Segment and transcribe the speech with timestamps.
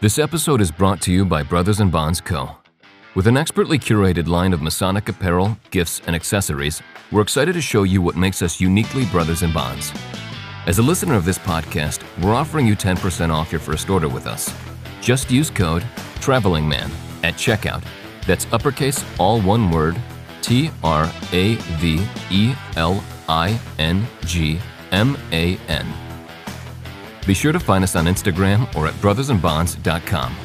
[0.00, 2.56] This episode is brought to you by Brothers and Bonds Co.
[3.14, 6.80] With an expertly curated line of Masonic apparel, gifts, and accessories,
[7.12, 9.92] we're excited to show you what makes us uniquely Brothers and Bonds.
[10.66, 14.26] As a listener of this podcast, we're offering you 10% off your first order with
[14.26, 14.50] us.
[15.02, 15.82] Just use code
[16.20, 16.90] TRAVELINGMAN
[17.22, 17.84] at checkout.
[18.26, 20.00] That's uppercase, all one word,
[20.40, 24.60] T R A V E L I N G
[24.92, 26.09] M A N.
[27.26, 30.36] Be sure to find us on Instagram or at brothersandbonds.com.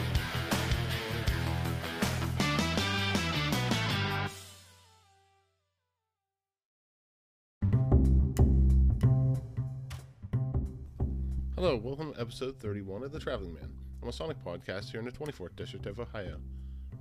[11.56, 13.72] Hello, welcome to episode 31 of The Traveling Man,
[14.02, 16.38] a Masonic podcast here in the 24th District of Ohio.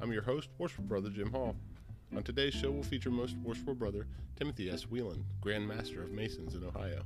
[0.00, 1.56] I'm your host, Worshipful Brother Jim Hall.
[2.16, 4.06] On today's show, we'll feature Most Worshipful Brother
[4.36, 4.84] Timothy S.
[4.84, 7.02] Whelan, Grand Master of Masons in Ohio.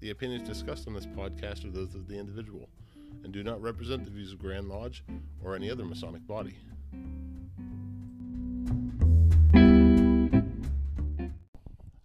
[0.00, 2.70] The opinions discussed on this podcast are those of the individual
[3.22, 5.04] and do not represent the views of Grand Lodge
[5.44, 6.56] or any other Masonic body.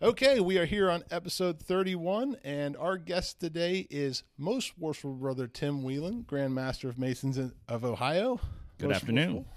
[0.02, 5.48] Okay, we are here on episode 31, and our guest today is Most Worshipful Brother
[5.48, 8.42] Tim Whelan, Grand Master of Masons of Ohio.
[8.78, 9.36] Good Most afternoon.
[9.36, 9.54] worshipful,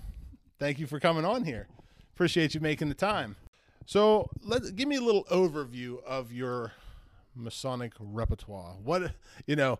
[0.61, 1.67] Thank you for coming on here.
[2.15, 3.35] Appreciate you making the time.
[3.85, 6.73] So, let give me a little overview of your
[7.39, 8.75] Masonic repertoire.
[8.83, 9.13] What
[9.47, 9.79] you know,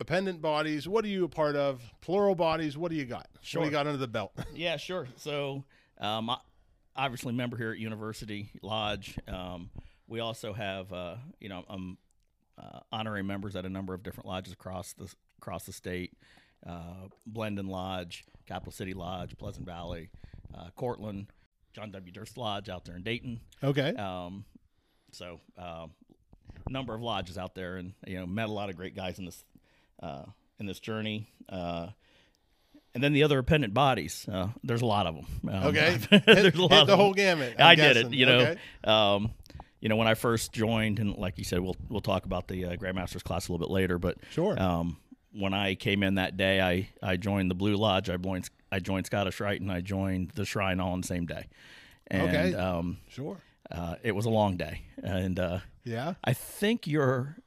[0.00, 0.86] appendant bodies.
[0.88, 1.80] What are you a part of?
[2.00, 2.76] Plural bodies.
[2.76, 3.28] What do you got?
[3.32, 3.64] What do Sure.
[3.64, 4.32] you got under the belt?
[4.54, 5.08] Yeah, sure.
[5.16, 5.64] So,
[5.98, 6.38] um, I,
[6.96, 9.18] obviously, member here at University Lodge.
[9.26, 9.70] Um,
[10.06, 11.96] we also have, uh, you know, um,
[12.58, 16.12] uh, honorary members at a number of different lodges across the across the state.
[16.66, 20.10] Uh, Blendon Lodge, Capital City Lodge, Pleasant Valley,
[20.54, 21.26] uh, Cortland,
[21.72, 22.12] John W.
[22.12, 23.40] Durst Lodge out there in Dayton.
[23.64, 23.94] Okay.
[23.96, 24.44] Um,
[25.10, 25.86] so, uh,
[26.68, 29.24] number of lodges out there, and you know, met a lot of great guys in
[29.24, 29.44] this
[30.02, 30.24] uh,
[30.58, 31.28] in this journey.
[31.48, 31.88] Uh,
[32.94, 35.26] and then the other appendant bodies, uh, there's a lot of them.
[35.48, 35.92] Um, Okay.
[36.10, 37.54] Hit, there's a hit the whole gamut.
[37.58, 38.38] I'm I did it, you know.
[38.40, 38.58] Okay.
[38.84, 39.30] Um,
[39.80, 42.66] you know, when I first joined, and like you said, we'll we'll talk about the
[42.66, 43.98] uh, Grandmasters class a little bit later.
[43.98, 44.60] But Sure.
[44.60, 44.98] um,
[45.32, 48.08] when I came in that day, I, I joined the Blue Lodge.
[48.10, 51.26] I joined I joined Scottish Rite, and I joined the Shrine all on the same
[51.26, 51.46] day.
[52.08, 52.54] And Okay.
[52.54, 53.38] um, Sure.
[53.72, 56.14] Uh, it was a long day, and uh, Yeah.
[56.24, 57.38] I think your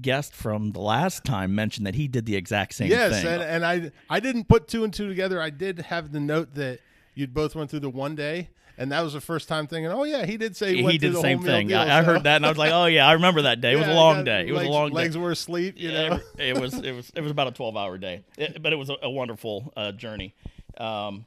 [0.00, 3.26] guest from the last time mentioned that he did the exact same Yes, thing.
[3.26, 5.40] and, and I I didn't put two and two together.
[5.40, 6.78] I did have the note that
[7.14, 8.48] you'd both went through the one day,
[8.78, 11.12] and that was the first time thinking, oh yeah, he did say he, he did
[11.12, 11.68] the same thing.
[11.68, 13.60] deal, I, I so- heard that, and I was like, "Oh yeah, I remember that
[13.60, 13.72] day.
[13.72, 14.46] It was Yeah, a long day.
[14.48, 14.94] It was legs, a long day.
[14.94, 16.20] Legs were asleep, you Yeah, know.
[16.38, 18.72] it was it was it was it was about a twelve hour day, It- but
[18.72, 20.34] it was a, a wonderful uh, journey.
[20.78, 21.26] Um,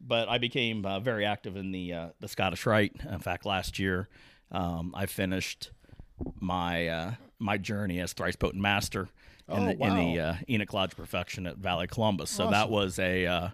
[0.00, 2.96] but I became uh, very active in the uh, the Scottish Rite.
[3.10, 4.08] In fact, last year
[4.50, 5.70] um, I finished
[6.40, 9.08] my uh, my journey as thrice potent master
[9.48, 12.30] in Oh, the in the uh, Enoch Lodge Perfection at Valley Columbus.
[12.30, 13.48] So that was a uh,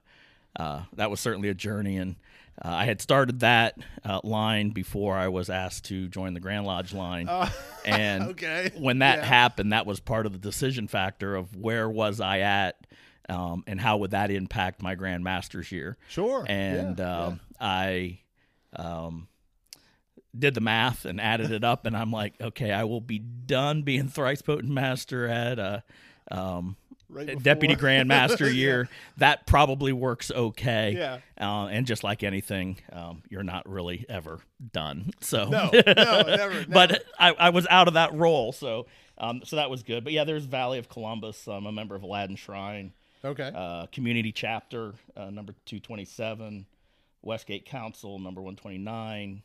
[0.57, 2.17] uh, that was certainly a journey, and
[2.65, 6.65] uh, I had started that uh, line before I was asked to join the Grand
[6.67, 7.29] Lodge line.
[7.85, 8.71] and Uh, okay.
[8.79, 9.25] when that Yeah.
[9.27, 12.77] happened, that was part of the decision factor of where was I at,
[13.29, 15.97] um, and how would that impact my grandmaster's year.
[16.09, 16.45] Sure.
[16.49, 18.21] And yeah, um, I
[18.75, 19.29] um,
[20.39, 23.83] did the math and added it up, and I'm like, okay, I will be done
[23.83, 25.83] being thrice potent master at a
[26.31, 26.77] um,
[27.09, 28.53] Right deputy Grand Master Yeah.
[28.53, 28.89] year.
[29.19, 30.95] That probably works okay.
[30.99, 31.19] Yeah.
[31.41, 34.41] Uh, and just like anything, um, you're not really ever
[34.73, 35.13] done.
[35.21, 36.65] So No, no, never, never.
[36.69, 38.87] but I, I was out of that role, so
[39.19, 40.03] um, so that was good.
[40.03, 41.47] But yeah, there's Valley of Columbus.
[41.47, 42.93] I'm a member of Aladdin Shrine,
[43.25, 43.51] Okay.
[43.55, 46.67] uh, Community Chapter uh, number 227,
[47.23, 49.43] Westgate Council number 129.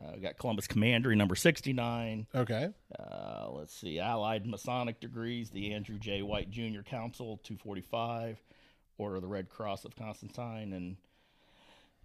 [0.00, 2.26] Uh, we got Columbus Commandery number 69.
[2.34, 2.68] okay.
[2.98, 6.22] Uh, let's see, Allied Masonic Degrees, the Andrew J.
[6.22, 6.82] White Jr.
[6.84, 8.38] Council 245,
[8.98, 10.96] Order of the Red Cross of Constantine, and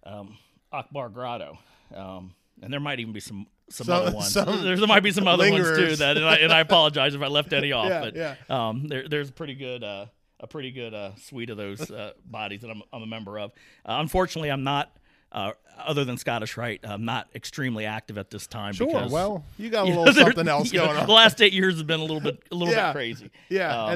[0.04, 0.36] um,
[0.72, 1.58] Akbar Grotto.
[1.94, 4.32] Um, and there might even be some some, Some- other ones.
[4.32, 5.96] some there might be some other ones too.
[5.96, 7.88] That and I, and I apologize if I left any off.
[7.90, 8.34] Yeah, but yeah.
[8.48, 10.06] um, there, there's pretty good uh,
[10.40, 13.52] a pretty good uh, suite of those uh, bodies that I'm, I'm a member of.
[13.84, 14.96] Uh, unfortunately, I'm not.
[15.32, 15.52] Uh,
[15.84, 18.72] other than Scottish Rite, I'm not extremely active at this time.
[18.74, 18.86] Sure.
[18.86, 21.06] because, Well, you got a you know, little something else you know, going on.
[21.06, 22.92] The last eight years have been a little bit a little Yeah.
[22.92, 23.30] bit crazy.
[23.50, 23.90] Yeah, Um,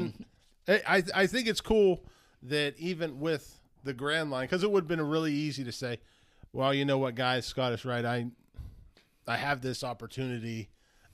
[0.69, 2.05] and I I- I think it's cool
[2.43, 6.01] that even with the Grand Line, because it would have been really easy to say,
[6.53, 8.27] well, you know what, guys, Scottish Rite, I
[9.27, 10.69] I have this opportunity,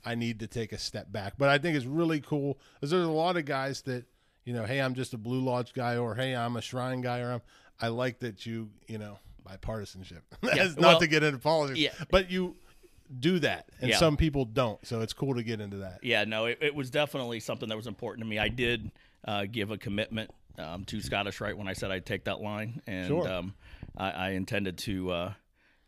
[0.04, 1.34] I need to take a step back.
[1.36, 4.06] But I think it's really cool because there's a lot of guys that
[4.46, 7.20] you know, hey, I'm just a Blue Lodge guy, or hey, I'm a Shrine guy,
[7.20, 7.42] or I'm.
[7.78, 10.22] I like that you you know bipartisanship.
[10.40, 11.90] That's not well, to get into politics, yeah.
[12.10, 12.56] but you
[13.20, 13.98] do that, and Yeah.
[13.98, 14.84] some people don't.
[14.86, 15.98] So it's cool to get into that.
[16.02, 18.38] Yeah, no, it, it was definitely something that was important to me.
[18.38, 18.90] I did
[19.26, 22.80] uh, give a commitment um, too Scottish Rite when I said I'd take that line,
[22.86, 23.28] and Sure.
[23.28, 23.54] um,
[23.96, 25.32] I, I intended to uh,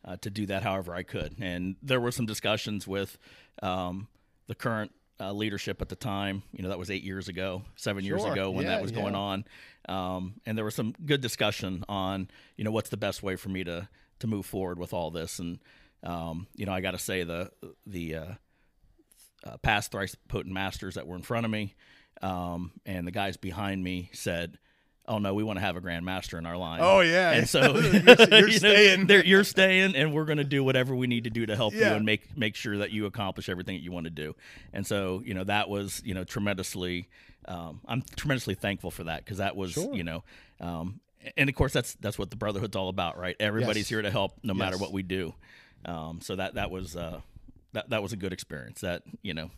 [0.05, 1.37] uh, to do that however I could.
[1.41, 3.19] And there were some discussions with
[3.63, 4.09] um,
[4.47, 6.43] the current uh, leadership at the time.
[6.53, 9.15] You know, that was eight years ago, seven years ago when Yeah, that was going
[9.15, 9.21] yeah.
[9.21, 9.45] on.
[9.89, 13.49] Um, and there was some good discussion on, you know, what's the best way for
[13.49, 13.89] me to
[14.21, 15.39] to move forward with all this.
[15.39, 15.59] And
[16.03, 17.51] um, you know, I got to say the
[17.87, 18.27] the uh,
[19.45, 21.75] uh, past thrice potent masters that were in front of me
[22.23, 24.59] um, and the guys behind me said.
[25.09, 26.81] Oh no, we want to have a grand master in our line.
[26.83, 27.31] Oh, yeah.
[27.33, 29.09] and so You're- you're you know, staying.
[29.27, 31.83] you're staying, and we're going to do whatever we need to do to help you
[31.83, 34.37] and make make sure that you accomplish everything that you want to do.
[34.73, 37.09] And so, you know, that was you know tremendously.
[37.47, 39.95] Um, I'm tremendously thankful for that because that was Sure.
[39.95, 40.23] you know,
[40.61, 41.01] um,
[41.37, 43.35] and of course that's that's what the brotherhood's all about, right?
[43.41, 43.89] Everybody's Yes.
[43.89, 45.35] here to help, no matter what we do.
[45.87, 47.21] Um, so that that was uh,
[47.73, 48.83] that that was a good experience.
[48.83, 49.51] That you know,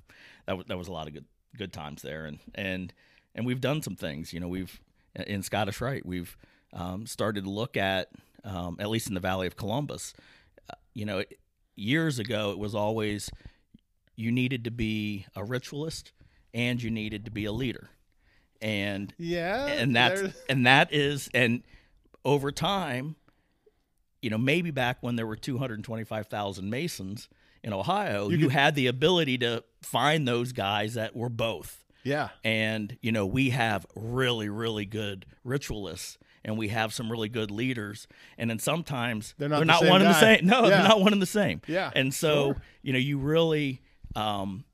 [0.47, 1.25] that was that was a lot of good
[1.59, 2.93] good times there, and and
[3.35, 4.33] and we've done some things.
[4.33, 4.81] You know, we've
[5.15, 6.37] in Scottish Rite, we've
[6.73, 8.09] um, started to look at
[8.45, 10.15] um, at least in the Valley of Columbus.
[10.71, 11.23] Uh, you know,
[11.77, 13.31] years ago it was always
[14.17, 16.13] you needed to be a ritualist
[16.55, 17.91] and you needed to be a leader,
[18.63, 21.63] and Yeah, and that's there's- and that is and
[22.25, 23.17] over time
[24.23, 27.29] you know maybe back when there were 225,000 masons
[27.65, 32.29] in Ohio you, could- had the ability to find those guys that were both yeah,
[32.45, 37.51] and you know we have really really good ritualists and we have some really good
[37.51, 38.09] leaders.
[38.39, 40.47] And then sometimes They're not the not one and the same.
[40.47, 40.71] No Yeah.
[40.71, 41.61] they're not one and the same.
[41.67, 42.63] Yeah, and so sure.
[42.83, 43.83] you know you really
[44.17, 44.65] um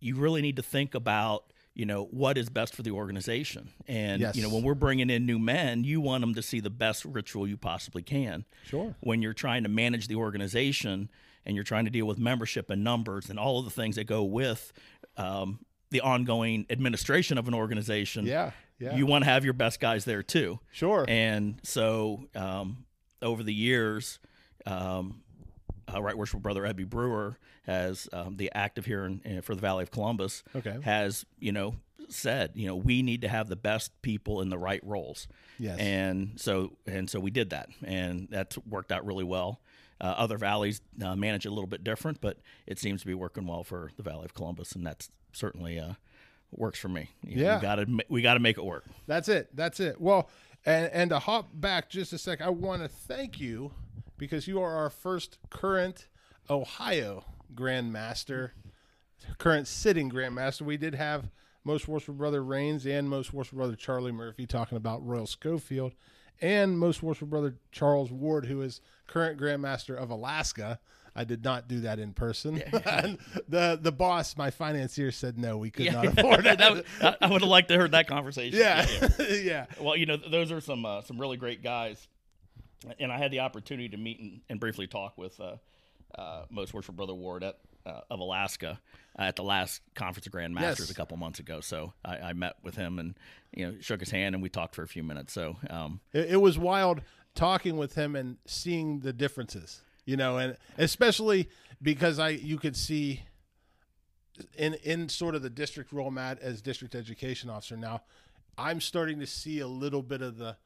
[0.00, 1.44] you really need to think about
[1.74, 3.70] you know what is best for the organization.
[3.86, 6.70] And you know when we're bringing in new men you want them to see the
[6.70, 8.44] best ritual you possibly can.
[8.64, 8.94] Sure.
[9.00, 11.10] when you're trying to manage the organization
[11.44, 14.04] and you're trying to deal with membership and numbers and all of the things that
[14.04, 14.72] go with
[15.16, 15.58] um,
[15.90, 20.04] the ongoing administration of an organization Yeah, yeah, you want to have your best guys
[20.04, 21.04] there too sure.
[21.08, 22.84] and so um,
[23.22, 24.18] over the years,
[24.66, 25.22] um,
[25.92, 29.60] uh, Right Worshipful Brother Ebby Brewer has um, the active here in, in- for the
[29.60, 30.42] Valley of Columbus.
[30.56, 30.78] Okay.
[30.82, 31.74] Has you know
[32.08, 35.28] said you know we need to have the best people in the right roles.
[35.58, 35.78] Yes.
[35.78, 39.60] And so and so we did that, and that's worked out really well.
[40.00, 43.12] Uh, other valleys uh, manage it a little bit different, but it seems to be
[43.12, 45.94] working well for the Valley of Columbus, and that's certainly uh,
[46.52, 47.10] works for me.
[47.22, 47.56] You know, Yeah.
[47.56, 48.84] we got to we got to make it work.
[49.06, 49.48] That's it.
[49.54, 50.00] That's it.
[50.00, 50.28] Well,
[50.66, 53.72] and and to hop back just a sec, I want to thank you
[54.18, 56.08] because you are our first current
[56.48, 57.24] Ohio
[57.54, 58.50] Grandmaster,
[59.38, 60.62] current sitting Grandmaster.
[60.62, 61.30] We did have
[61.64, 65.92] most worshipful brother Rains and most worshipful brother Charlie Murphy talking about Royal Schofield,
[66.40, 70.80] and most worshipful brother Charles Ward, who is current Grandmaster of Alaska.
[71.14, 72.62] I did not do that in person.
[72.86, 73.18] And
[73.48, 76.58] the the boss, my financier, said no, we could not afford it.
[76.58, 78.58] That was- I, I would have liked to heard that conversation.
[78.58, 78.86] yeah,
[79.30, 79.66] yeah.
[79.80, 82.06] Well, you know, those are some uh, some really great guys,
[82.98, 85.56] and I had the opportunity to meet and, and briefly talk with uh,
[86.18, 88.80] uh, Most Worshipful Brother Ward at, uh, of Alaska
[89.18, 90.90] uh, at the last conference of Grand Masters Yes.
[90.90, 91.60] a couple months ago.
[91.60, 93.14] So I, I met with him and
[93.54, 95.32] you know shook his hand and we talked for a few minutes.
[95.32, 97.02] So um, It, it was wild
[97.34, 101.48] talking with him and seeing the differences, you know, and especially
[101.80, 103.22] because I you could see
[104.58, 107.76] in in sort of the district role, Matt, as district education officer.
[107.76, 108.02] Now,
[108.58, 110.56] I'm starting to see a little bit of the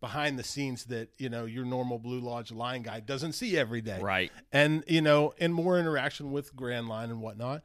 [0.00, 3.80] behind the scenes that you know your normal Blue Lodge line guy doesn't see every
[3.80, 7.62] day, right, and you know, and more interaction with Grand Line and whatnot.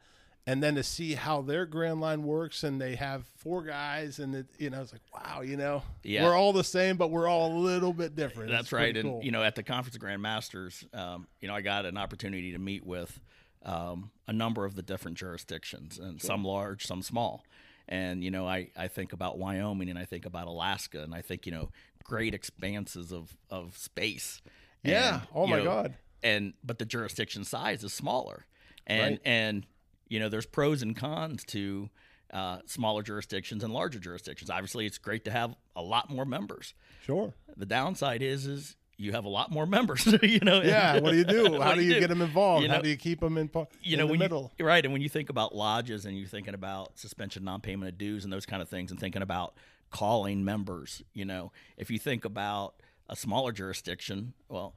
[0.50, 4.34] And then to see how their Grand Line works, and they have four guys, and
[4.34, 6.24] it, you know, it's like, wow, you know, Yeah.
[6.24, 8.50] we're all the same, but we're all a little bit different.
[8.50, 8.96] That's It's right.
[8.96, 9.20] And cool.
[9.22, 12.50] you know, at the conference of Grand Masters, um, you know, I got an opportunity
[12.52, 13.20] to meet with
[13.64, 17.44] um, a number of the different jurisdictions, and some large, some small.
[17.88, 21.22] And you know, I, I think about Wyoming, and I think about Alaska, and I
[21.22, 21.70] think you know,
[22.02, 24.40] great expanses of of space.
[24.82, 25.14] Yeah.
[25.14, 25.94] And, Oh my know, God.
[26.22, 28.46] And but the jurisdiction size is smaller,
[28.86, 29.20] and Right.
[29.24, 29.66] and
[30.10, 31.88] you know, there's pros and cons to.
[32.32, 34.50] Uh, smaller jurisdictions and larger jurisdictions.
[34.50, 36.74] Obviously, it's great to have a lot more members.
[37.04, 37.34] sure.
[37.56, 40.06] The downside is is you have a lot more members.
[40.22, 40.62] you know.
[40.62, 41.00] Yeah.
[41.00, 41.58] What do you do?
[41.60, 42.62] How do you, get them involved?
[42.62, 44.52] You How know- do you keep them in, You in know the when middle?
[44.58, 47.98] you right, and when you think about lodges and you're thinking about suspension, non-payment of
[47.98, 49.54] dues, and those kind of things, and thinking about
[49.90, 52.74] calling members, you know, if you think about
[53.08, 54.76] a smaller jurisdiction, well,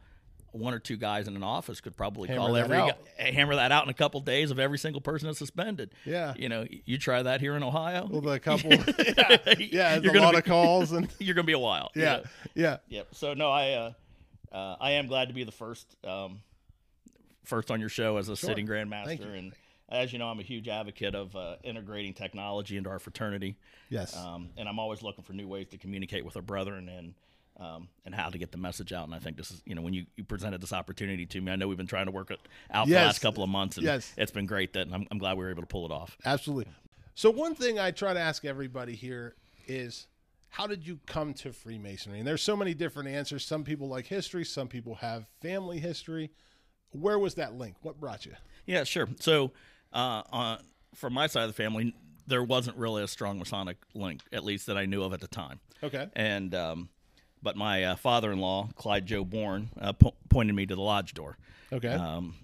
[0.53, 2.97] one or two guys in an office could probably Hammer call that every out.
[3.17, 5.91] guy- hammer that out in a couple days of every single person that's suspended.
[6.05, 6.33] Yeah.
[6.37, 8.07] You know, you try that here in Ohio.
[8.09, 8.71] Well, the couple.
[8.71, 8.77] yeah.
[9.57, 9.95] Yeah.
[9.95, 11.91] It's You're a lot be- of calls and you're gonna be a while.
[11.95, 12.15] you yeah.
[12.17, 12.23] know?
[12.55, 12.77] Yeah.
[12.87, 13.07] Yep.
[13.15, 13.91] So no, I uh,
[14.55, 16.41] uh, I am glad to be the first um,
[17.43, 19.53] first on your show as a sitting grandmaster, and
[19.89, 23.57] as you know, I'm a huge advocate of uh, integrating technology into our fraternity.
[23.89, 24.15] Yes.
[24.15, 27.13] Um, and I'm always looking for new ways to communicate with our brethren and
[27.57, 29.05] um, and how to get the message out.
[29.05, 31.51] And I think this is, you know, when you, you presented this opportunity to me,
[31.51, 32.39] I know we've been trying to work it
[32.71, 33.05] out for the Yes.
[33.05, 34.11] last couple of months, and Yes.
[34.17, 34.73] it's been great.
[34.73, 36.17] That I'm, I'm glad we were able to pull it off.
[36.25, 36.71] Absolutely.
[37.15, 39.35] So one thing I try to ask everybody here
[39.67, 40.07] is
[40.49, 42.19] how did you come to Freemasonry?
[42.19, 43.45] And there's so many different answers.
[43.45, 46.31] Some people like history, some people have family history.
[46.91, 47.75] Where was that link?
[47.81, 48.33] What brought you?
[48.65, 49.07] Yeah, sure.
[49.19, 49.51] So,
[49.91, 50.59] uh, on,
[50.95, 51.95] from my side of the family,
[52.27, 55.27] there wasn't really a strong Masonic link, at least that I knew of at the
[55.27, 55.59] time.
[55.81, 56.07] Okay.
[56.15, 56.89] And um,
[57.43, 61.37] but my uh, father-in-law, Clyde Joe Bourne, uh, po- pointed me to the lodge door.
[61.71, 61.89] Okay.
[61.93, 62.35] Um,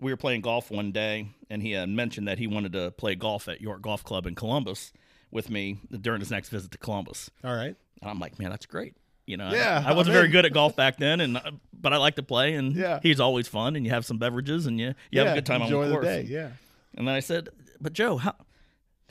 [0.00, 3.14] we were playing golf one day, and he had mentioned that he wanted to play
[3.16, 4.92] golf at York Golf Club in Columbus
[5.30, 7.30] with me during his next visit to Columbus.
[7.44, 7.76] All right.
[8.00, 8.94] And I'm like, man, that's great.
[9.26, 11.92] You know, Yeah, I, I wasn't very good at golf back then, and uh, but
[11.92, 12.98] I like to play, and Yeah.
[13.02, 15.46] he's always fun, and you have some beverages, and you you have Yeah, a good
[15.46, 16.04] time enjoy on the course.
[16.06, 16.22] day.
[16.22, 16.50] Yeah.
[16.96, 17.48] And then I said,
[17.80, 18.34] but Joe, how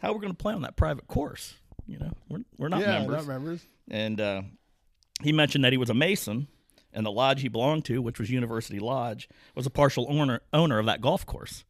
[0.02, 1.54] how are we going to play on that private course?
[1.88, 3.18] You know, we're we're not yeah, members.
[3.18, 3.66] not members.
[3.90, 4.42] And uh,
[5.22, 6.48] he mentioned that he was a Mason,
[6.94, 10.80] and the lodge he belonged to, which was University Lodge, was a partial owner owner
[10.80, 11.64] of that golf course.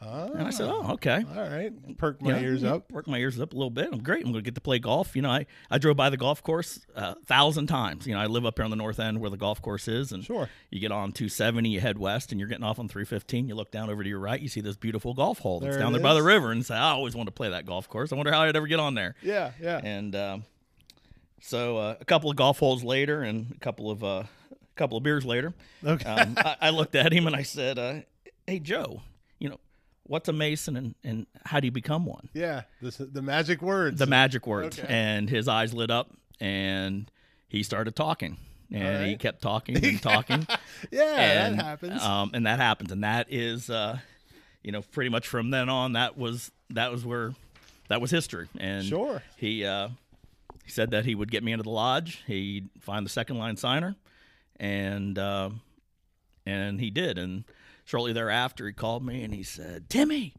[0.00, 1.24] Oh, And I said, oh, okay.
[1.36, 1.72] All right.
[1.98, 2.92] Perk my You know, ears up.
[2.92, 3.88] Work my ears up a little bit.
[3.92, 4.18] I'm great.
[4.24, 5.16] I'm going to get to play golf.
[5.16, 8.06] You know, I, I drove by the golf course a thousand times.
[8.06, 10.12] You know, I live up here on the north end where the golf course is,
[10.12, 10.48] and Sure.
[10.70, 13.48] you get on 270, you head west, and you're getting off on 315.
[13.48, 15.82] You look down over to your right, you see this beautiful golf hole that's There
[15.82, 18.12] down there by the river, and say, I always want to play that golf course.
[18.12, 19.16] I wonder how I'd ever get on there.
[19.20, 19.80] Yeah, yeah.
[19.82, 20.44] And um,
[21.40, 24.96] so uh, a couple of golf holes later, and a couple of uh, a couple
[24.96, 25.54] of beers later,
[25.84, 26.08] Okay.
[26.08, 28.00] um, I, I looked at him and I said, uh,
[28.46, 29.02] "Hey Joe,
[29.38, 29.58] you know
[30.04, 32.62] what's a mason and, and how do you become one?" yeah.
[32.80, 33.98] This, the magic words.
[33.98, 34.88] The magic words, Okay.
[34.88, 37.10] and his eyes lit up, and
[37.48, 38.36] he started talking,
[38.72, 40.46] and he kept talking and talking.
[40.90, 42.02] yeah, and, that happens.
[42.02, 43.98] Um, and that happens, and that is, uh,
[44.62, 47.32] you know, pretty much from then on, that was that was where
[47.88, 48.48] that was history.
[48.58, 49.22] And Sure.
[49.38, 49.88] he uh,
[50.68, 52.22] he said that he would get me into the lodge.
[52.26, 53.96] He'd find the second line signer,
[54.60, 55.48] and uh,
[56.44, 57.16] and he did.
[57.16, 57.44] And
[57.86, 60.34] shortly thereafter, he called me and he said, "Timmy,"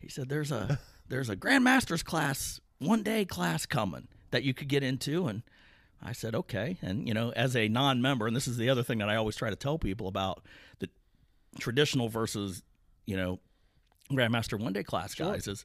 [0.00, 4.66] he said, "There's a there's a grandmaster's class, one day class coming that you could
[4.66, 5.44] get into." And
[6.02, 8.98] I said, "Okay." And you know, as a non-member, and this is the other thing
[8.98, 10.44] that I always try to tell people about
[10.80, 10.88] the
[11.60, 12.64] traditional versus
[13.06, 13.38] you know
[14.10, 15.64] grandmaster one day class guys is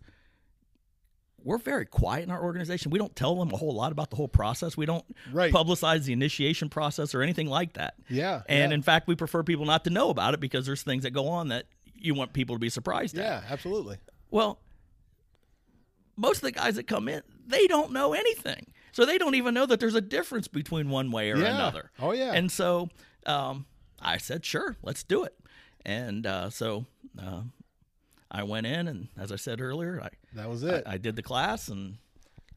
[1.46, 2.92] we're very quiet in our organization.
[2.92, 4.76] We don't tell them a whole lot about the whole process.
[4.76, 5.54] We don't Right.
[5.54, 7.94] publicize the initiation process or anything like that.
[8.10, 8.76] Yeah, And yeah.
[8.76, 11.28] in fact, we prefer people not to know about it because there's things that go
[11.30, 13.24] on that you want people to be surprised at.
[13.24, 13.98] yeah, absolutely.
[14.32, 14.60] Well,
[16.18, 18.68] most of the guys that come in, they don't know anything.
[18.92, 21.54] So they don't even know that there's a difference between one way or Yeah.
[21.56, 21.92] another.
[22.00, 22.32] Oh, yeah.
[22.34, 22.90] And so
[23.26, 23.66] um,
[24.02, 25.36] I said, sure, let's do it.
[25.86, 26.86] And uh, so
[27.22, 27.42] uh,
[28.32, 30.84] I went in, and as I said earlier, I, That was it.
[30.86, 31.98] I, I did the class, and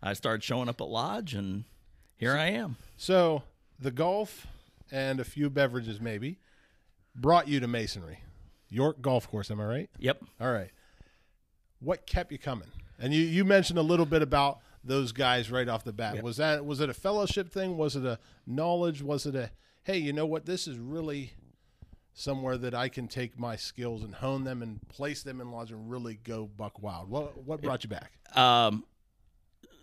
[0.02, 1.64] I started showing up at Lodge, and
[2.16, 2.76] here I am.
[2.96, 3.42] So
[3.78, 4.46] the golf
[4.90, 6.38] and a few beverages maybe
[7.14, 8.20] brought you to masonry.
[8.70, 9.90] York Golf Course, am I right?
[9.98, 10.22] Yep.
[10.40, 10.70] All right.
[11.80, 12.68] What kept you coming?
[12.98, 16.16] And you, you mentioned a little bit about those guys right off the bat.
[16.16, 16.24] Yep.
[16.24, 17.76] Was that was it a fellowship thing?
[17.76, 19.02] Was it a knowledge?
[19.02, 19.50] Was it a
[19.84, 20.44] hey, you know what?
[20.44, 21.32] This is really
[22.18, 25.70] somewhere that I can take my skills and hone them and place them in lodge
[25.70, 27.08] and really go buck wild.
[27.08, 28.12] What what brought you back?
[28.36, 28.84] Um,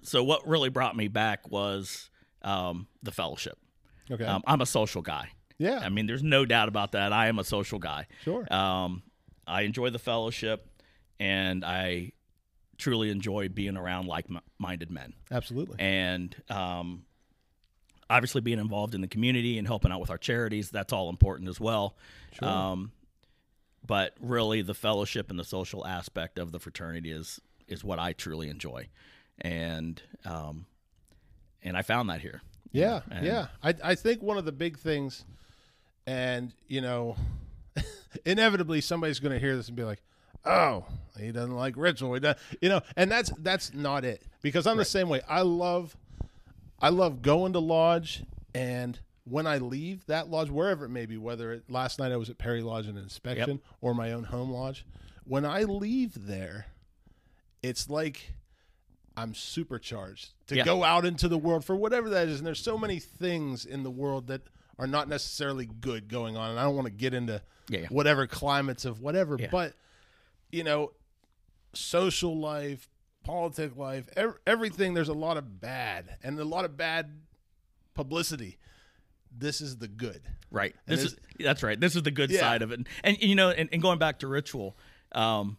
[0.01, 2.09] so what really brought me back was
[2.41, 3.57] um, the fellowship.
[4.11, 4.25] Okay.
[4.25, 5.29] Um, I'm a social guy.
[5.57, 5.79] yeah.
[5.79, 7.13] I mean, there's no doubt about that.
[7.13, 8.07] I am a social guy.
[8.23, 8.51] sure.
[8.53, 9.01] Um,
[9.47, 10.67] I enjoy the fellowship,
[11.19, 12.11] and I
[12.77, 15.13] truly enjoy being around like-minded men.
[15.31, 15.77] Absolutely.
[15.79, 17.05] And um,
[18.09, 21.49] obviously, being involved in the community and helping out with our charities, that's all important
[21.49, 21.95] as well.
[22.33, 22.47] Sure.
[22.47, 22.91] Um,
[23.85, 28.13] but really, the fellowship and the social aspect of the fraternity is is what I
[28.13, 28.87] truly enjoy,
[29.39, 30.65] and um,
[31.63, 32.41] and I found that here.
[32.71, 33.47] Yeah, And- yeah.
[33.63, 35.23] I I think one of the big things,
[36.07, 37.15] and you know,
[38.25, 40.01] inevitably somebody's going to hear this and be like,
[40.45, 40.85] "Oh,
[41.19, 42.17] he doesn't like ritual."
[42.61, 45.21] You know, and that's that's not it because I'm the same way.
[45.29, 45.95] I love,
[46.79, 51.17] I love going to lodge, and when I leave that lodge, wherever it may be,
[51.17, 54.25] whether it, last night I was at Perry Lodge in an inspection or my own
[54.25, 54.85] home lodge,
[55.23, 56.67] when I leave there,
[57.63, 58.33] it's like
[59.17, 62.37] I'm supercharged to go out into the world for whatever that is.
[62.39, 64.41] And there's so many things in the world that
[64.77, 66.51] are not necessarily good going on.
[66.51, 67.87] And I don't want to get into Yeah, yeah.
[67.87, 69.47] whatever climates of whatever, Yeah.
[69.49, 69.73] but
[70.51, 70.91] you know,
[71.73, 72.87] social life,
[73.25, 74.93] politic life, ev- everything.
[74.93, 77.11] There's a lot of bad and a lot of bad
[77.93, 78.57] publicity.
[79.37, 80.21] This is the good.
[80.51, 80.75] Right.
[80.87, 81.79] And This is- that's right.
[81.79, 82.39] This is the good Yeah.
[82.39, 82.79] side of it.
[82.79, 84.77] And, and you know, and, and going back to ritual,
[85.11, 85.57] um,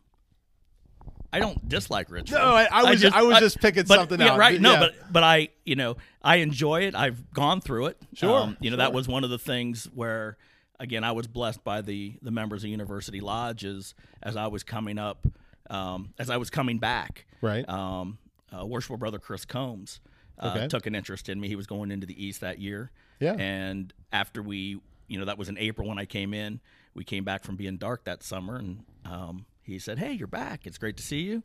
[1.32, 2.38] I don't dislike ritual.
[2.38, 4.38] No, I- I was ju- I was just picking but- something yeah, out.
[4.38, 4.58] Right?
[4.60, 4.78] No, Yeah.
[4.78, 6.94] but but I, you know, I enjoy it.
[6.94, 7.98] I've gone through it.
[8.14, 10.38] Sure, Um, you know, that was one of the things where,
[10.80, 14.98] again, I was blessed by the the members of University Lodges as I was coming
[14.98, 15.26] up,
[15.70, 17.26] um, as I was coming back.
[17.40, 17.68] Right.
[17.68, 18.18] Um,
[18.56, 20.00] uh, worshipful brother Chris Combs
[20.38, 20.68] uh, Okay.
[20.68, 21.48] took an interest in me.
[21.48, 22.90] He was going into the East that year.
[23.20, 23.34] Yeah.
[23.38, 26.60] And after we, you know, that was in April when I came in.
[26.94, 30.66] We came back from being dark that summer, and um, he said, "Hey, you're back.
[30.66, 31.42] It's great to see you."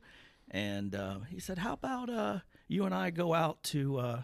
[0.49, 3.97] And uh, he said, "How about uh, you and I go out to?
[3.99, 4.21] Uh,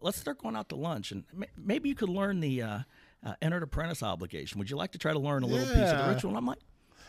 [0.00, 2.78] let's start going out to lunch, and ma- maybe you could learn the uh,
[3.24, 4.60] uh, entered apprentice obligation.
[4.60, 6.46] Would you like to try to learn a little piece of the ritual?" And I'm
[6.46, 6.58] like,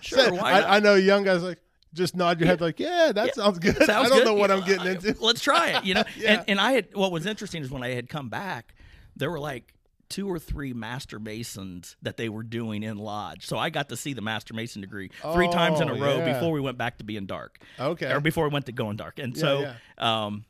[0.01, 1.59] "Sure, why not?" I, I know young guys like
[1.93, 3.75] just nod your head like, yeah, that sounds good.
[3.77, 4.25] Sounds I don't good.
[4.25, 5.15] know what You I'm getting into.
[5.23, 5.85] Let's try it.
[5.85, 6.33] You know, Yeah.
[6.33, 8.75] and and I had what was interesting is when I had come back,
[9.15, 9.73] there were like
[10.09, 13.45] two or three master masons that they were doing in lodge.
[13.45, 16.17] So I got to see the master mason degree three times in a Oh, row
[16.19, 16.33] yeah.
[16.33, 17.59] before we went back to being dark.
[17.77, 18.09] Okay.
[18.11, 19.19] Or before we went to going dark.
[19.19, 20.45] And Yeah, so um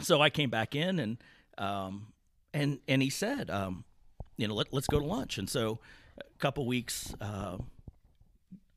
[0.00, 1.18] so I came back in and
[1.58, 2.12] um
[2.54, 3.84] and and he said um
[4.38, 5.78] you know let, let's go to lunch and so
[6.18, 7.58] a couple weeks uh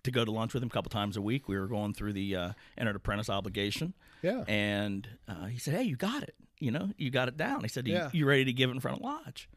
[0.06, 1.48] to go to lunch with him a couple times a week.
[1.48, 3.94] We were going through the uh, entered apprentice obligation.
[4.22, 4.44] Yeah.
[4.48, 6.36] And uh, he said, "Hey, you got it.
[6.60, 8.10] You know, you got it down." He said, you, Yeah.
[8.14, 9.50] "You ready to give it in front of lodge?"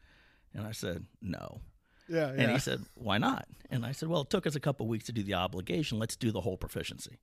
[0.53, 1.61] And I said, "No."
[2.07, 2.41] Yeah, yeah.
[2.41, 5.05] And he said, "Why not?" And I said, "Well, it took us a couple weeks
[5.05, 5.97] to do the obligation.
[5.99, 7.19] Let's do the whole proficiency."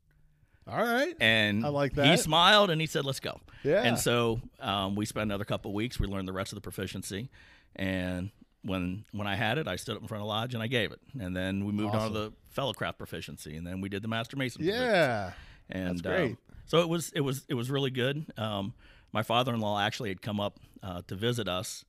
[0.68, 1.14] All right.
[1.20, 2.06] And I like that.
[2.06, 3.82] He smiled and he said, "Let's go." Yeah.
[3.82, 6.00] And so um, we spent another couple weeks.
[6.00, 7.30] We learned the rest of the proficiency,
[7.76, 8.30] and
[8.66, 10.92] when when I had it, I stood up in front of lodge and I gave
[10.92, 11.00] it.
[11.18, 14.36] And then we moved on to the fellowcraft proficiency, and then we did the master
[14.36, 14.64] mason.
[14.64, 15.32] Yeah.
[15.70, 16.30] and That's great.
[16.32, 18.26] um, so it was it was it was really good.
[18.36, 18.74] Um,
[19.12, 21.84] my father-in-law actually had come up uh, to visit us,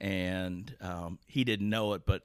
[0.00, 2.22] and um, he didn't know it, but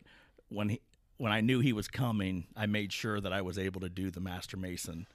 [0.49, 0.81] when he
[1.17, 4.09] when I knew he was coming, I made sure that I was able to do
[4.09, 5.05] the master mason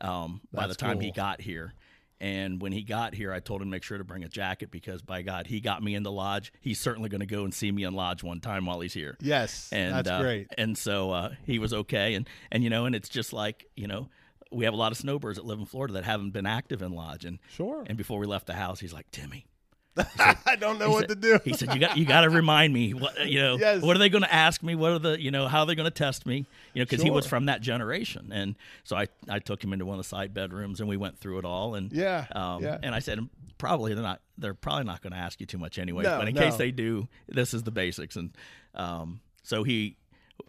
[0.00, 1.74] um, by the time he got here.
[2.22, 4.70] And when he got here, I told him to make sure to bring a jacket
[4.70, 6.52] because, by God, he got me in the lodge.
[6.60, 9.16] He's certainly going to go and see me in lodge one time while he's here
[9.20, 9.68] Yes.
[9.72, 10.46] and that's uh, great.
[10.56, 13.88] And so uh, he was okay, and and you know, and it's just like you
[13.88, 14.08] know,
[14.52, 16.92] we have a lot of snowbirds that live in Florida that haven't been active in
[16.92, 17.82] lodge, and Sure.
[17.88, 19.46] And before we left the house, he's like, Timmy,
[20.46, 21.38] I don't know what said- to do.
[21.44, 22.94] He said, "You got you got to remind me.
[22.94, 23.56] What you know?
[23.60, 23.82] Yes.
[23.82, 24.74] What are they going to ask me?
[24.74, 25.48] What are the you know?
[25.48, 26.46] How are they going to test me?
[26.72, 29.84] You know, because he was from that generation, and so I I took him into
[29.84, 32.78] one of the side bedrooms, and we went through it all, and Yeah, um, yeah.
[32.82, 33.18] and I said,
[33.58, 36.26] probably they're not they're probably not going to ask you too much anyway, No, but
[36.28, 36.40] in no.
[36.40, 38.30] case they do, this is the basics, and
[38.74, 39.96] um, so he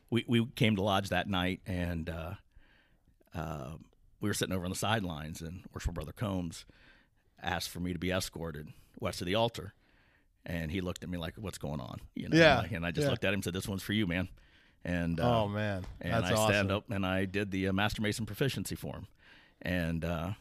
[0.09, 2.33] we we came to lodge that night, and uh,
[3.35, 3.71] uh,
[4.21, 6.63] we were sitting over on the sidelines, and worshipful brother Combs
[7.41, 9.73] asked for me to be escorted west of the altar.
[10.45, 13.05] And he looked at me like, "What's going on?" You know, Yeah, and I just
[13.05, 13.11] yeah.
[13.11, 14.27] looked at him and said, "This one's for you, man."
[14.83, 16.53] And uh, oh man, That's and I awesome.
[16.53, 19.07] stand up and I did the uh, Master Mason proficiency for him,
[19.61, 20.31] and uh,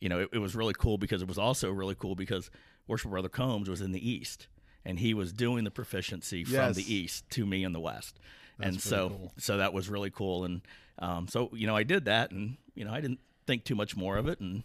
[0.00, 2.50] you know it, it was really cool because it was also really cool because
[2.86, 4.46] Worship Brother Combs was in the East
[4.84, 8.18] and he was doing the proficiency from the East to me in the West,
[8.60, 9.32] and so cool.
[9.38, 10.60] so that was really cool, and
[11.00, 13.96] um, so you know I did that, and you know I didn't think too much
[13.96, 14.62] more of it, and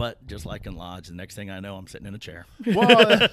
[0.00, 2.46] but just like in lodge, the next thing I know, I'm sitting in a chair.
[2.74, 3.28] well,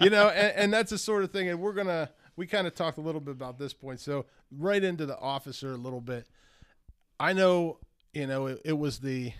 [0.00, 2.74] you know, and, and that's the sort of thing, and we're gonna we kind of
[2.74, 4.00] talked a little bit about this point.
[4.00, 6.26] So right into the officer a little bit.
[7.20, 7.78] I know,
[8.14, 9.32] you know, it, it was the,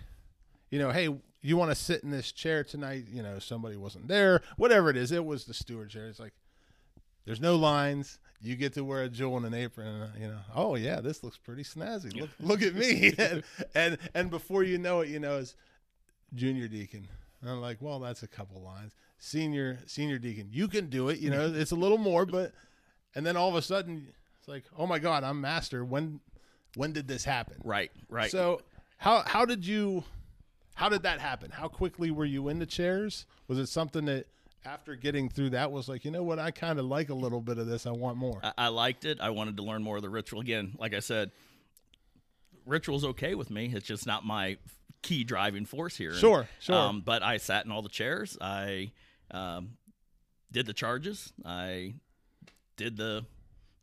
[0.69, 1.09] you know, hey,
[1.41, 3.05] you want to sit in this chair tonight?
[3.11, 5.11] You know, somebody wasn't there, whatever it is.
[5.11, 6.05] It was the steward chair.
[6.05, 6.33] It's like
[7.25, 8.19] there's no lines.
[8.43, 11.01] You get to wear a jewel and an apron, and uh, you know, oh yeah,
[11.01, 12.15] this looks pretty snazzy.
[12.15, 13.41] Look, look at me, and,
[13.73, 15.55] and and before you know it, you know, it's
[16.33, 17.07] junior deacon.
[17.41, 18.93] And I'm like, well, that's a couple lines.
[19.19, 21.19] Senior senior deacon, you can do it.
[21.19, 22.51] You know, it's a little more, but
[23.15, 24.07] and then all of a sudden,
[24.39, 25.83] it's like, oh my God, I'm master.
[25.83, 26.19] When
[26.75, 27.55] when did this happen?
[27.63, 28.29] Right, right.
[28.29, 28.61] So
[28.97, 30.03] how how did you
[30.75, 31.49] how did that happen?
[31.51, 33.25] How quickly were you in the chairs?
[33.47, 34.27] Was it something that
[34.65, 37.41] after getting through that was like, you know what, I kind of like a little
[37.41, 37.85] bit of this.
[37.87, 38.39] I want more.
[38.43, 39.19] I, I liked it.
[39.21, 40.41] I wanted to learn more of the ritual.
[40.41, 41.31] Again, like I said,
[42.65, 43.71] ritual's okay with me.
[43.73, 44.57] It's just not my
[45.01, 46.09] key driving force here.
[46.11, 46.75] And, Sure, sure.
[46.75, 48.37] Um, but I sat in all the chairs.
[48.41, 48.91] I
[49.31, 49.77] um,
[50.51, 51.31] did the charges.
[51.45, 51.95] I
[52.75, 53.25] did the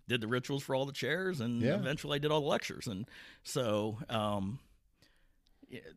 [0.06, 1.76] did the rituals for all the chairs, and Yeah.
[1.76, 2.86] eventually I did all the lectures.
[2.86, 3.06] And
[3.42, 4.58] so um,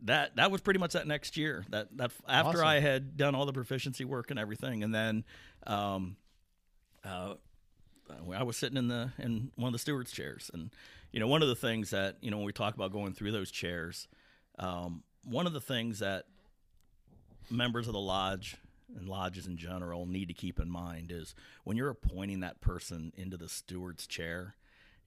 [0.04, 1.66] that that was pretty much that next year.
[1.70, 2.68] That that after Awesome.
[2.68, 5.24] I had done all the proficiency work and everything, and then.
[5.66, 6.16] Um,
[7.04, 7.36] uh,
[8.34, 10.72] I was sitting in the in one of the stewards' chairs, and
[11.12, 13.32] you know, one of the things that you know when we talk about going through
[13.32, 14.08] those chairs,
[14.60, 16.26] um, one of the things that
[17.50, 18.58] members of the lodge
[18.96, 23.12] and lodges in general need to keep in mind is when you're appointing that person
[23.18, 24.56] into the steward's chair,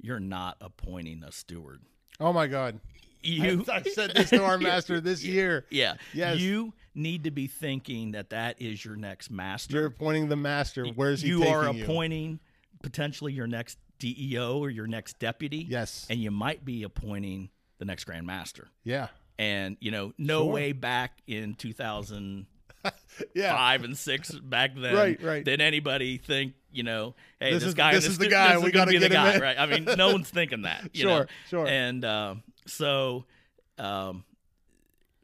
[0.00, 1.80] you're not appointing a steward.
[2.18, 2.80] Oh my God.
[3.22, 5.66] You I, I said this to our master this year.
[5.70, 5.94] yeah.
[6.14, 6.38] Yes.
[6.38, 9.76] You need to be thinking that that is your next master.
[9.76, 10.86] You're appointing the master.
[10.86, 11.82] Where's he you are you?
[11.84, 12.40] appointing
[12.82, 15.66] potentially your next DEO or your next deputy.
[15.68, 16.06] Yes.
[16.08, 18.68] And you might be appointing the next Grand Master.
[18.84, 19.08] Yeah.
[19.40, 20.52] And, you know, no Sure.
[20.52, 22.46] way back in 2005
[23.34, 23.72] Yeah.
[23.72, 25.42] and 6 back then Right, right.
[25.42, 28.54] did anybody think, you know, hey, This this, is- guy this in is the guy,
[28.56, 29.40] This we gonna gotta be the guy, in.
[29.40, 29.58] right?
[29.58, 30.90] I mean, no one's thinking that.
[30.94, 31.26] You Sure, know?
[31.48, 31.66] sure.
[31.66, 33.24] And um, so
[33.78, 34.24] um,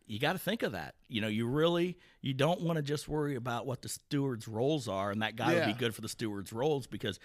[0.07, 0.95] you got to think of that.
[1.09, 4.89] You know, you really you don't want to just worry about what the steward's roles
[4.89, 7.21] are, and that guy would be good for the steward's roles because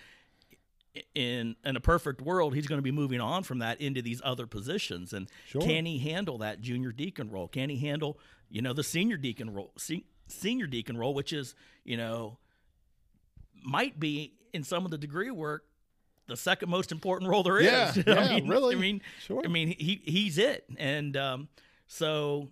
[1.15, 4.21] in in a perfect world, he's going to be moving on from that into these
[4.23, 5.13] other positions.
[5.13, 5.62] And Sure.
[5.62, 7.47] can he handle that junior deacon role?
[7.47, 9.71] Can he handle you know the senior deacon role?
[9.77, 12.38] Se- senior deacon role, which is you know
[13.63, 15.65] might be in some of the degree work
[16.27, 17.65] the second most important role there is.
[17.97, 18.75] Yeah, I yeah, mean, really.
[18.75, 19.41] I mean, Sure.
[19.43, 21.49] I mean, he he's it, and um,
[21.88, 22.49] so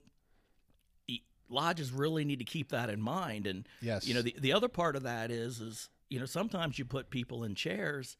[1.08, 3.48] he, lodges really need to keep that in mind.
[3.48, 4.06] And Yes.
[4.08, 7.10] you know, the the other part of that is is you know sometimes you put
[7.10, 8.18] people in chairs,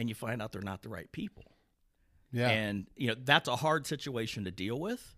[0.00, 1.44] and you find out they're not the right people,
[2.32, 2.48] Yeah.
[2.48, 5.14] and you know that's a hard situation to deal with.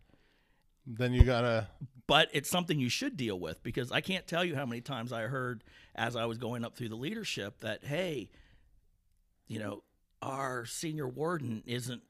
[0.87, 1.69] then you gotta.
[2.09, 5.13] But it's something you should deal with because I can't tell you how many times
[5.13, 5.63] I heard
[5.95, 8.29] as I was going up through the leadership that, hey,
[9.47, 9.83] you know,
[10.21, 12.03] our senior warden isn't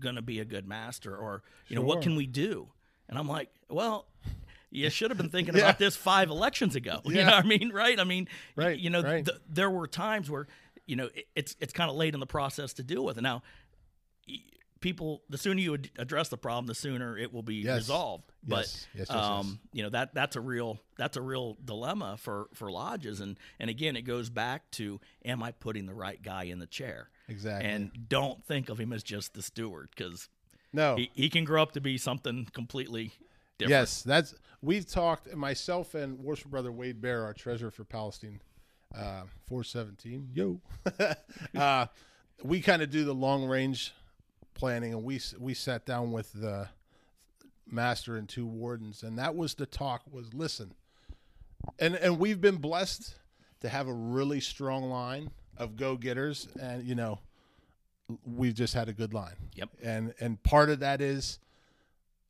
[0.00, 2.68] going to be a good master, or, you know, what can we do?
[3.08, 4.06] And I'm like, well,
[4.70, 5.62] you should have been thinking Yeah.
[5.62, 7.00] about this five elections ago.
[7.04, 7.70] You know what I mean?
[7.72, 7.98] Right?
[7.98, 9.24] I mean, Right, you know, right.
[9.24, 10.48] th- there were times where,
[10.90, 13.22] you know, it, it's it's kind of late in the process to deal with it.
[13.22, 13.42] Now,
[14.80, 17.76] people, the sooner you ad- address the problem, the sooner it will be Yes.
[17.76, 18.32] resolved.
[18.42, 22.48] But Yes, yes, um, you know that that's a real that's a real dilemma for
[22.54, 26.44] for lodges, and and again, it goes back to am I putting the right guy
[26.44, 27.10] in the chair?
[27.28, 27.70] Exactly.
[27.70, 30.28] And don't think of him as just the steward because
[30.72, 30.96] no.
[30.96, 33.12] he, he can grow up to be something completely
[33.58, 33.70] different.
[33.70, 35.32] Yes, that's we've talked.
[35.36, 38.40] Myself and worship brother Wade Bear, our treasurer for Palestine,
[38.94, 40.28] uh, four seventeen.
[40.34, 40.60] Yo,
[41.56, 41.86] uh,
[42.42, 43.92] we kind of do the long range
[44.54, 46.68] planning, and we we sat down with the
[47.70, 50.02] master and two wardens, and that was the talk.
[50.10, 50.74] Was listen,
[51.78, 53.14] and and we've been blessed
[53.60, 57.20] to have a really strong line of go getters, and you know,
[58.24, 59.36] we've just had a good line.
[59.54, 59.70] Yep.
[59.82, 61.38] And and part of that is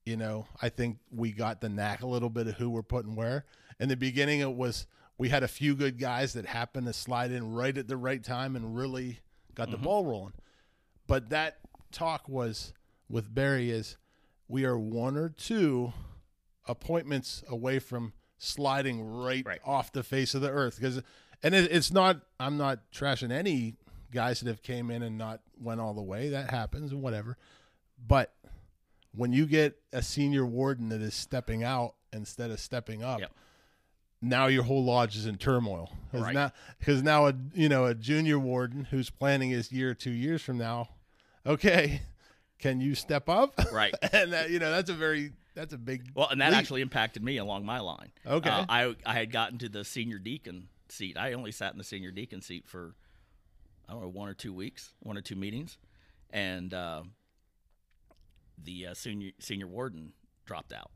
[0.05, 3.15] you know, I think we got the knack a little bit of who we're putting
[3.15, 3.45] where.
[3.79, 4.87] In the beginning, it was
[5.21, 8.25] we had a few good guys that happened to slide in right at the right
[8.25, 9.21] time and really
[9.55, 9.85] got the mm-hmm.
[9.85, 10.33] ball rolling.
[11.07, 11.59] But that
[11.93, 12.73] talk was
[13.07, 13.99] with Barry is
[14.49, 15.93] we are one or two
[16.67, 19.61] appointments away from sliding right, Right.
[19.63, 21.03] off the face of the earth because
[21.43, 23.75] and it, it's not i'm not trashing any
[24.13, 27.37] guys that have came in and not went all the way that happens and whatever
[28.07, 28.33] but
[29.15, 33.33] when you get a senior warden that is stepping out instead of stepping up Yep.
[34.23, 36.35] Now your whole lodge is in turmoil because Right.
[36.35, 40.43] now, 'cause now a you know a junior warden who's planning his year two years
[40.43, 40.89] from now
[41.47, 42.03] okay
[42.59, 43.95] can you step up Right.
[44.13, 46.59] and that you know that's a very that's a big Well, and that leap.
[46.59, 48.13] actually impacted me along my line.
[48.27, 48.49] Okay.
[48.49, 51.17] Uh, I I had gotten to the senior deacon seat.
[51.17, 52.95] I only sat in the senior deacon seat for
[53.89, 55.77] I don't know one or two weeks, one or two meetings,
[56.31, 57.03] and uh,
[58.63, 60.13] the uh, senior senior warden
[60.47, 60.91] dropped out.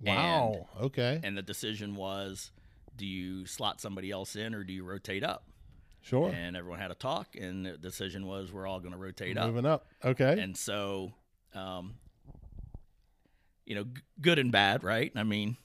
[0.00, 2.50] Wow okay And the decision was,
[2.96, 5.44] do you slot somebody else in or do you rotate up?
[6.02, 9.38] sure And everyone had a talk, and the decision was we're all going to rotate
[9.38, 9.46] up.
[9.46, 11.12] moving up okay And so,
[11.54, 11.94] um,
[13.66, 15.10] you know, g- good and bad, right?
[15.16, 15.56] I mean,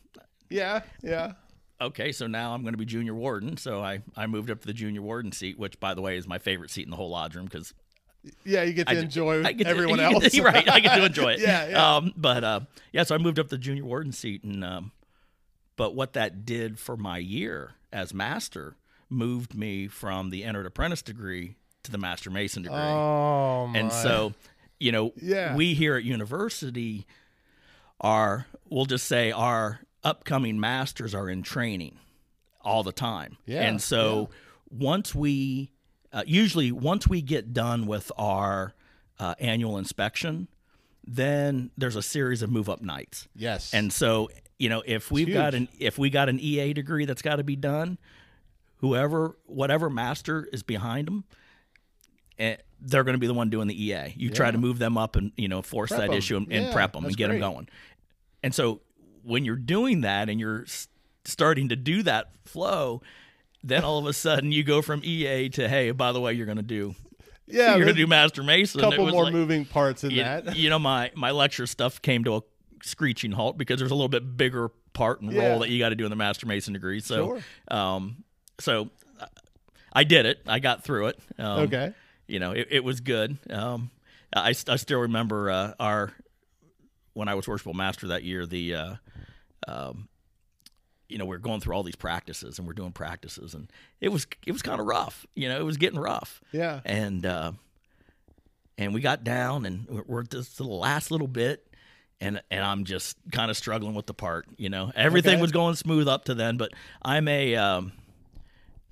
[0.49, 1.33] yeah yeah
[1.81, 3.55] okay, so now I'm going to be junior warden.
[3.57, 6.27] So I, I moved up to the junior warden seat, which, by the way, is
[6.27, 7.73] my favorite seat in the whole lodge room because
[8.43, 11.05] yeah you get to I- enjoy get to- everyone else to- right, I get to
[11.05, 11.39] enjoy it.
[11.41, 11.95] Yeah, yeah.
[11.95, 12.60] Um, but uh,
[12.91, 14.91] yeah, so I moved up the junior warden seat, and um,
[15.75, 18.75] but what that did for my year as master
[19.10, 22.77] moved me from the entered apprentice degree to the master mason degree.
[22.77, 23.79] oh my.
[23.79, 24.34] And so,
[24.79, 25.55] you know, Yeah.
[25.55, 27.08] we here at university
[28.01, 31.97] are, we'll just say, our upcoming masters are in training
[32.62, 33.38] all the time.
[33.45, 34.29] Yeah, And so,
[34.69, 35.71] once we,
[36.13, 38.74] uh, usually, once we get done with our
[39.19, 40.48] uh, annual inspection,
[41.06, 43.28] then there's a series of move up nights.
[43.36, 47.06] yes And so, you know, if we've got an if we got an EA degree
[47.06, 47.98] that's got to be done,
[48.78, 51.24] whoever whatever master is behind them,
[52.38, 54.13] eh, they're going to be the one doing the EA.
[54.15, 56.17] You try to move them up and you know force Prep that 'em.
[56.17, 57.39] issue and, and Yeah, prep them and get great.
[57.39, 57.69] them going.
[58.43, 58.82] And so
[59.24, 60.65] when you're doing that and you're
[61.26, 63.02] starting to do that flow,
[63.63, 66.45] then all of a sudden you go from EA to hey, by the way, you're
[66.45, 66.95] going to do
[67.48, 68.80] Yeah, you're gonna do Master Mason.
[68.80, 70.56] a couple more like- moving parts in you, that.
[70.56, 72.41] you know, my my lecture stuff came to a
[72.84, 75.50] screeching halt because there's a little bit bigger part and Yeah.
[75.50, 77.00] role that you got to do in the Master Mason degree.
[77.00, 77.41] So, Sure.
[77.78, 78.24] um,
[78.60, 78.89] so
[79.93, 80.41] I did it.
[80.48, 81.19] I got through it.
[81.38, 81.93] Um, okay.
[82.28, 83.38] you know, it, it was good.
[83.50, 83.89] Um,
[84.34, 86.13] I, I still remember uh, our
[87.13, 88.45] when I was worshipful master that year.
[88.45, 88.95] The uh,
[89.67, 90.08] um,
[91.10, 93.69] you know we are going through all these practices and we're doing practices and
[94.00, 95.26] it was it was kind of rough.
[95.36, 96.80] You know, it was getting rough Yeah.
[96.86, 97.52] and uh,
[98.78, 101.65] and we got down and we're- we're just the last little bit.
[102.22, 104.91] And, and I'm just kind of struggling with the part, you know.
[104.93, 105.41] Everything Okay.
[105.41, 107.93] was going smooth up to then, but I'm a um,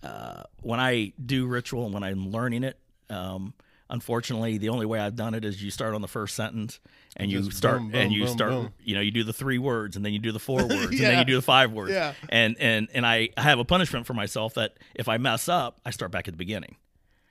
[0.02, 3.54] uh, when I do ritual and when I'm learning it, um,
[3.90, 6.80] unfortunately, the only way I've done it is you start on the first sentence
[7.18, 9.34] and you Just start boom, boom, and you boom, start, you know, you do the
[9.34, 11.74] three words and then you do the four words and then you do the five
[11.74, 11.92] words.
[11.92, 12.14] Yeah.
[12.30, 15.90] And and and I have a punishment for myself that if I mess up, I
[15.90, 16.78] start back at the beginning.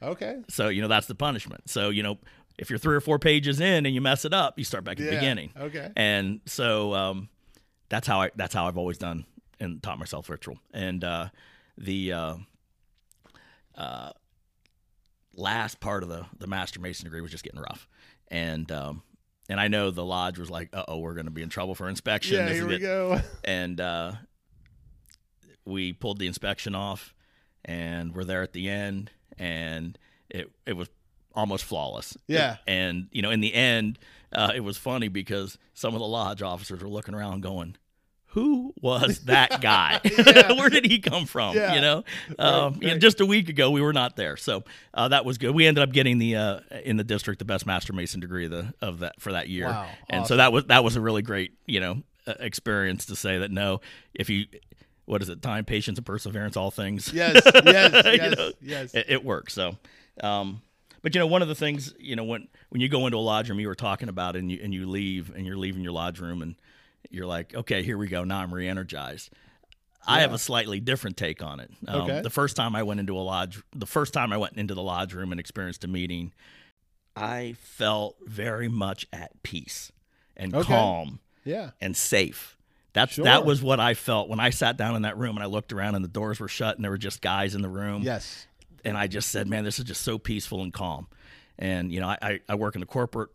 [0.03, 0.42] Okay.
[0.49, 1.70] So you know that's the punishment.
[1.70, 2.18] So you know
[2.59, 4.99] if you're three or four pages in and you mess it up, you start back
[4.99, 5.53] at the beginning.
[5.59, 5.90] Okay.
[5.94, 7.29] And so um,
[7.88, 9.25] that's how I that's how I've always done
[9.61, 10.59] and taught myself ritual.
[10.72, 11.29] And uh,
[11.79, 12.35] the uh,
[13.77, 14.11] uh,
[15.35, 17.88] last part of the the master mason degree was just getting rough,
[18.29, 19.03] and um,
[19.48, 21.74] and I know the lodge was like, uh oh, we're going to be in trouble
[21.74, 22.37] for inspection.
[22.37, 22.46] Yeah.
[22.46, 23.20] This Here we it." go.
[23.44, 24.12] and uh,
[25.64, 27.14] we pulled the inspection off,
[27.64, 29.98] and we're there at the end, and
[30.30, 30.88] it it was
[31.35, 32.16] almost flawless.
[32.26, 32.56] Yeah.
[32.66, 33.98] and you know, in the end,
[34.32, 37.76] uh, it was funny because some of the lodge officers were looking around, going.
[38.37, 39.99] Who was that guy?
[40.57, 41.57] Where did he come from?
[41.57, 41.75] Yeah.
[41.75, 42.05] You know,
[42.38, 43.01] um, right.
[43.01, 45.55] just a week ago we were not there, so uh, that was good.
[45.55, 48.51] We ended up getting the uh, in the district the best master mason degree of
[48.51, 49.88] the of that for that year, Wow.
[50.11, 53.38] and so that was that was a really great you know uh, experience to say
[53.38, 53.81] that no,
[54.14, 54.44] if you
[55.07, 57.12] what is it, time, patience, and perseverance, all things.
[57.14, 57.40] Yes.
[57.64, 57.92] Yes.
[58.05, 58.37] You Yes.
[58.37, 58.94] know, yes.
[58.94, 59.55] it, it works.
[59.55, 59.77] So,
[60.20, 60.61] um,
[61.01, 63.20] but you know, one of the things you know when when you go into a
[63.20, 65.92] lodge room, you were talking about, and you and you leave, and you're leaving your
[65.92, 66.57] lodge room, and
[67.10, 68.24] you're like, okay, here we go.
[68.24, 69.30] Now I'm re-energized.
[70.08, 71.70] I have a slightly different take on it.
[71.88, 72.20] Um, Okay.
[72.22, 74.82] The first time I went into a lodge, the first time I went into the
[74.82, 76.32] lodge room and experienced a meeting,
[77.16, 79.90] I felt very much at peace
[80.36, 80.66] and Okay.
[80.68, 81.70] calm yeah.
[81.80, 82.56] and safe.
[82.92, 83.24] That's Sure.
[83.24, 85.72] that was what I felt when I sat down in that room and I looked
[85.72, 88.02] around and the doors were shut and there were just guys in the room.
[88.02, 88.46] Yes.
[88.84, 91.08] And I just said, man, this is just so peaceful and calm.
[91.58, 93.30] And you know, I, I, I work in a corporate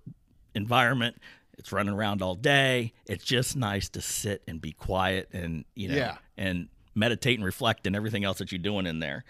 [0.55, 1.17] environment.
[1.57, 2.93] It's running around all day.
[3.07, 6.17] It's just nice to sit and be quiet and you know Yeah.
[6.37, 9.23] and meditate and reflect and everything else that you're doing in there.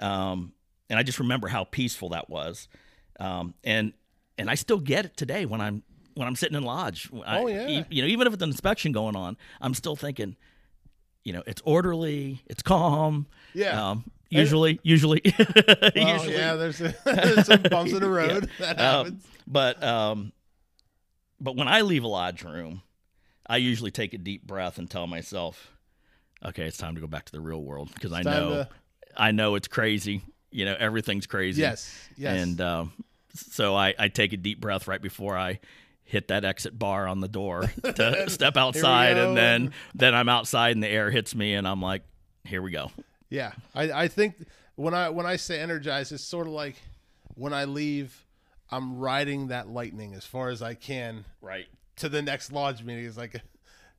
[0.00, 0.52] Um,
[0.90, 2.68] and I just remember how peaceful that was.
[3.20, 3.92] Um, and
[4.38, 5.82] and I still get it today when I'm
[6.14, 7.08] when I'm sitting in lodge.
[7.26, 7.68] I- Oh, yeah.
[7.68, 10.36] e- you know, even if it's an inspection going on, I'm still thinking,
[11.24, 13.26] you know, it's orderly, it's calm.
[13.54, 13.90] Yeah.
[13.90, 16.32] Um, usually, usually, Well, usually.
[16.34, 16.54] yeah.
[16.56, 19.24] There's, there's some bumps in the road that Um, happens.
[19.46, 20.32] but um,
[21.40, 22.82] but when I leave a lodge room,
[23.46, 25.72] I usually take a deep breath and tell myself,
[26.44, 28.68] okay, it's time to go back to the real world because I know to-
[29.16, 30.22] I know it's crazy.
[30.50, 31.60] You know, everything's crazy.
[31.62, 31.92] yes.
[32.16, 32.40] Yes.
[32.42, 32.92] And um,
[33.34, 35.60] so I, I take a deep breath right before I
[36.04, 40.72] hit that exit bar on the door to step outside, and then then I'm outside
[40.76, 42.02] and the air hits me, and I'm like,
[42.44, 42.90] here we go.
[43.28, 44.36] Yeah, I, I think
[44.76, 46.76] when I when I say energized, it's sort of like
[47.34, 48.24] when I leave,
[48.70, 51.66] I'm riding that lightning as far as I can Right.
[51.96, 53.04] to the next lodge meeting.
[53.06, 53.40] It's like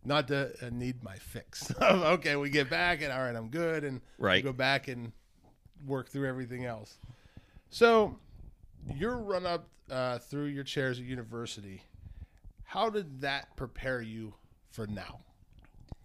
[0.06, 1.74] not to uh, need my fix.
[1.82, 4.44] okay, we get back and all right, I'm good, and we Right.
[4.44, 5.12] go back and
[5.86, 6.98] work through everything else.
[7.70, 8.18] So
[8.96, 11.84] your run up uh, through your chairs at university,
[12.64, 14.34] how did that prepare you
[14.72, 15.22] for now?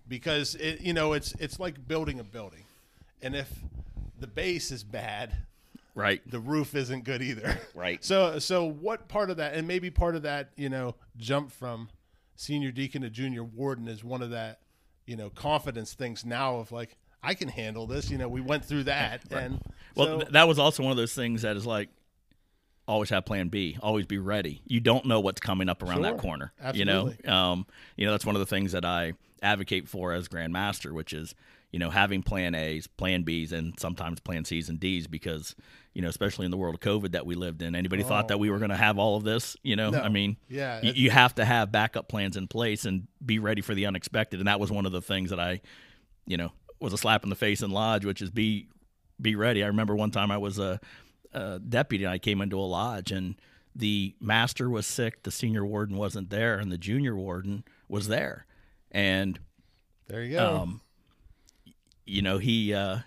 [0.09, 2.65] Because it, you know, it's it's like building a building,
[3.23, 3.51] and if
[4.19, 5.35] the base is bad,
[5.95, 6.21] Right.
[6.29, 7.59] the roof isn't good either.
[7.75, 8.05] Right.
[8.05, 11.89] So so what part of that and maybe part of that, you know, jump from
[12.37, 14.61] senior deacon to junior warden is one of that,
[15.07, 18.65] you know, confidence things now of like I can handle this, you know, we went
[18.65, 19.61] through that and
[19.97, 21.89] Well, so, th- that was also one of those things that is like
[22.87, 24.61] always have plan B, always be ready.
[24.67, 26.03] You don't know what's coming up around Sure.
[26.03, 26.53] that corner.
[26.61, 27.17] Absolutely.
[27.25, 30.29] You know, um, you know that's one of the things that I advocate for as
[30.29, 31.35] Grand Master, which is
[31.75, 35.57] you know having plan A's, plan B's, and sometimes plan C's and D's because
[35.93, 38.39] you know especially in the world of COVID that we lived in, anybody thought that
[38.39, 39.57] we were going to have all of this.
[39.65, 40.01] You know, No.
[40.01, 43.61] I mean, Yeah, y- you have to have backup plans in place and be ready
[43.61, 45.61] for the unexpected, and that was one of the things that I,
[46.27, 48.69] you know, was a slap in the face in lodge, which is be
[49.21, 49.65] be ready.
[49.65, 50.81] I remember one time I was a,
[51.33, 53.35] a deputy and I came into a lodge and
[53.77, 58.47] the master was sick, the senior warden wasn't there, and the junior warden was there.
[58.93, 59.39] And
[60.07, 60.57] there you go.
[60.63, 60.81] um,
[62.07, 62.99] you know, he uh,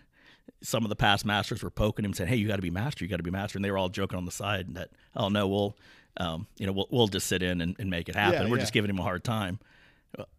[0.62, 3.04] some of the past masters were poking him, saying, "Hey, you got to be master.
[3.04, 5.30] You got to be master." And they were all joking on the side that, "Oh
[5.30, 5.78] no, we'll,
[6.18, 8.44] um, you know, we'll, we'll just sit in and, and make it happen.
[8.44, 8.62] Yeah, we're yeah.
[8.64, 9.60] just giving him a hard time."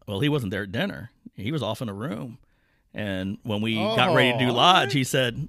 [0.07, 1.11] Well, he wasn't there at dinner.
[1.35, 2.39] He was off in a room.
[2.95, 5.49] And when we got ready to do Oh, lodge, he said,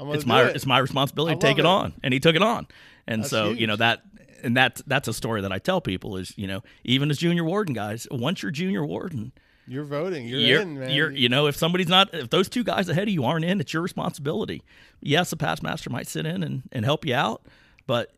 [0.00, 0.56] "It's my it.
[0.56, 1.66] it's my responsibility to take it it.
[1.66, 2.66] on," and he took it on.
[3.06, 4.00] And That's so you know that,
[4.42, 7.44] and that's that's a story that I tell people is you know even as junior
[7.44, 9.32] warden guys, once you're junior warden,
[9.68, 10.26] You're voting.
[10.26, 10.90] You're, you're, in, man.
[10.90, 13.60] you're you know if somebody's not if those two guys ahead of you aren't in,
[13.60, 14.62] it's your responsibility.
[15.00, 17.42] Yes, a past master might sit in and, and help you out,
[17.86, 18.10] but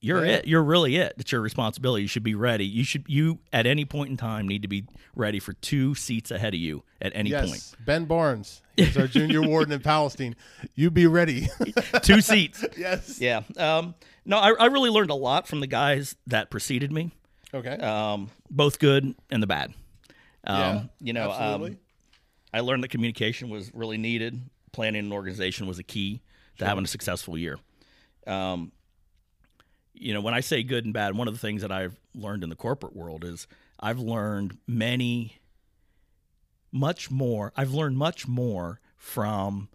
[0.00, 0.32] you're Yeah.
[0.36, 0.46] it.
[0.46, 1.14] You're really it.
[1.18, 2.02] It's your responsibility.
[2.02, 2.64] You should be ready.
[2.64, 6.30] You should you at any point in time need to be ready for two seats
[6.30, 7.84] ahead of you at any yes, point.
[7.86, 8.62] Ben Barnes.
[8.76, 10.34] He's our junior warden in Palestine.
[10.74, 11.48] You be ready.
[12.02, 12.64] two seats.
[12.76, 13.20] yes.
[13.20, 13.42] Yeah.
[13.56, 13.94] Um,
[14.24, 17.10] no, I, I really learned a lot from the guys that preceded me,
[17.52, 17.74] Okay.
[17.76, 19.74] um, both good and the bad.
[20.44, 20.82] Um, yeah.
[21.00, 21.76] you know, um,
[22.52, 24.40] I learned that communication was really needed.
[24.72, 26.22] Planning and organization was a key
[26.58, 27.58] to having a successful year.
[28.26, 28.72] Um,
[29.94, 32.42] you know, when I say good and bad, one of the things that I've learned
[32.42, 33.46] in the corporate world is
[33.78, 35.38] I've learned many,
[36.72, 37.52] much more.
[37.56, 39.68] I've learned much more from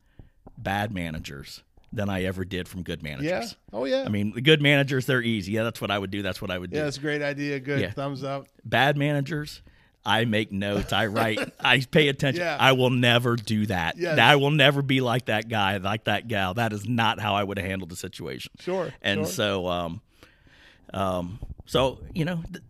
[0.57, 3.25] bad managers than I ever did from good managers.
[3.29, 3.45] yeah.
[3.71, 4.03] Oh yeah.
[4.05, 5.53] I mean, the good managers, they're easy.
[5.53, 6.21] Yeah, that's what I would do.
[6.21, 7.59] That's what I would do yeah, that's a great idea.
[7.59, 7.79] Good.
[7.79, 7.91] Yeah.
[7.91, 8.47] Thumbs up.
[8.65, 9.61] bad managers
[10.07, 12.57] i make notes i write i pay attention Yeah.
[12.59, 14.17] i will never do that Yes.
[14.17, 17.43] i will never be like that guy like that gal that is not how i
[17.43, 18.93] would have handled the situation Sure.
[19.01, 19.27] and sure.
[19.27, 20.01] so um
[20.93, 22.63] um so you know th-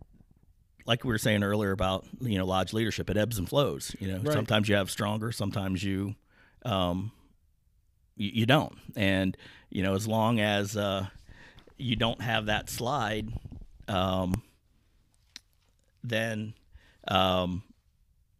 [0.86, 4.08] like we were saying earlier about you know lodge leadership it ebbs and flows you
[4.08, 4.32] know Right.
[4.32, 6.14] sometimes you have stronger sometimes you
[6.64, 7.12] um
[8.16, 9.36] you, you don't and
[9.70, 11.06] you know as long as uh
[11.76, 13.28] you don't have that slide
[13.86, 14.42] um
[16.02, 16.54] then
[17.08, 17.62] um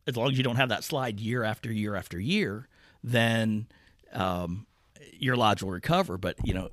[0.06, 2.68] as long as you don't have that slide year after year after year
[3.02, 3.66] then
[4.12, 4.66] um
[5.18, 6.68] your lodge will recover but you know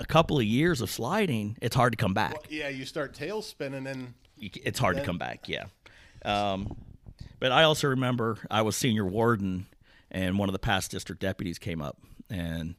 [0.00, 3.42] a couple of years of sliding it's hard to come back yeah, you start tail
[3.42, 5.48] spinning and you it's hard to come back.
[5.48, 5.64] Yeah.
[6.24, 6.76] Um,
[7.40, 9.66] but I also remember I was senior warden,
[10.10, 11.98] and one of the past district deputies came up,
[12.30, 12.74] and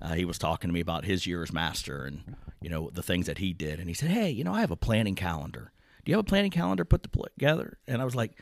[0.00, 3.02] uh, he was talking to me about his year as master, and you know the
[3.02, 5.72] things that he did, and he said, "Hey, you know, I have a planning calendar.
[6.04, 8.32] Do you have a planning calendar put together?" And I was like,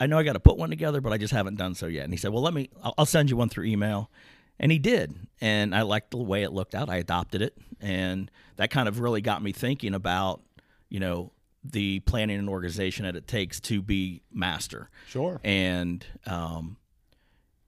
[0.00, 2.04] "I know I got to put one together, but I just haven't done so yet."
[2.04, 2.70] And he said, "Well, let me.
[2.82, 4.10] I'll, send you one through email."
[4.58, 6.88] And he did, and I liked the way it looked out.
[6.88, 10.40] I adopted it, and that kind of really got me thinking about,
[10.88, 11.32] you know,
[11.62, 14.88] the planning and organization that it takes to be master.
[15.08, 15.40] sure.
[15.44, 16.76] And um,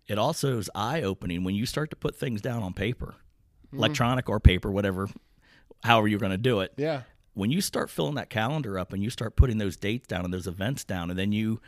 [0.06, 3.14] it also is eye opening when you start to put things down on paper,
[3.72, 5.08] electronic or paper, whatever,
[5.84, 6.72] however you're going to do it.
[6.76, 7.02] Yeah.
[7.38, 10.34] When you start filling that calendar up and you start putting those dates down and
[10.34, 11.60] those events down, and then you,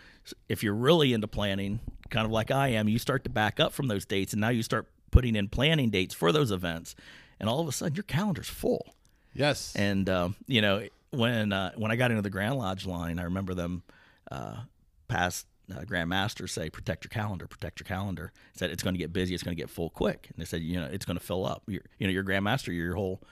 [0.48, 1.78] if you're really into planning,
[2.10, 4.48] kind of like I am, you start to back up from those dates, and now
[4.48, 6.96] you start putting in planning dates for those events,
[7.38, 8.94] and all of a sudden your calendar's full.
[9.32, 9.72] Yes.
[9.76, 13.22] And um, you know, when uh, when I got into the Grand Lodge line, I
[13.22, 13.84] remember them
[14.28, 14.62] uh,
[15.06, 18.98] past uh, Grand Masters say, "Protect your calendar, protect your calendar." Said it's going to
[18.98, 21.16] get busy, it's going to get full quick, and they said, you know, it's going
[21.16, 21.62] to fill up.
[21.68, 23.22] Your, you know, your Grand Master, your whole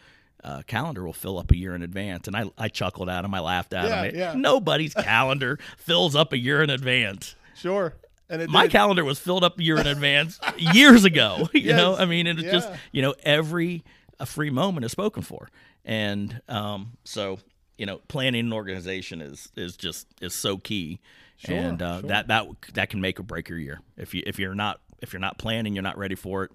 [0.45, 2.27] uh, calendar will fill up a year in advance.
[2.29, 4.15] And I, I chuckled at him, I laughed at Yeah, him.
[4.17, 4.35] yeah.
[4.37, 7.35] Nobody's calendar fills up a year in advance.
[7.57, 7.95] sure.
[8.31, 8.73] And it My did.
[8.73, 11.49] calendar was filled up a year in advance years ago.
[11.55, 13.85] You know, I mean, it's just you know every
[14.21, 15.49] a free moment is spoken for,
[15.85, 17.39] and um, so
[17.79, 21.01] you know planning an organization is is just is so key,
[21.39, 22.09] Sure, and uh, sure.
[22.11, 25.13] that that that can make or break your year if you if you're not if
[25.15, 26.51] you're not planning, you're not ready for it,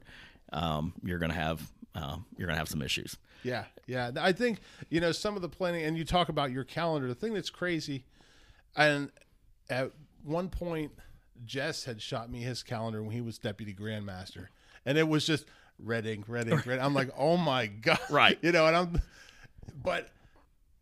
[0.51, 3.17] um, you're gonna have um, you're gonna have some issues.
[3.43, 4.11] Yeah, yeah.
[4.19, 7.07] I think you know some of the planning, and you talk about your calendar.
[7.07, 8.05] The thing that's crazy,
[8.75, 9.11] and
[9.69, 9.91] at
[10.23, 10.91] one point,
[11.45, 14.47] Jess had shot me his calendar when he was deputy grandmaster,
[14.85, 15.45] and it was just
[15.79, 16.79] Reading, Reading, Reading.
[16.79, 18.37] I'm like, oh my god, Right.
[18.41, 19.01] You know, and I'm,
[19.83, 20.09] but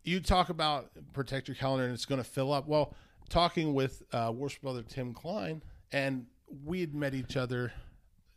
[0.04, 2.66] you talk about protect your calendar, and it's going to fill up.
[2.66, 2.94] Well,
[3.28, 6.26] talking with uh, Worst brother Tim Klein, and
[6.64, 7.72] we had met each other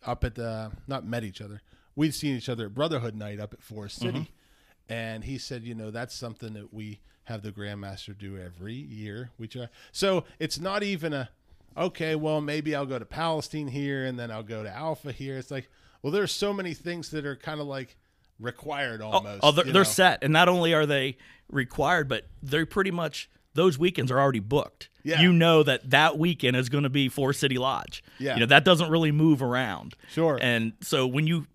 [0.06, 1.62] up at the not met each other.
[1.95, 4.93] We'd seen each other at Brotherhood Night up at Forest City, mm-hmm.
[4.93, 9.31] and he said, you know, that's something that we have the Grandmaster do every year.
[9.37, 9.67] We try.
[9.91, 11.29] So it's not even a
[11.77, 12.15] okay.
[12.15, 15.37] Well, maybe I'll go to Palestine here, and then I'll go to Alpha here.
[15.37, 15.69] It's like,
[16.02, 17.98] well, there's so many things that are kind of like
[18.39, 19.39] required oh, almost.
[19.43, 21.17] Oh, they're, they're set, and not only are they
[21.50, 24.89] required, but they're pretty much those weekends are already booked.
[25.04, 25.21] Yeah.
[25.21, 28.04] You know that that weekend is going to be for City Lodge.
[28.19, 28.35] Yeah.
[28.35, 29.96] You know that doesn't really move around.
[30.10, 30.37] Sure.
[30.41, 31.48] And so when you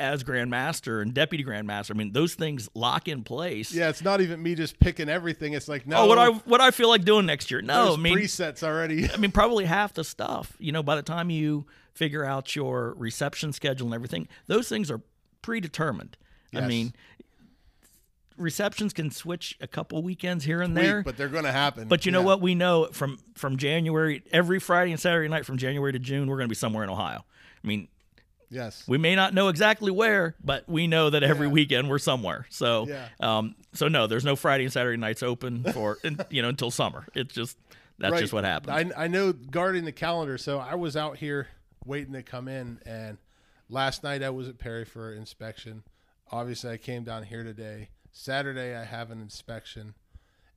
[0.00, 1.92] as grandmaster and deputy grandmaster.
[1.92, 3.72] I mean, those things lock in place.
[3.72, 5.52] Yeah, it's not even me just picking everything.
[5.52, 7.60] It's like no, Oh, what I what I feel like doing next year?
[7.62, 9.08] No, I mean, presets already.
[9.10, 10.56] I mean, probably half the stuff.
[10.58, 14.90] You know, by the time you figure out your reception schedule and everything, those things
[14.90, 15.02] are
[15.42, 16.16] predetermined.
[16.52, 16.94] I mean,
[18.36, 21.02] receptions can switch a couple weekends here and Week, there.
[21.02, 21.88] but they're going to happen.
[21.88, 22.40] But you know what?
[22.40, 26.36] We know from from January, every Friday and Saturday night from January to June, we're
[26.36, 27.24] going to be somewhere in Ohio.
[27.62, 27.88] I mean,
[28.50, 28.82] Yes.
[28.88, 31.52] we may not know exactly where, but we know that every Yeah.
[31.52, 32.46] weekend we're somewhere.
[32.50, 33.08] So, Yeah.
[33.20, 35.98] um, so no, there's no Friday and Saturday nights open for
[36.30, 37.06] you know until summer.
[37.14, 37.56] It's just
[37.98, 38.20] that's Right.
[38.20, 38.92] just what happens.
[38.96, 40.36] I, I know guarding the calendar.
[40.38, 41.48] So I was out here
[41.84, 43.18] waiting to come in, and
[43.68, 45.84] last night I was at Perry for inspection.
[46.32, 47.90] Obviously, I came down here today.
[48.12, 49.94] Saturday, I have an inspection,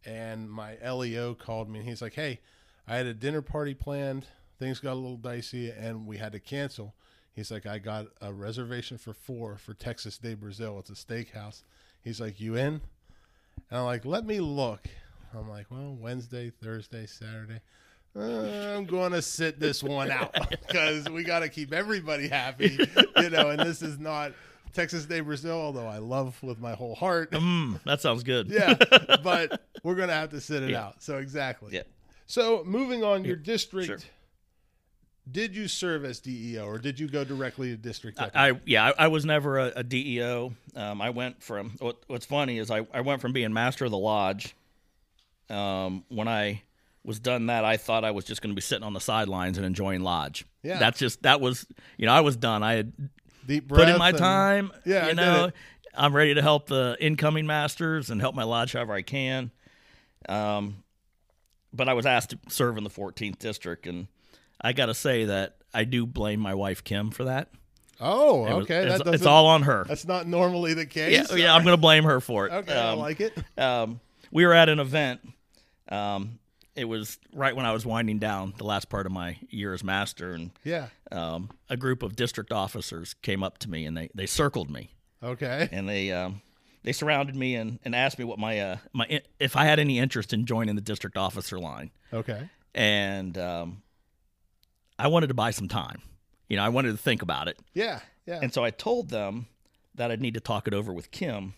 [0.06, 2.40] and my LEO called me, and he's like, "Hey,
[2.88, 4.26] I had a dinner party planned.
[4.58, 6.96] Things got a little dicey, and we had to cancel."
[7.36, 10.78] He's like, "I got a reservation for four for Texas de Brazil.
[10.80, 11.64] It's a steakhouse."
[12.04, 12.82] He's like, "You in?"
[13.70, 14.88] And I'm like, let me look.
[15.36, 17.60] I'm like, well, Wednesday, Thursday, Saturday.
[18.16, 20.34] Uh, I'm going to sit this one out
[20.68, 22.78] because we got to keep everybody happy,
[23.18, 23.50] you know.
[23.50, 24.34] And this is not
[24.74, 27.32] Texas de Brazil, although I love with my whole heart.
[27.32, 28.48] Mm, that sounds good.
[28.50, 28.74] yeah,
[29.24, 30.86] but we're going to have to sit it Yeah.
[30.88, 31.02] out.
[31.02, 31.74] So exactly.
[31.76, 31.84] Yeah.
[32.28, 33.88] So moving on, your district.
[33.88, 34.00] sure.
[35.32, 38.18] Did you serve as DEO or did you go directly to district?
[38.18, 38.38] deputy?
[38.38, 40.54] I yeah, I, I was never a, a DEO.
[40.76, 43.92] Um, I went from what, what's funny is I, I went from being master of
[43.92, 44.56] the lodge.
[45.50, 46.62] Um, when I
[47.06, 49.58] was done that, I thought I was just going to be sitting on the sidelines
[49.58, 50.46] and enjoying lodge.
[50.62, 50.80] Yeah.
[50.80, 51.66] that's just that was
[51.98, 52.64] you know I was done.
[52.64, 52.94] I had
[53.48, 54.72] Deep put in my and- time.
[54.86, 55.52] Yeah, I you know.
[55.96, 59.52] I'm ready to help the incoming masters and help my lodge however I can.
[60.28, 60.84] Um,
[61.72, 64.08] but I was asked to serve in the 14th district, and
[64.64, 67.50] I got to say that I do blame my wife Kim for that.
[68.00, 68.88] Oh, It was- okay.
[68.88, 69.86] it's, it's all on her.
[69.88, 71.30] That's not normally the case.
[71.32, 72.52] Yeah, yeah, I'm going to blame her for it.
[72.54, 73.34] Okay, I Um, like it.
[73.58, 74.00] um,
[74.32, 75.22] we were at an event.
[75.90, 76.40] Um,
[76.76, 79.84] it was right when I was winding down the last part of my year as
[79.84, 80.88] master, and Yeah.
[81.12, 84.90] um, a group of district officers came up to me and they, they circled me
[85.22, 85.70] Okay.
[85.72, 86.42] and they um,
[86.82, 90.00] they surrounded me and, and asked me what my uh, my if I had any
[90.00, 92.50] interest in joining the district officer line, Okay.
[92.74, 93.83] and um,
[95.00, 96.02] I wanted to buy some time.
[96.50, 98.00] You know, I wanted to think about it, Yeah.
[98.26, 98.40] Yeah.
[98.42, 99.48] and so I told them
[99.96, 101.54] that I'd need to talk it over with Kim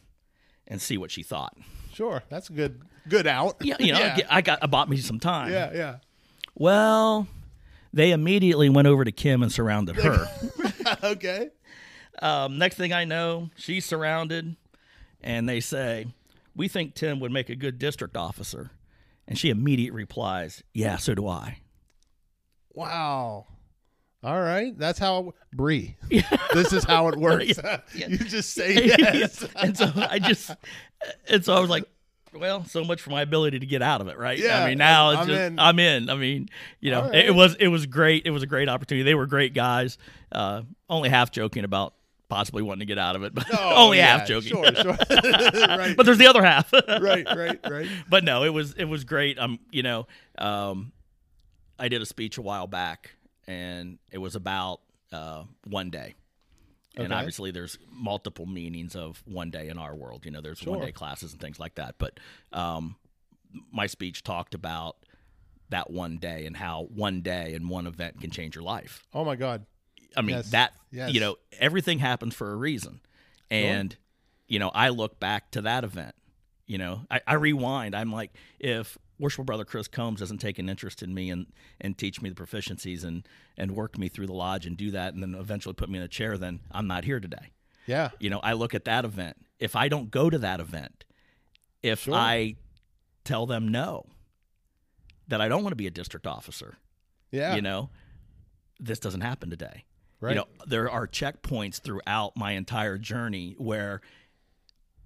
[0.67, 1.55] and see what she thought.
[1.93, 3.57] Sure, that's a good good out.
[3.61, 4.19] Yeah, you know, yeah.
[4.29, 5.51] I got I bought me some time.
[5.51, 5.95] yeah, yeah.
[6.55, 7.27] Well,
[7.93, 10.27] they immediately went over to Kim and surrounded her.
[11.03, 11.49] okay.
[12.21, 14.55] um, next thing I know, she's surrounded,
[15.21, 16.07] and they say,
[16.55, 18.71] "We think Tim would make a good district officer,"
[19.27, 21.59] and she immediately replies, "Yeah, so do I."
[22.75, 23.47] Wow.
[24.23, 25.97] All right, that's how Bree.
[26.53, 27.59] This is how it works.
[27.93, 29.45] you just say yes.
[29.55, 30.51] and so I just,
[31.29, 31.83] and so I was like,
[32.33, 34.37] well, so much for my ability to get out of it, right?
[34.37, 35.59] Yeah, I mean, now it's I'm just, in.
[35.59, 36.09] I'm in.
[36.09, 36.49] I mean,
[36.79, 38.25] you know, All it, it was it was great.
[38.25, 39.03] It was a great opportunity.
[39.03, 39.97] They were great guys.
[40.31, 41.93] Uh, only half joking about
[42.27, 44.49] possibly wanting to get out of it, but Oh, only yeah, half joking.
[44.49, 44.97] Sure, sure.
[45.11, 46.73] right, but there's the other half.
[46.73, 47.87] right, right, right.
[48.09, 49.37] but no, it was it was great.
[49.37, 50.07] I'm, um, you know,
[50.37, 50.91] um,
[51.79, 53.11] I did a speech a while back,
[53.47, 56.13] and it was about uh, one day.
[56.97, 57.13] And Okay.
[57.13, 60.25] obviously, there's multiple meanings of one day in our world.
[60.25, 60.71] You know, there's Sure.
[60.77, 61.95] one day classes and things like that.
[61.97, 62.19] But
[62.53, 62.95] um,
[63.71, 64.97] my speech talked about
[65.69, 69.03] that one day and how one day and one event can change your life.
[69.13, 69.65] Oh my God.
[70.15, 70.51] I mean Yes.
[70.51, 71.11] that Yes.
[71.11, 73.01] you know everything happens for a reason,
[73.51, 73.93] and
[74.47, 76.15] you know I look back to that event.
[76.67, 77.93] You know I, I rewind.
[77.95, 81.47] I'm like, if worshipful brother Chris Combs doesn't take an interest in me and
[81.81, 85.13] and teach me the proficiencies and and work me through the lodge and do that,
[85.13, 87.51] and then eventually put me in a chair, then I'm not here today.
[87.87, 88.09] Yeah.
[88.19, 89.37] You know I look at that event.
[89.59, 91.05] If I don't go to that event,
[91.83, 92.13] if Sure.
[92.15, 92.55] I
[93.23, 94.05] tell them no,
[95.27, 96.77] that I don't want to be a district officer,
[97.31, 97.55] Yeah.
[97.55, 97.89] you know,
[98.79, 99.85] this doesn't happen today.
[100.19, 100.31] right.
[100.31, 104.01] You know, there are checkpoints throughout my entire journey where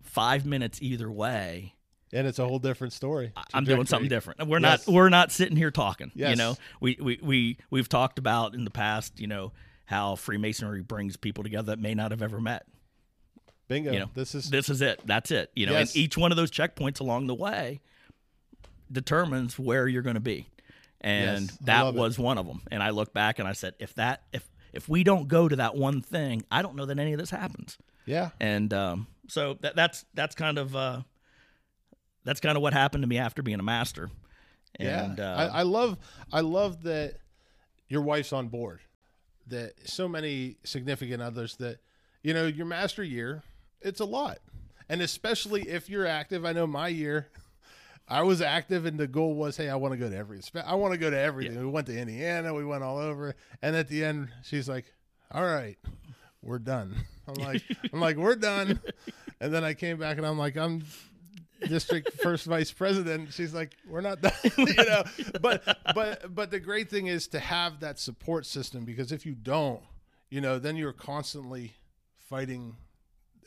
[0.01, 1.76] five minutes either way,
[2.14, 3.32] and it's a whole different story.
[3.53, 4.47] I'm doing something different.
[4.47, 4.88] We're Yes.
[4.88, 6.12] not we're not sitting here talking.
[6.16, 9.51] You know, we, we we we've talked about in the past, you know,
[9.86, 12.66] how Freemasonry brings people together that may not have ever met.
[13.68, 13.91] Bingo.
[13.91, 14.99] You know, this is This is it.
[15.05, 15.51] That's it.
[15.55, 15.89] You know, Yes.
[15.95, 17.82] and each one of those checkpoints along the way
[18.91, 20.47] determines where you're going to be.
[21.01, 21.99] And Yes, that love it.
[21.99, 22.62] was one of them.
[22.72, 25.55] And I look back and I said, if that if if we don't go to
[25.55, 27.78] that one thing, I don't know that any of this happens.
[28.05, 28.30] yeah.
[28.39, 31.01] And um, so that, that's that's kind of uh,
[32.24, 34.09] that's kind of what happened to me after being a master.
[34.76, 35.34] And yeah.
[35.34, 35.97] uh, I, I love
[36.32, 37.15] I love that
[37.88, 38.80] your wife's on board.
[39.47, 41.80] That so many significant others that
[42.22, 43.43] you know, your master year,
[43.82, 44.39] it's a lot.
[44.89, 46.45] And especially if you're active.
[46.45, 47.28] I know my year,
[48.07, 50.41] I was active, and the goal was, hey, I want to go to every.
[50.65, 51.55] I want to go to everything.
[51.55, 51.61] Yeah.
[51.61, 52.53] We went to Indiana.
[52.53, 54.91] We went all over, and at the end, she's like,
[55.32, 55.78] "All right,
[56.41, 56.95] we're done."
[57.28, 57.61] I'm like,
[57.93, 58.80] "I'm like, we're done."
[59.39, 60.84] And then I came back, and I'm like, "I'm
[61.68, 65.03] district first vice president." She's like, "We're not done," you know.
[65.41, 65.64] But
[65.95, 69.82] but but the great thing is to have that support system because if you don't,
[70.30, 71.74] you know, then you're constantly
[72.18, 72.76] fighting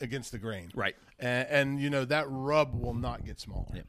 [0.01, 0.95] against the grain, right?
[1.19, 3.67] And, and you know that rub will not get smaller.
[3.73, 3.81] Yeah.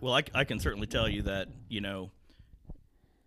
[0.00, 2.10] Well, I, I can certainly tell you that, you know,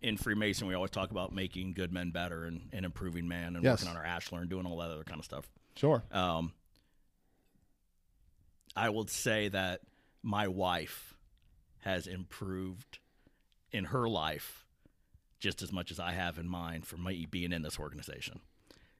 [0.02, 3.64] in Freemason, we always talk about making good men better and, and improving man and
[3.64, 3.80] yes.
[3.80, 5.48] working on our Ashlar and doing all that other kind of stuff.
[5.74, 6.02] Sure.
[6.12, 6.52] Um,
[8.76, 9.80] I would say that
[10.26, 11.14] my wife
[11.78, 12.98] has improved
[13.70, 14.66] in her life
[15.38, 18.40] just as much as I have in mine for me being in this organization.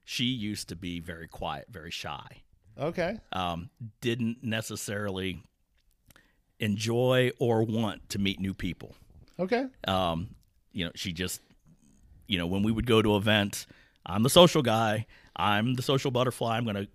[0.05, 2.43] She used to be very quiet, very shy.
[2.79, 3.19] Okay.
[3.33, 5.43] Um, didn't necessarily
[6.61, 8.95] enjoy or want to meet new people.
[9.37, 9.65] Okay.
[9.85, 10.29] Um,
[10.71, 11.41] you know, she just,
[12.25, 13.67] you know, when we would go to events,
[14.05, 15.07] I'm the social guy.
[15.35, 16.55] I'm the social butterfly.
[16.55, 16.87] I'm going to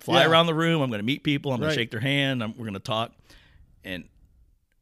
[0.00, 0.28] fly yeah.
[0.28, 0.82] around the room.
[0.82, 1.52] I'm going to meet people.
[1.52, 2.42] I'm going to shake their hand.
[2.42, 3.12] I'm, we're going to talk.
[3.86, 4.04] And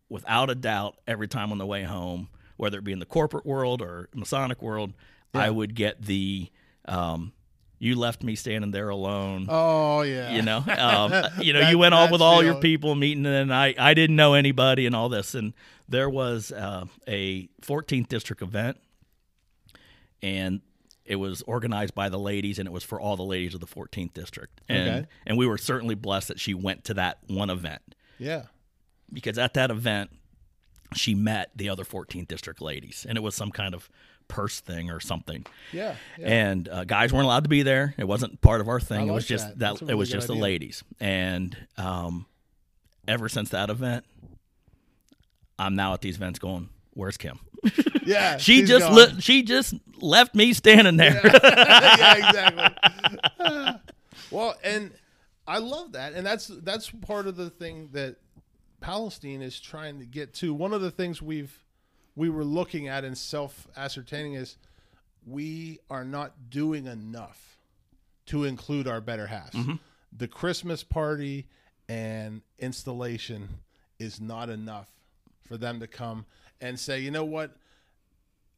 [0.09, 3.47] without a doubt, every time on the way home, whether it be in the corporate
[3.47, 4.93] world or Masonic world,
[5.35, 5.43] yeah.
[5.43, 6.51] I would get the,
[6.87, 7.33] um,
[7.79, 9.47] you left me standing there alone.
[9.49, 10.35] Oh yeah.
[10.35, 13.53] You know, um, you know, that, you went off with all your people meeting, and
[13.53, 15.53] I I didn't know anybody and all this, and
[15.89, 18.79] there was uh, a 14th district event,
[20.23, 20.63] and
[21.05, 23.67] it was organized by the ladies, and it was for all the ladies of the
[23.67, 25.07] 14th district, and okay.
[25.27, 27.83] and we were certainly blessed that she went to that one event.
[28.19, 28.45] Yeah.
[29.15, 30.11] Because at that event,
[30.95, 33.89] she met the other 14th district ladies, and it was some kind of
[34.29, 35.47] purse thing or something.
[35.73, 35.97] Yeah.
[36.19, 36.27] yeah.
[36.27, 37.95] And uh, guys weren't allowed to be there.
[37.97, 39.09] It wasn't part of our thing.
[39.09, 39.79] it was just that.
[39.79, 40.37] that it was just idea.
[40.37, 40.85] the ladies.
[41.01, 42.27] And um,
[43.07, 44.05] ever since that event,
[45.59, 47.39] I'm now at these events going, "Where's Kim?"
[48.07, 48.37] Yeah.
[48.39, 51.21] she just li- she just left me standing there.
[51.25, 53.81] Yeah, yeah exactly.
[54.31, 54.93] well, and
[55.47, 58.17] I love that, and that's that's part of the thing that
[58.85, 60.53] Palestine is trying to get to.
[60.53, 61.59] One of the things we've
[62.15, 64.59] we were looking at and self ascertaining is
[65.27, 67.57] we are not doing enough
[68.27, 69.55] to include our better halves.
[69.57, 69.75] Mm-hmm.
[70.13, 71.47] The Christmas party
[71.89, 73.49] and installation
[73.99, 74.89] is not enough
[75.49, 76.27] for them to come
[76.61, 77.57] and say, you know what?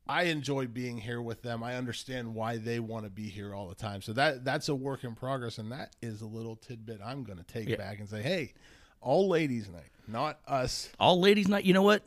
[0.09, 1.63] I enjoy being here with them.
[1.63, 4.03] I understand why they want to be here all the time.
[4.03, 7.39] So that that's a work in progress, and that is a little tidbit I'm going
[7.39, 7.77] to take yeah.
[7.77, 8.55] back and say, hey,
[9.01, 10.91] all ladies' night, not us.
[10.99, 11.65] All ladies' night.
[11.65, 12.03] You know what?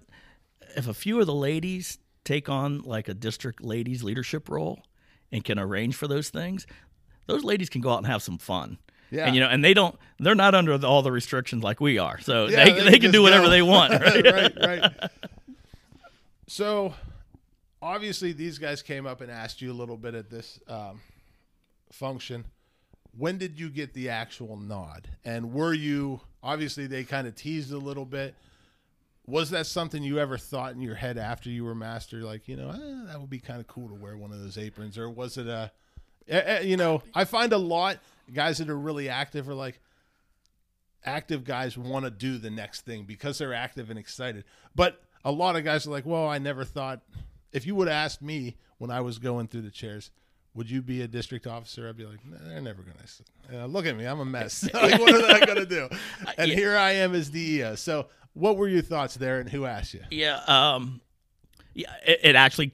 [0.76, 4.82] if a few of the ladies take on like a district ladies leadership role
[5.32, 6.68] and can arrange for those things,
[7.28, 8.78] those ladies can go out and have some fun.
[9.12, 9.26] Yeah.
[9.26, 11.98] And you know, and they don't they're not under the, all the restrictions like we
[11.98, 12.20] are.
[12.20, 13.50] So yeah, they, they, they can do whatever go.
[13.50, 13.94] they want.
[14.02, 14.26] Right?
[14.26, 14.92] right, right.
[16.48, 16.94] So
[17.82, 21.02] obviously these guys came up and asked you a little bit at this um,
[21.92, 22.46] function.
[23.18, 25.10] When did you get the actual nod?
[25.26, 28.36] And were you obviously they kind of teased a little bit.
[29.28, 32.56] Was that something you ever thought in your head after you were master like you
[32.56, 35.08] know eh, that would be kind of cool to wear one of those aprons or
[35.08, 35.72] was it a
[36.64, 38.00] you know i find a lot
[38.34, 39.80] guys that are really active are like
[41.06, 44.44] active guys want to do the next thing because they're active and excited.
[44.76, 47.02] But a lot of guys are like well i never thought
[47.52, 50.12] if you would have asked me when i was going through the chairs
[50.60, 51.88] would you be a district officer?
[51.88, 53.64] I'd be like, nah, they're never gonna.
[53.64, 54.64] Uh, look at me, I'm a mess.
[54.74, 55.88] like, what am I gonna do?
[56.38, 56.56] And yeah.
[56.56, 57.76] here I am as DEO.
[57.76, 60.02] So what were your thoughts there, and who asked you?
[60.12, 61.00] Yeah, um,
[61.74, 62.74] yeah, it, it, actually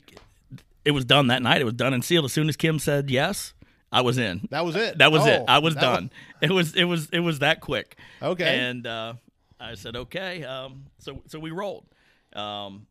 [0.83, 1.61] it was done that night.
[1.61, 2.25] It was done and sealed.
[2.25, 3.53] As soon as Kim said yes,
[3.91, 4.47] I was in.
[4.49, 4.97] That was it.
[4.97, 5.43] That was oh, it.
[5.47, 6.09] I was done.
[6.41, 6.49] Was...
[6.49, 7.99] It was it was it was that quick.
[8.19, 8.59] Okay.
[8.61, 9.13] And uh,
[9.59, 10.43] I said okay.
[10.43, 11.85] Um, so so we rolled.
[12.33, 12.87] Um,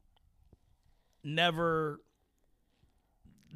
[1.24, 1.98] never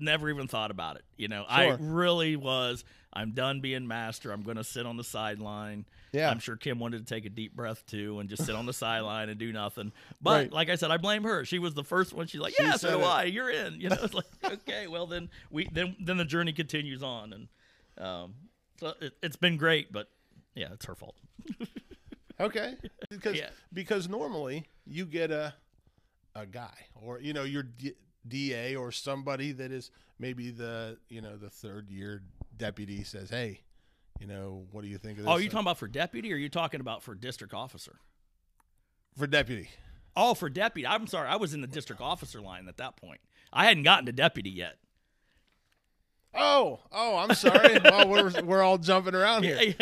[0.01, 1.05] never even thought about it.
[1.17, 1.51] You know, sure.
[1.51, 2.85] I really was.
[3.13, 4.33] I'm done being master.
[4.33, 5.87] I'm going to sit on the sideline.
[6.13, 6.31] Yeah.
[6.31, 8.73] I'm sure Kim wanted to take a deep breath too and just sit on the
[8.75, 9.93] sideline and do nothing.
[10.21, 10.53] But right.
[10.53, 11.45] like I said, I blame her.
[11.45, 12.27] She was the first one.
[12.27, 13.25] She's like, "Yeah, so do I.
[13.25, 17.03] You're in." You know, it's like, okay, well then we then then the journey continues
[17.03, 17.49] on, and
[17.99, 18.35] um,
[18.79, 20.09] so it, has been great, but
[20.55, 21.17] yeah, it's her fault.
[22.41, 22.77] okay,
[23.11, 23.51] because yeah.
[23.73, 25.55] because normally you get a
[26.35, 27.95] a guy or you know your D-
[28.29, 32.23] DA or somebody that is maybe the you know the third year
[32.57, 33.61] deputy says, "Hey,
[34.21, 35.31] you know, what do you think of this?
[35.31, 38.01] Oh, are you talking about for deputy or are you talking about for district officer?
[39.17, 39.71] For deputy.
[40.17, 40.87] Oh, for deputy.
[40.87, 41.29] I'm sorry.
[41.29, 43.21] I was in the district officer line at that point.
[43.53, 44.77] I hadn't gotten to deputy yet.
[46.35, 47.79] Oh, oh, I'm sorry.
[47.85, 49.75] well, we're we're all jumping around here.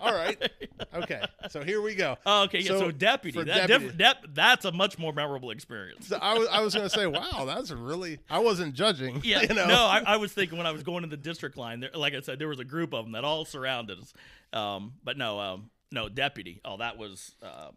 [0.00, 0.50] All right.
[0.94, 1.22] Okay.
[1.50, 2.16] So here we go.
[2.24, 2.68] Oh, okay, yeah.
[2.68, 6.08] So, So, deputy, that, deputy- that that's a much more memorable experience.
[6.08, 8.18] So I was I was gonna say, wow, that's really.
[8.30, 9.20] I wasn't judging.
[9.22, 9.66] Yeah, You know.
[9.66, 11.80] no, I, I was thinking when I was going to the district line.
[11.80, 14.12] There, like I said, there was a group of them that all surrounded us.
[14.52, 16.60] Um, but no, um, no deputy.
[16.64, 17.68] Oh, that was uh,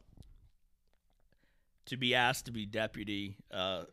[1.87, 3.35] to be asked to be deputy.
[3.51, 3.83] Uh,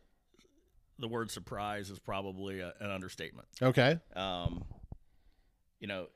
[1.01, 3.49] the word surprise is probably a, an understatement.
[3.61, 3.99] Okay.
[4.15, 4.65] Um,
[5.81, 6.07] you know,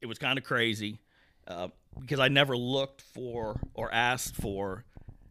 [0.00, 1.00] it was kind of crazy
[1.48, 1.68] uh,
[2.00, 4.84] because I never looked for or asked for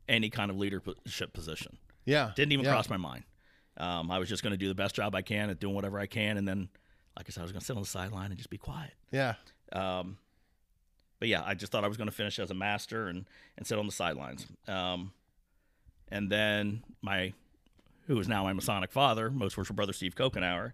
[0.08, 1.78] any kind of leadership position.
[2.06, 2.32] Yeah.
[2.36, 2.72] Didn't even yeah.
[2.72, 3.24] cross my mind.
[3.78, 5.98] Um, I was just going to do the best job I can at doing whatever
[5.98, 6.70] I can, and then,
[7.18, 8.94] like I said, I was going to sit on the sideline and just be quiet.
[9.12, 9.34] Yeah.
[9.72, 10.18] Um,
[11.20, 13.26] but yeah, I just thought I was going to finish as a master and
[13.58, 14.46] and sit on the sidelines.
[14.68, 15.12] Um,
[16.10, 17.34] and then my,
[18.08, 20.74] who is now my Masonic father, most worship brother Steve Kokenauer,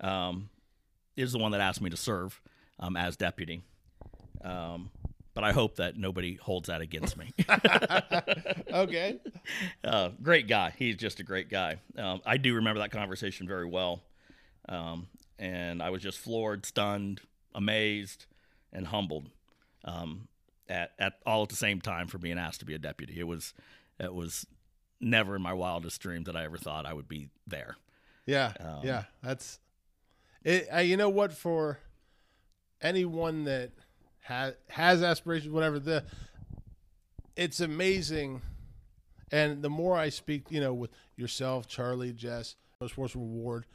[0.00, 0.50] um,
[1.16, 2.40] is the one that asked me to serve
[2.78, 3.62] um, as deputy.
[4.42, 4.90] Um,
[5.34, 7.32] but I hope that nobody holds that against me.
[8.70, 9.16] Okay.
[9.84, 10.74] uh, great guy.
[10.76, 11.76] He's just a great guy.
[11.96, 14.02] Um, I do remember that conversation very well.
[14.68, 15.08] Um,
[15.38, 17.22] and I was just floored, stunned,
[17.54, 18.26] amazed,
[18.72, 19.30] and humbled
[19.84, 20.28] um,
[20.68, 23.18] at, at all at the same time for being asked to be a deputy.
[23.18, 23.54] It was,
[23.98, 24.46] it was
[25.00, 27.76] never in my wildest dreams that I ever thought I would be there.
[28.26, 28.52] Yeah.
[28.60, 29.04] Um, yeah.
[29.22, 29.58] That's
[30.44, 30.68] it.
[30.72, 31.32] Uh, you know what?
[31.32, 31.78] For
[32.80, 33.70] anyone that
[34.22, 36.04] has has aspirations, whatever the,
[37.36, 38.42] it's amazing.
[39.30, 43.66] And the more I speak, you know, with yourself, Charlie, Jess, Force Reward,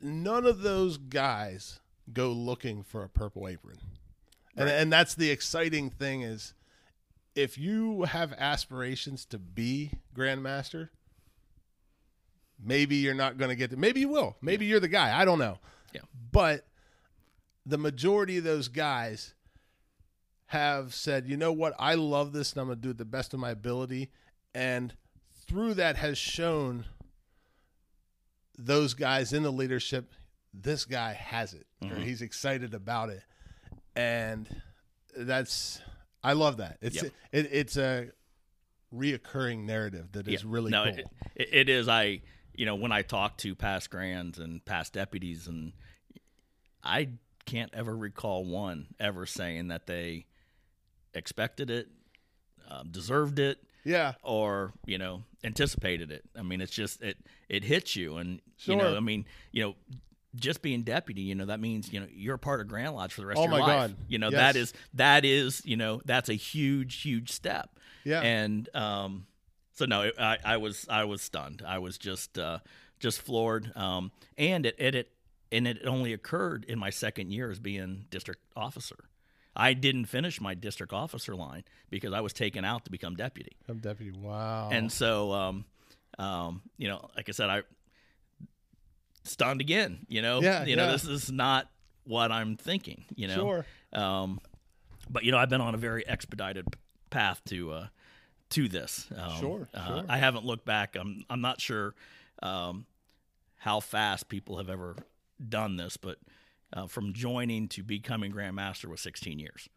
[0.00, 1.80] none of those guys
[2.12, 3.78] go looking for a purple apron.
[4.56, 6.52] And and that's the exciting thing is
[7.34, 10.90] if you have aspirations to be grandmaster,
[12.62, 14.36] maybe you're not going to get to maybe you will.
[14.40, 15.18] Maybe you're the guy.
[15.18, 15.58] I don't know.
[15.94, 16.02] Yeah.
[16.30, 16.66] But
[17.66, 19.34] the majority of those guys
[20.46, 21.74] have said, "You know what?
[21.78, 24.10] I love this and I'm going to do it the best of my ability."
[24.54, 24.94] And
[25.46, 26.84] through that has shown
[28.58, 30.12] those guys in the leadership
[30.54, 32.04] this guy has it or Mhm.
[32.04, 33.22] he's excited about it
[33.96, 34.62] and
[35.16, 35.80] that's
[36.24, 37.12] i love that it's Yep.
[37.32, 38.08] it, it's a
[38.94, 40.50] reoccurring narrative that is Yeah.
[40.50, 41.88] really no, cool it, it, it is.
[41.88, 42.20] I,
[42.54, 45.72] you know, when I talk to past grands and past deputies, and
[46.84, 47.08] I
[47.46, 50.26] can't ever recall one ever saying that they
[51.14, 51.88] expected it,
[52.68, 56.24] um, deserved it, yeah or you know, anticipated it.
[56.38, 57.16] I mean, it's just it
[57.48, 59.74] it hits you, and you know, I mean, you know.
[60.34, 63.12] Just being deputy, you know, that means you know you're a part of Grand Lodge
[63.12, 63.90] for the rest Oh of your my life.
[63.90, 63.96] God.
[64.08, 64.54] You know Yes.
[64.54, 69.26] that is that is you know that's a huge huge step yeah and um,
[69.74, 71.62] so no, I, I was I was stunned.
[71.66, 72.58] I was just uh,
[72.98, 73.72] just floored.
[73.76, 75.10] Um, and it, it it
[75.50, 79.04] and it only occurred in my second year as being district officer.
[79.54, 83.52] I didn't finish my district officer line because I was taken out to become deputy.
[83.68, 85.66] i'm deputy wow And so, um,
[86.18, 87.62] um, you know, like I said, I
[89.24, 90.06] stunned again.
[90.08, 90.92] You know, Yeah, you know, yeah.
[90.92, 91.68] this is not
[92.04, 93.04] what I'm thinking.
[93.14, 94.40] You know, sure um,
[95.10, 96.66] but you know, I've been on a very expedited
[97.10, 97.86] path to uh,
[98.50, 99.08] to this.
[99.16, 100.04] Um, Sure, uh, sure.
[100.08, 100.96] I haven't looked back.
[100.98, 101.94] I'm I'm not sure
[102.42, 102.86] um,
[103.56, 104.96] how fast people have ever
[105.48, 106.18] done this, but
[106.72, 109.68] uh, from joining to becoming grandmaster was 16 years.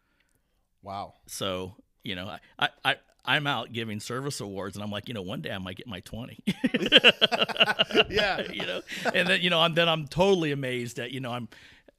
[0.82, 5.08] wow So you know, I, I, I I'm out giving service awards, and I'm like,
[5.08, 6.38] you know, one day I might get my 20.
[8.10, 8.82] yeah you know,
[9.14, 11.48] and then you know, I'm then I'm totally amazed that you know I'm,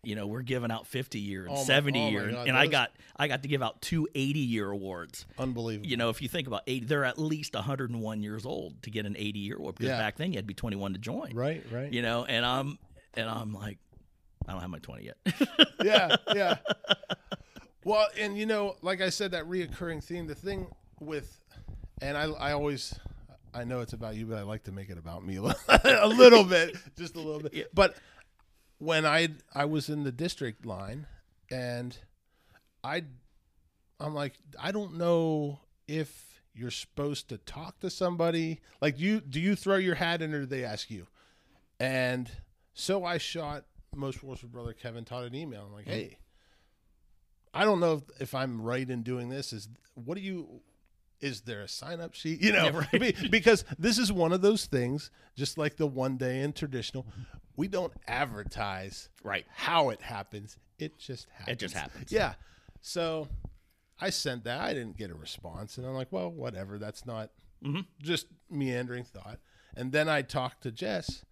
[0.04, 2.48] you know, we're giving out 50 year and Oh my- 70 oh year, and, God,
[2.48, 5.26] and I got I got to give out two 80 year awards.
[5.38, 8.90] unbelievable You know, if you think about 80, they're at least 101 years old to
[8.92, 9.98] get an 80 year award because Yeah.
[10.00, 11.32] back then you had to be 21 to join.
[11.34, 12.78] right right You know, and I'm
[13.16, 13.80] and I'm like,
[14.48, 15.18] I don't have my 20 yet.
[15.84, 16.58] yeah, yeah.
[17.84, 20.68] Well, and you know, like I said, that reoccurring theme, the thing
[21.00, 21.40] with,
[22.02, 22.94] and I, I always,
[23.54, 25.42] I know it's about you, but I like to make it about me a
[26.08, 27.54] little, bit, just a little bit.
[27.54, 27.64] Yeah.
[27.74, 27.96] But
[28.80, 31.08] when I, I was in the district line,
[31.52, 31.98] and
[32.84, 33.04] I,
[34.00, 38.60] I'm like, I don't know if you're supposed to talk to somebody.
[38.82, 41.08] Like, you, do you throw your hat in, or do they ask you?
[41.80, 42.30] And
[42.74, 45.66] so I shot most worshipful brother Kevin Todd an email.
[45.68, 45.94] I'm like, Mm-hmm.
[45.94, 46.18] hey,
[47.54, 49.54] I don't know if, if I'm right in doing this.
[49.54, 50.62] Is what do you?
[51.20, 52.42] Is there a sign up sheet?
[52.44, 53.32] You know, Yeah, right.
[53.32, 55.10] Because this is one of those things.
[55.36, 57.06] Just like the one day in traditional,
[57.56, 59.46] we don't advertise right.
[59.56, 60.58] how it happens.
[60.80, 61.54] It just happens.
[61.54, 62.12] It just happens.
[62.12, 62.34] Yeah.
[62.82, 63.28] So
[64.00, 64.62] I sent that.
[64.62, 66.78] I didn't get a response, and I'm like, well, whatever.
[66.78, 67.32] That's not
[67.64, 67.86] Mhm.
[68.02, 69.40] just meandering thought.
[69.76, 71.24] And then I talked to Jess,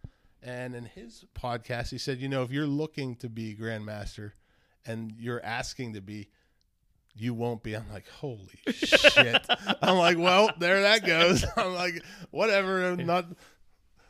[0.41, 4.33] And in his podcast, he said, you know, if you're looking to be grandmaster
[4.85, 6.29] and you're asking to be,
[7.15, 7.75] you won't be.
[7.75, 9.45] I'm like, holy shit.
[9.81, 11.45] I'm like, well, there that goes.
[11.57, 12.85] I'm like, whatever.
[12.85, 13.25] I'm not.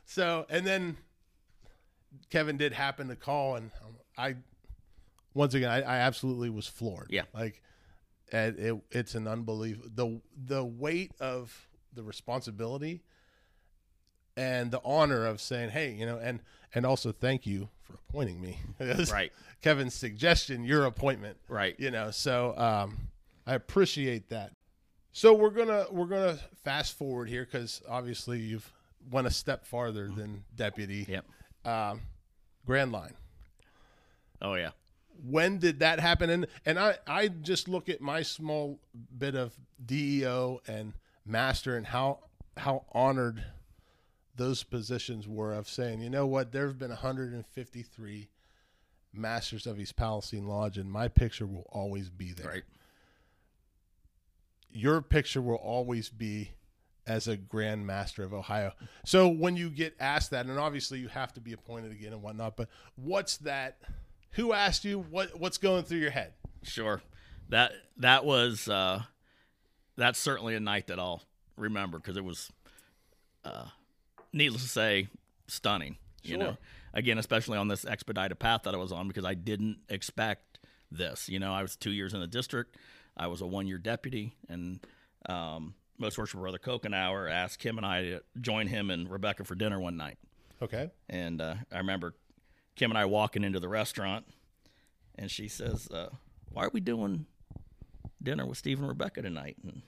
[0.06, 0.98] So, and then
[2.30, 3.72] Kevin did happen to call, and
[4.18, 4.36] I,
[5.34, 7.08] once again, I, I absolutely was floored.
[7.10, 7.24] Yeah.
[7.34, 7.62] Like,
[8.32, 13.04] and it, it's an unbelievable the the weight of the responsibility
[14.36, 16.40] and the honor of saying, hey, you know, and
[16.74, 18.60] and also thank you for appointing me.
[19.12, 19.32] Right.
[19.62, 21.38] Kevin's suggestion, your appointment.
[21.48, 21.76] Right.
[21.80, 22.98] You know, so um,
[23.48, 24.52] I appreciate that.
[25.12, 28.70] So we're gonna we're gonna fast forward here because obviously you've
[29.10, 31.06] went a step farther than deputy.
[31.08, 31.26] Yep.
[31.64, 32.02] Um,
[32.66, 33.14] Grand Line.
[34.42, 34.72] Oh yeah.
[35.26, 36.30] When did that happen?
[36.30, 38.80] And and I I just look at my small
[39.18, 39.56] bit of
[39.86, 40.94] DEO and
[41.26, 42.20] master and how
[42.58, 43.44] how honored
[44.36, 48.30] those positions were of saying, you know what, there have been 153
[49.14, 52.48] masters of East Palestine Lodge, and my picture will always be there.
[52.48, 52.64] Right.
[54.72, 56.52] Your picture will always be
[57.08, 58.74] as a Grand Master of Ohio.
[59.06, 62.22] So when you get asked that, and obviously you have to be appointed again and
[62.22, 63.78] whatnot, but what's that?
[64.32, 65.00] Who asked you?
[65.00, 66.34] What What's going through your head?
[66.64, 67.02] Sure.
[67.50, 69.04] That that was uh,
[69.96, 71.24] that's certainly a night that I'll
[71.58, 72.52] remember because it was,
[73.46, 73.66] uh,
[74.36, 75.08] needless to say,
[75.48, 75.98] stunning.
[76.22, 76.58] You know,
[76.94, 80.58] again, especially on this expedited path that I was on because I didn't expect
[80.92, 81.30] this.
[81.30, 82.78] You know, I was two years in the district.
[83.16, 84.80] I was a one year deputy, and
[85.30, 89.54] um, most worship brother Kokenauer asked Kim and I to join him and Rebecca for
[89.54, 90.18] dinner one night.
[90.62, 90.90] Okay.
[91.08, 92.16] And uh, I remember
[92.76, 94.26] Kim and I walking into the restaurant,
[95.16, 96.10] and she says, uh,
[96.50, 97.28] "Why are we doing
[98.22, 99.84] dinner with Steve and Rebecca tonight?" And,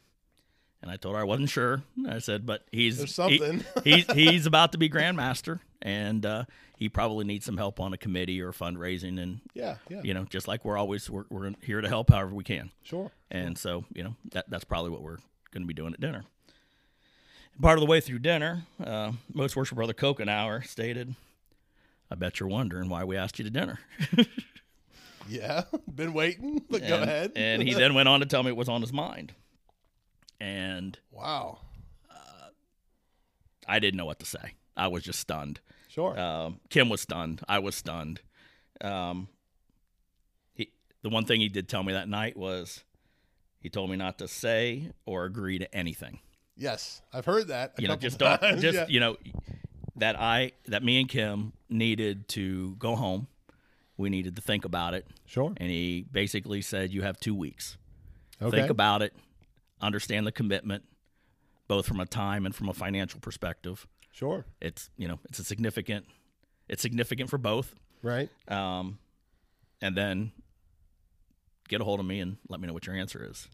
[0.88, 1.84] and I told her I wasn't sure.
[2.08, 6.46] I said, "But he's There's something." He, he's he's about to be grandmaster, and uh,
[6.78, 9.76] he probably needs some help on a committee or fundraising, and Yeah.
[9.90, 10.02] Yeah.
[10.04, 13.12] you know, just like we're always we're, we're here to help however we can." Sure.
[13.30, 15.18] And so, you know, that that's probably what we're
[15.52, 16.24] going to be doing at dinner.
[17.62, 21.16] Part of the way through dinner, uh, most worship brother Kokenauer stated,
[22.10, 23.80] "I bet you're wondering why we asked you to dinner."
[25.30, 25.64] Yeah.
[25.94, 27.34] Been waiting, but go ahead.
[27.36, 29.34] and he then went on to tell me it was on his mind,
[30.40, 31.60] and wow.
[33.70, 34.54] I didn't know what to say.
[34.78, 35.60] I was just stunned.
[35.90, 36.18] Sure.
[36.18, 37.42] Um, Kim was stunned.
[37.50, 38.22] I was stunned.
[38.80, 39.28] Um,
[40.54, 40.70] he,
[41.02, 42.84] the one thing he did tell me that night was
[43.60, 46.20] he told me not to say or agree to anything.
[46.56, 47.74] yes, I've heard that.
[47.78, 48.86] a you know, just don't, just yeah.
[48.88, 49.18] you know,
[49.98, 53.28] that I that me and Kim needed to go home.
[53.98, 55.52] We needed to think about it, Sure.
[55.58, 57.78] and he basically said, "You have two weeks.
[58.40, 58.56] Okay.
[58.56, 59.12] Think about it,
[59.82, 60.84] understand the commitment,
[61.68, 63.88] both from a time and from a financial perspective.
[64.12, 64.46] Sure.
[64.62, 66.06] It's you know, it's a significant,
[66.68, 67.76] it's significant for both.
[68.02, 68.30] Right.
[68.48, 69.00] Um,
[69.82, 70.32] and then
[71.70, 73.48] get a hold of me and let me know what your answer is."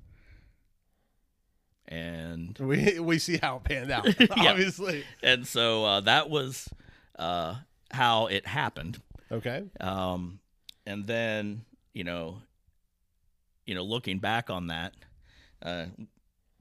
[1.88, 4.06] And We we see how it panned out.
[4.20, 4.52] Yeah.
[4.52, 5.04] Obviously.
[5.22, 6.70] and so uh, that was
[7.20, 7.56] uh,
[7.92, 9.02] how it happened.
[9.32, 9.64] Okay.
[9.80, 10.40] Um,
[10.86, 12.38] and then you know,
[13.66, 14.94] you know, looking back on that,
[15.62, 15.86] uh,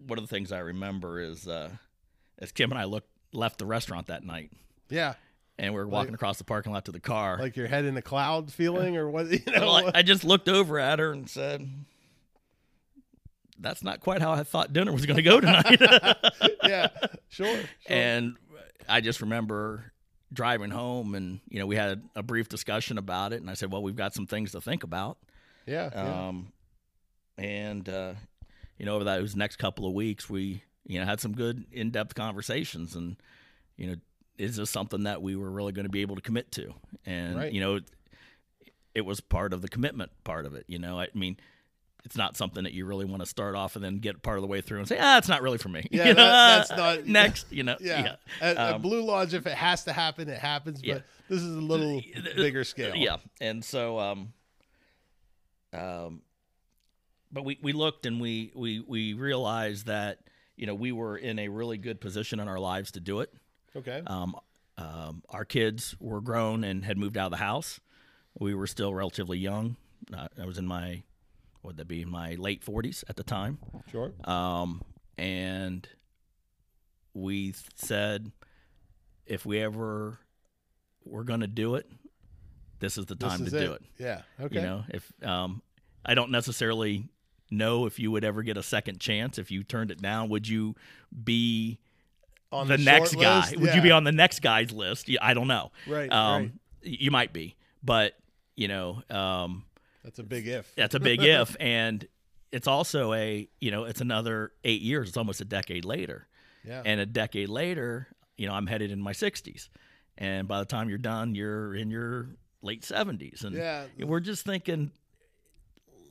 [0.07, 1.71] one of the things I remember is uh,
[2.39, 4.51] as Kim and I looked left the restaurant that night,
[4.91, 5.15] Yeah.
[5.59, 7.39] and we were walking across the parking lot to the car.
[7.39, 9.27] Like your head in the cloud feeling, or what?
[9.31, 9.61] You know.
[9.61, 11.69] Well, I, I just looked over at her and said.
[13.59, 15.81] That's not quite how I thought dinner was going to go tonight.
[16.65, 16.89] yeah.
[17.29, 17.47] Sure.
[17.55, 17.65] sure.
[17.87, 18.35] and
[18.89, 19.93] I just remember
[20.33, 23.71] driving home, and you know, we had a brief discussion about it, and I said,
[23.71, 25.19] "Well, we've got some things to think about."
[25.67, 25.91] yeah.
[25.93, 26.27] yeah.
[26.29, 26.53] Um,
[27.39, 28.15] and uh,
[28.83, 32.16] you know, over those next couple of weeks, we you know had some good in-depth
[32.16, 33.14] conversations, and
[33.76, 33.95] you know,
[34.39, 36.74] is this something that we were really going to be able to commit to?
[37.07, 37.53] And Right.
[37.53, 37.85] you know, it,
[38.97, 40.64] it was part of the commitment part of it.
[40.66, 41.37] You know, I mean.
[42.05, 44.43] It's not something that you really want to start off and then get part of
[44.43, 45.87] the way through and say, ah, it's not really for me.
[45.93, 47.47] Yeah, You know, that- that's not- next.
[47.53, 48.01] You know, yeah.
[48.03, 48.16] yeah.
[48.41, 50.80] At, at Um, Blue Lodge, if it has to happen, it happens.
[50.80, 50.99] But Yeah.
[51.28, 52.03] this is a little
[52.35, 52.97] bigger scale.
[52.97, 54.33] Yeah, and so um,
[55.72, 56.22] um,
[57.33, 60.18] but we we looked and we we we realized that
[60.57, 63.33] you know we were in a really good position in our lives to do it.
[63.74, 64.03] Okay.
[64.07, 64.37] Um,
[64.78, 67.80] um, our kids were grown and had moved out of the house.
[68.39, 69.76] We were still relatively young.
[70.12, 71.03] Uh, I was in my
[71.61, 73.59] what would that be my late forties at the time.
[73.91, 74.12] Sure.
[74.24, 74.83] Um,
[75.16, 75.89] and
[77.14, 78.33] we said,
[79.26, 80.18] if we ever
[81.05, 81.87] were going to do it,
[82.80, 83.83] this is the time is to do it.
[83.99, 84.22] Yeah.
[84.41, 84.57] Okay.
[84.57, 85.62] You know, if um,
[86.05, 87.09] I don't necessarily
[87.53, 90.49] know if you would ever get a second chance if you turned it down, would
[90.49, 90.75] you
[91.25, 91.79] be
[92.51, 93.41] on the, the next guy.
[93.41, 93.57] list?
[93.59, 95.09] Would you be on the next guy's list?
[95.21, 95.71] I don't know.
[95.87, 96.53] Right, Um, right.
[96.83, 98.15] You might be, but
[98.57, 99.65] you know, um,
[100.03, 100.75] That's a big if.
[100.75, 102.07] that's a big if, and
[102.51, 105.09] it's also a you know, it's another eight years.
[105.09, 106.27] It's almost a decade later,
[106.67, 106.83] Yeah.
[106.85, 109.69] and a decade later, you know, I'm headed in my 60s,
[110.19, 112.31] and by the time you're done, you're in your
[112.63, 113.85] late 70s, and Yeah.
[114.01, 114.91] we're just thinking,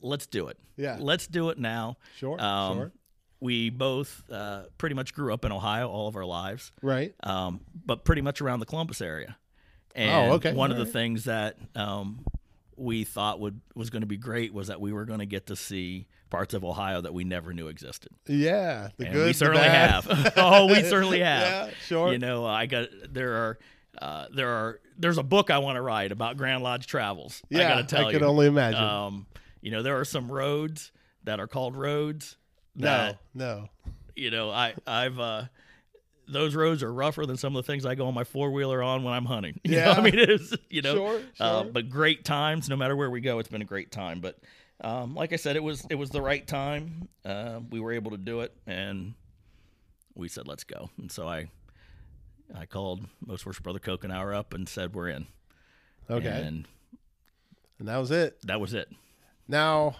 [0.02, 0.58] let's do it.
[0.76, 0.96] Yeah.
[1.00, 1.96] let's do it now.
[2.16, 2.40] Sure.
[2.42, 2.92] Um, sure.
[3.40, 7.12] We both uh, pretty much grew up in Ohio all of our lives Right.
[7.24, 9.36] um, but pretty much around the Columbus area.
[9.94, 10.52] And Oh, okay.
[10.52, 12.24] one of All the things that um,
[12.76, 15.46] we thought would was going to be great was that we were going to get
[15.48, 18.12] to see parts of Ohio that we never knew existed.
[18.26, 18.88] Yeah.
[18.96, 19.26] The And good.
[19.26, 20.06] we certainly have.
[20.36, 21.68] oh, we certainly have.
[21.68, 21.74] Yeah.
[21.86, 22.12] Sure.
[22.12, 23.58] You know, I got there are
[24.00, 27.42] uh, there are there's a book I want to write about Grand Lodge travels.
[27.52, 27.68] I yeah.
[27.74, 28.18] got to tell I you.
[28.18, 28.80] can only imagine.
[28.82, 29.26] Um,
[29.62, 30.92] you know, there are some roads
[31.24, 32.36] that are called roads.
[32.74, 32.86] no.
[32.86, 33.68] That, No.
[34.14, 35.44] you know, I I've uh
[36.28, 38.82] those roads are rougher than some of the things I go on my four wheeler
[38.82, 39.60] on when I'm hunting.
[39.64, 39.90] You know, Yeah.
[39.92, 43.20] I mean it is you know Sure, Uh, but great times, no matter where we
[43.20, 44.20] go, it's been a great time.
[44.20, 44.38] But
[44.80, 47.08] um, like I said, it was it was the right time.
[47.24, 49.14] Uh, we were able to do it and
[50.14, 50.90] we said let's go.
[50.98, 51.48] And so I
[52.54, 55.26] I called most worship brother Kokenauer up and said we're in.
[56.10, 56.26] Okay.
[56.28, 56.66] And,
[57.78, 58.38] And that was it.
[58.46, 58.88] that was it.
[59.48, 59.96] Now,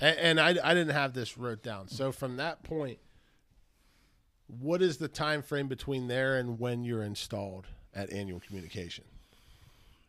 [0.00, 1.88] and, I, I didn't have this wrote down.
[1.88, 2.98] So from that point,
[4.46, 9.04] what is the time frame between there and when you're installed at annual communication?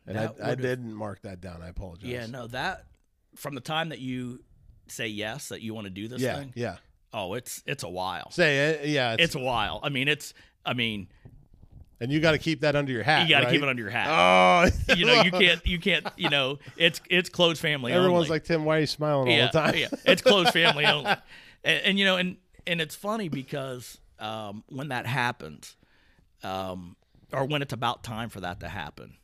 [0.05, 1.61] And I, I didn't mark that down.
[1.61, 2.09] I apologize.
[2.09, 2.85] Yeah, no, that
[3.35, 4.43] from the time that you
[4.87, 6.75] say yes that you want to do this yeah, thing, yeah.
[7.13, 8.29] oh, it's it's a while.
[8.31, 8.87] Say it.
[8.87, 9.79] Yeah, it's, it's a while.
[9.81, 10.33] I mean, it's.
[10.65, 11.07] I mean,
[12.03, 13.29] and you got to keep that under your hat.
[13.29, 14.07] you got to keep it under your hat.
[14.09, 15.65] Oh, you know, you can't.
[15.65, 16.05] You can't.
[16.17, 17.93] You know, it's it's close family.
[17.93, 18.29] Everyone's only.
[18.29, 18.65] like Tim.
[18.65, 19.77] Why are you smiling yeah, all the time?
[19.77, 21.11] yeah, it's close family only.
[21.63, 22.35] And, and you know, and
[22.67, 25.77] and it's funny because um, when that happens,
[26.43, 26.97] um,
[27.31, 29.15] or when it's about time for that to happen,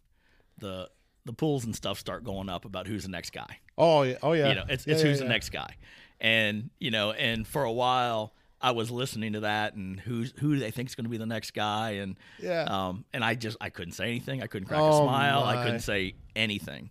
[0.57, 0.89] the
[1.25, 3.59] the pools and stuff start going up about who's the next guy.
[3.77, 4.15] Oh, yeah.
[4.23, 4.49] Oh, yeah.
[4.49, 5.75] You know, it's Yeah, it's yeah, who's the next guy,
[6.21, 10.53] and you know, and for a while I was listening to that and who's who
[10.55, 12.63] do they think is going to be the next guy, and Yeah.
[12.63, 15.63] um, and I just I couldn't say anything, I couldn't crack Oh, a smile, I
[15.63, 16.89] couldn't say anything,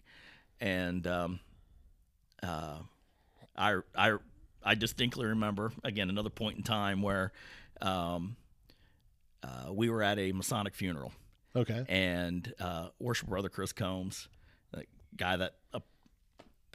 [0.61, 1.41] and um,
[2.43, 2.79] uh,
[3.57, 4.17] I I
[4.63, 7.33] I distinctly remember again another point in time where
[7.83, 8.37] um,
[9.43, 11.13] uh, we were at a Masonic funeral
[11.57, 11.85] Okay.
[11.89, 14.29] and uh, worship brother Chris Combs,
[14.73, 14.85] the
[15.17, 15.81] guy that uh,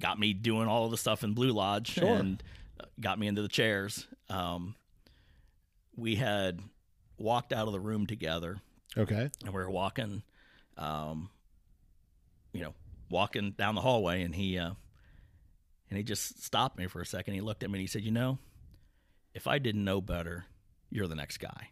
[0.01, 2.15] got me doing all of the stuff in Blue Lodge Sure.
[2.17, 2.41] and
[2.79, 4.07] uh, got me into the chairs.
[4.29, 4.75] Um,
[5.95, 6.59] we had
[7.17, 8.57] walked out of the room together,
[8.97, 9.29] Okay.
[9.43, 10.23] and we were walking,
[10.77, 11.29] um,
[12.51, 12.73] you know,
[13.09, 14.71] walking down the hallway, and he uh,
[15.89, 17.33] and he just stopped me for a second.
[17.35, 18.39] He looked at me and he said, "You know,
[19.33, 20.45] if I didn't know better,
[20.89, 21.69] you're the next guy."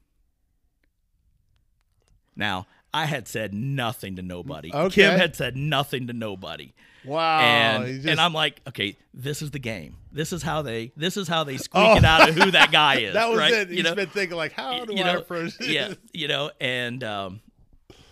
[2.36, 4.72] Now, I had said nothing to nobody.
[4.74, 4.96] Okay.
[5.04, 6.74] Kim had said nothing to nobody.
[7.06, 7.40] Wow.
[7.40, 9.98] and just- and I'm like, okay, this is the game.
[10.12, 13.00] This is how they this is how they squeak it out of who that guy
[13.00, 13.12] is.
[13.12, 13.14] Oh.
[13.14, 13.54] that was right?
[13.54, 13.70] it.
[13.70, 15.68] You You've know, been thinking like, how do you I know, approach this?
[15.70, 17.40] yeah, you know, and um,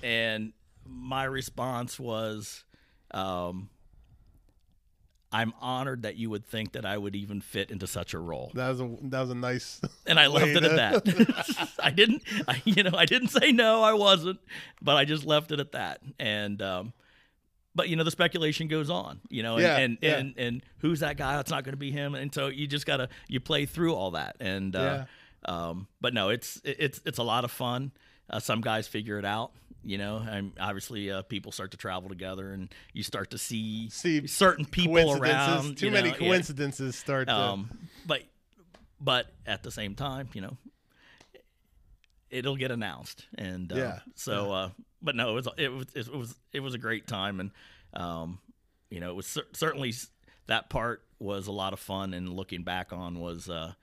[0.02, 0.54] and
[0.88, 2.64] my response was,
[3.12, 3.70] um,
[5.32, 8.52] I'm honored that you would think that I would even fit into such a role,
[8.56, 9.80] That was a that was a nice.
[10.08, 11.70] and I left it to- at that.
[11.84, 14.40] I didn't, I, you know, I didn't say no, I wasn't,
[14.82, 16.94] but I just left it at that, and um.
[17.76, 20.18] But you know the speculation goes on, you know, and Yeah, and, yeah.
[20.18, 21.40] and and who's that guy?
[21.40, 24.12] It's not going to be him, and so you just gotta you play through all
[24.12, 25.06] that, and uh,
[25.46, 27.92] um, but no, it's it's it's a lot of fun.
[28.30, 29.52] Uh, some guys figure it out,
[29.84, 30.18] you know.
[30.18, 34.66] And obviously, uh, people start to travel together, and you start to see, See certain
[34.66, 35.78] people around.
[35.78, 36.28] Too many know, yeah.
[36.28, 37.36] coincidences start to.
[37.36, 37.70] Um,
[38.06, 38.24] but
[39.00, 40.58] but at the same time, you know,
[42.30, 44.70] it'll get announced, and uh, Yeah, So, uh,
[45.02, 47.52] but no, it was it was it was it was a great time, and
[47.94, 48.40] um,
[48.90, 49.94] you know, it was cer- certainly
[50.48, 53.74] that part was a lot of fun, and looking back on was uh,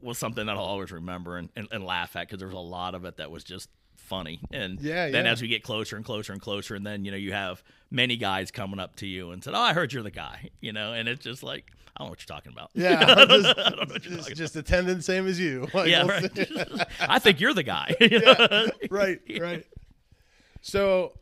[0.00, 2.60] was something that I'll always remember and, and, and laugh at because there was a
[2.60, 3.68] lot of it that was just
[4.02, 4.40] funny.
[4.52, 5.32] And Yeah, then yeah.
[5.32, 8.16] as we get closer and closer and closer, and then you know you have many
[8.16, 10.92] guys coming up to you and said, "Oh, I heard you're the guy," you know,
[10.92, 12.70] and it's just like I don't know what you're talking about.
[12.74, 15.38] yeah, I don't, just, I don't know what you're just, talking just attending same as
[15.40, 15.68] you.
[15.74, 16.86] Like, Yeah, we'll right.
[17.00, 17.94] I think you're the guy.
[18.00, 18.68] know?
[18.90, 19.66] right, right.
[20.62, 21.12] So,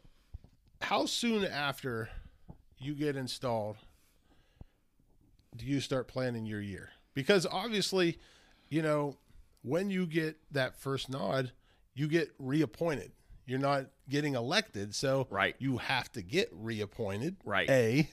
[0.81, 2.09] how soon after
[2.79, 3.77] you get installed
[5.57, 6.91] do you start planning your year?
[7.15, 8.19] Because obviously,
[8.69, 9.17] you know,
[9.63, 11.51] when you get that first nod,
[11.95, 13.13] you get reappointed.
[13.47, 15.57] You're not getting elected, so Right.
[15.59, 17.37] you have to get reappointed.
[17.45, 17.69] Right.
[17.69, 18.09] A,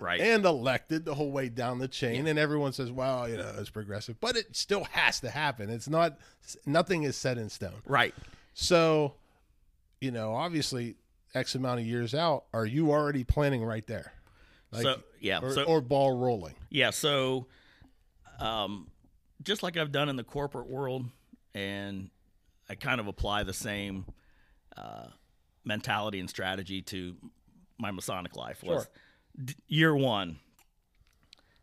[0.00, 0.20] Right.
[0.20, 2.26] and elected the whole way down the chain.
[2.26, 5.68] And everyone says, well, you know, it's progressive, but it still has to happen.
[5.70, 6.18] It's not,
[6.64, 7.82] nothing is set in stone.
[7.84, 8.14] Right.
[8.54, 9.14] So,
[10.00, 10.96] you know, obviously,
[11.34, 14.12] X amount of years out, are you already planning right there?
[14.70, 15.40] Like, so yeah.
[15.42, 16.54] or, so or ball rolling.
[16.70, 17.46] Yeah, so
[18.38, 18.90] um,
[19.42, 21.06] just like I've done in the corporate world,
[21.54, 22.10] and
[22.70, 24.04] I kind of apply the same
[24.76, 25.06] uh,
[25.64, 27.16] mentality and strategy to
[27.78, 28.62] my Masonic life.
[28.62, 28.90] Was Sure.
[29.44, 30.38] d- year one,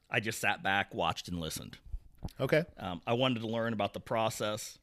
[0.10, 1.78] I just sat back, watched, and listened.
[2.40, 2.64] Okay.
[2.78, 4.78] Um, I wanted to learn about the process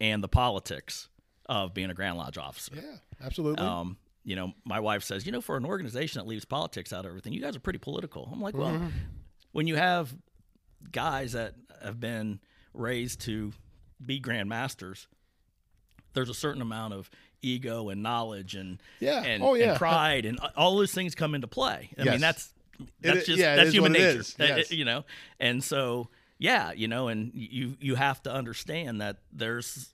[0.00, 1.08] and the politics
[1.46, 2.72] of being a Grand Lodge officer.
[2.76, 3.64] Yeah, absolutely.
[3.64, 7.00] Um, you know, my wife says, you know, for an organization that leaves politics out
[7.04, 8.28] of everything, you guys are pretty political.
[8.32, 8.88] I'm like, well, Mm-hmm.
[9.52, 10.14] when you have
[10.90, 12.40] guys that have been
[12.72, 13.52] raised to
[14.04, 15.06] be grand masters,
[16.14, 17.10] there's a certain amount of
[17.42, 19.22] ego and knowledge and Yeah.
[19.22, 19.70] and, Oh, yeah.
[19.70, 21.90] and pride and all those things come into play.
[21.98, 22.12] I Yes.
[22.12, 22.52] mean, that's
[23.00, 24.70] that's i- just yeah, that's human nature, Yes.
[24.72, 25.04] you know.
[25.38, 26.08] And so,
[26.38, 29.90] yeah, you know, and you you have to understand that there's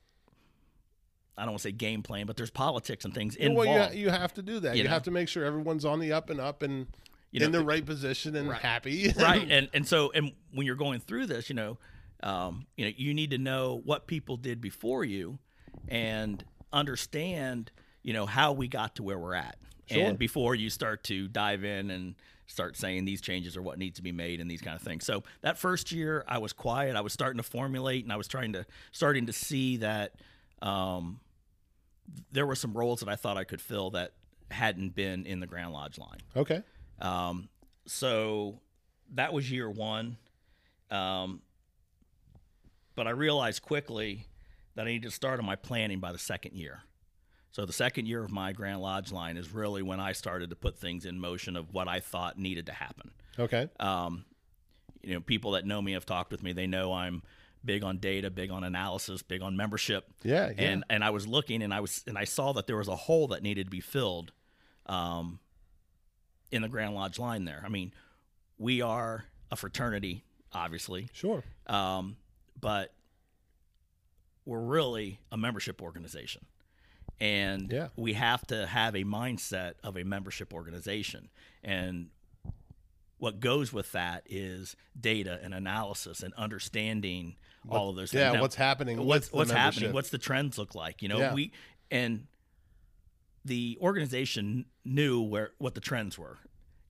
[1.36, 3.68] I don't want to say game plan, but there's politics and things involved.
[3.68, 4.74] well, you, you have to do that.
[4.76, 4.90] You You, know?
[4.90, 6.86] have to make sure everyone's on the up and up and
[7.30, 8.60] You know, in the right position and Right.
[8.60, 9.12] happy.
[9.16, 11.78] right and and so and when you're going through this you know
[12.22, 15.38] um, you know you need to know what people did before you
[15.88, 17.70] and understand
[18.02, 19.56] you know how we got to where we're at
[19.86, 20.04] Sure.
[20.04, 22.14] and before you start to dive in and
[22.46, 25.04] start saying these changes are what needs to be made and these kind of things
[25.04, 28.28] so that first year i was quiet i was starting to formulate and i was
[28.28, 30.14] trying to starting to see that
[30.62, 31.18] um,
[32.30, 34.12] there were some roles that i thought i could fill that
[34.52, 36.62] hadn't been in the grand lodge line okay.
[37.00, 37.48] um,
[37.86, 38.60] so
[39.14, 40.16] that was year one.
[40.90, 41.40] Um,
[42.94, 44.26] but I realized quickly
[44.80, 46.80] that I needed to start on my planning by the second year.
[47.52, 50.56] So the second year of my Grand Lodge line is really when I started to
[50.56, 53.10] put things in motion of what I thought needed to happen.
[53.38, 53.68] Okay.
[53.78, 54.24] Um,
[55.02, 56.54] you know, people that know me have talked with me.
[56.54, 57.22] They know I'm
[57.62, 60.48] big on data, big on analysis, big on membership Yeah.
[60.56, 60.62] Yeah.
[60.62, 62.96] and and I was looking and I was and I saw that there was a
[62.96, 64.32] hole that needed to be filled
[64.86, 65.40] um,
[66.50, 67.62] in the Grand Lodge line there.
[67.66, 67.92] I mean,
[68.56, 70.24] we are a fraternity,
[70.54, 71.44] obviously, sure.
[71.66, 72.16] um,
[72.58, 72.94] but
[74.50, 76.44] we're really a membership organization.
[77.20, 77.88] And Yeah.
[77.94, 81.28] we have to have a mindset of a membership organization.
[81.62, 82.10] And
[83.18, 87.36] what goes with that is data and analysis and understanding
[87.68, 88.34] all of those things.
[88.34, 88.40] Yeah.
[88.40, 89.04] What's happening?
[89.06, 91.34] what's the what's happening what's the trends look like you know Yeah.
[91.34, 91.52] we
[91.90, 92.26] and
[93.44, 96.38] the organization knew where what the trends were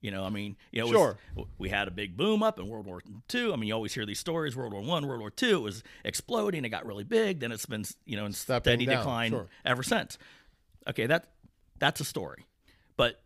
[0.01, 1.17] you know i mean you know was- Sure.
[1.57, 3.01] we had a big boom up in world war
[3.35, 5.61] ii i mean you always hear these stories world war one world war two it
[5.61, 8.97] was exploding it got really big then it's been you know in Stepping steady down,
[8.97, 9.47] decline sure.
[9.63, 10.17] ever since
[10.89, 11.29] okay that
[11.79, 12.45] that's a story
[12.97, 13.21] but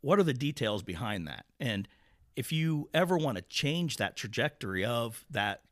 [0.00, 1.86] what are the details behind that and
[2.34, 5.62] if you ever want to change that trajectory of that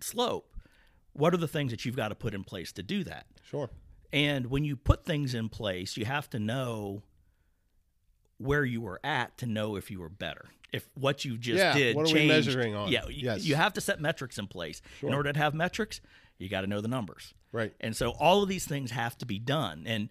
[0.00, 0.54] slope
[1.12, 3.68] what are the things that you've got to put in place to do that Sure.
[4.12, 7.02] and when you put things in place you have to know
[8.42, 11.74] where you were at to know if you were better if what you just Yeah,
[11.74, 12.90] did what are we measuring on?
[12.90, 13.44] yeah you, Yes.
[13.44, 15.08] you have to set metrics in place Sure.
[15.10, 16.00] in order to have metrics
[16.38, 17.72] you got to know the numbers Right.
[17.80, 19.84] and so all of these things have to be done.
[19.86, 20.08] And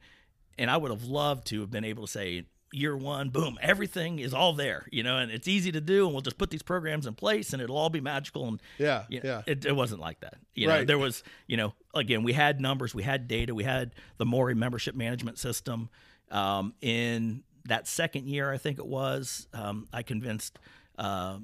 [0.57, 4.19] and I would have loved to have been able to say year one, boom, everything
[4.19, 6.61] is all there, you know, and it's easy to do, and we'll just put these
[6.61, 8.47] programs in place, and it'll all be magical.
[8.47, 9.05] And Yeah.
[9.09, 9.41] you know, Yeah.
[9.47, 10.35] it, it wasn't like that.
[10.53, 10.87] You know, Right.
[10.87, 14.53] there was, you know, again, we had numbers, we had data, we had the Maury
[14.55, 15.89] membership management system.
[16.29, 20.57] Um, in that second year, I think it was, um, I convinced
[20.97, 21.37] uh,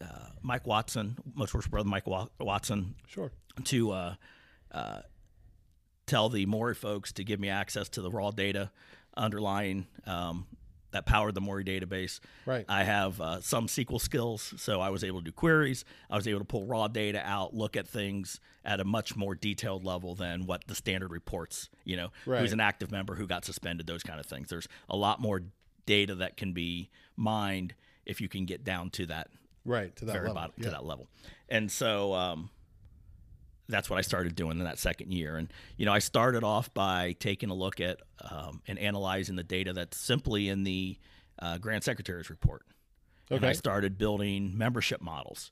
[0.00, 0.06] uh,
[0.42, 3.30] Mike Watson, most worship brother Mike Wa- Watson, Sure.
[3.64, 4.14] to uh,
[4.72, 5.00] uh,
[6.06, 8.70] tell the Maury folks to give me access to the raw data
[9.16, 10.46] underlying um,
[10.94, 12.20] that powered the Mori database.
[12.46, 12.64] Right.
[12.68, 15.84] I have uh, some SQL skills, so I was able to do queries.
[16.10, 19.34] I was able to pull raw data out, look at things at a much more
[19.34, 21.68] detailed level than what the standard reports.
[21.84, 22.40] You know, Right.
[22.40, 24.48] who's an active member, who got suspended, those kind of things.
[24.48, 25.42] There's a lot more
[25.86, 27.74] data that can be mined
[28.06, 29.28] if you can get down to that
[29.66, 29.94] Right.
[29.96, 30.34] To that very level.
[30.34, 30.64] bottom yeah.
[30.64, 31.08] to that level.
[31.48, 32.50] And so um,
[33.68, 35.36] that's what I started doing in that second year.
[35.36, 38.00] And you know, I started off by taking a look at
[38.30, 40.98] um, and analyzing the data that's simply in the
[41.38, 42.62] uh, Grand Secretary's report.
[43.30, 45.50] And I started building membership models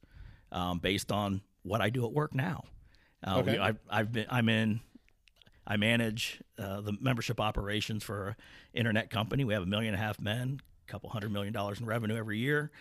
[0.53, 2.65] um, based on what I do at work now.
[3.27, 3.53] Uh, Okay.
[3.53, 4.81] we- I've, I've been I'm in.
[5.67, 8.35] I manage uh, the membership operations for an
[8.75, 9.45] internet company.
[9.45, 12.17] We have a million and a half men, a couple hundred million dollars in revenue
[12.17, 12.73] every year.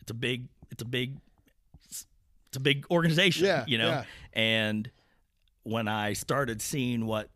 [0.00, 0.48] It's a big.
[0.70, 1.18] It's a big.
[2.54, 3.46] It's a big organization.
[3.46, 3.88] Yeah, you know.
[3.88, 4.04] yeah.
[4.32, 4.88] And
[5.64, 7.30] when I started seeing what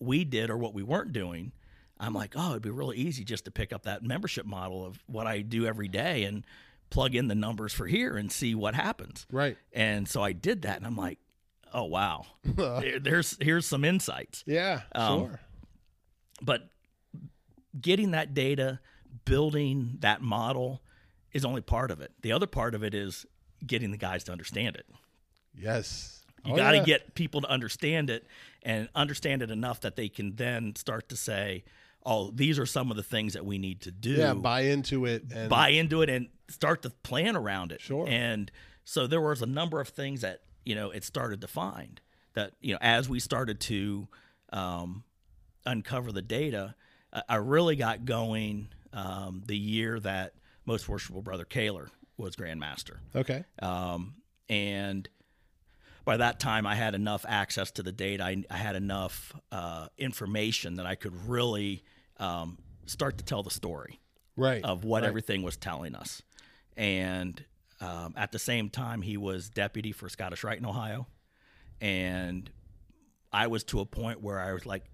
[0.00, 1.52] we did or what we weren't doing,
[2.00, 4.98] I'm like, oh, it'd be really easy just to pick up that membership model of
[5.06, 6.44] what I do every day and
[6.90, 9.24] plug in the numbers for here and see what happens.
[9.30, 9.56] Right.
[9.72, 11.18] And so I did that, and I'm like,
[11.72, 14.42] oh wow, There- there's here's some insights.
[14.46, 14.80] Yeah.
[14.96, 15.40] Um, sure.
[16.42, 16.68] But
[17.80, 18.80] getting that data,
[19.24, 20.82] building that model
[21.32, 22.12] is only part of it.
[22.22, 23.26] The other part of it is
[23.64, 24.86] getting the guys to understand it.
[25.54, 26.24] Yes.
[26.44, 26.84] You Oh, got to yeah.
[26.84, 28.24] get people to understand it
[28.62, 31.64] and understand it enough that they can then start to say,
[32.04, 35.06] "Oh, these are some of the things that we need to do." yeah buy into
[35.06, 37.80] it and buy into it and start to plan around it.
[37.80, 38.06] Sure.
[38.08, 38.50] And
[38.84, 42.00] so there was a number of things that you know it started to find
[42.34, 44.06] that you know as we started to
[44.52, 45.02] um,
[45.64, 46.76] uncover the data,
[47.28, 50.34] I- really got going um, the year that
[50.64, 52.96] Most Worshipful Brother Kaler was Grandmaster.
[53.14, 53.44] okay.
[53.60, 54.14] Um,
[54.48, 55.08] and
[56.04, 58.22] by that time, I had enough access to the data.
[58.24, 61.82] I, I had enough uh, information that I could really
[62.18, 64.00] um, start to tell the story
[64.36, 64.62] Right.
[64.64, 65.08] of what right.
[65.08, 66.22] everything was telling us.
[66.76, 67.44] And
[67.80, 71.06] um, at the same time, he was deputy for Scottish Rite in Ohio.
[71.80, 72.48] And
[73.32, 74.84] I was to a point where I was like,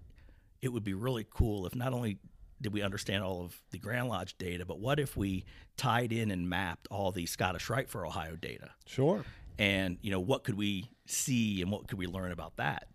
[0.61, 2.17] it would be really cool if not only
[2.63, 5.45] did we understand all of the Grand Lodge data, but what if we
[5.77, 8.71] tied in and mapped all the Scottish Rite for Ohio data?
[8.87, 9.23] Sure.
[9.59, 12.87] and you know what could we see and what could we learn about that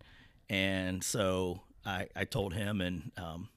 [0.51, 3.49] and so i, I told him and um,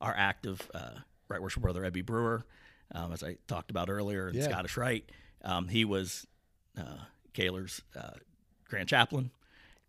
[0.00, 0.92] our active uh,
[1.28, 2.46] right worship brother ebby brewer
[2.94, 4.44] um, as i talked about earlier in Yeah.
[4.44, 5.10] scottish rite
[5.44, 6.26] um, he was
[6.78, 7.04] uh,
[7.34, 8.12] kaler's uh,
[8.68, 9.30] grand chaplain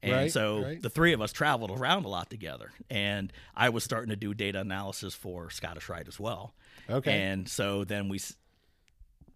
[0.01, 0.81] and Right, so right.
[0.81, 4.33] the three of us traveled around a lot together and i was starting to do
[4.33, 6.53] data analysis for scottish rite as well
[6.89, 7.21] Okay.
[7.21, 8.19] and so then we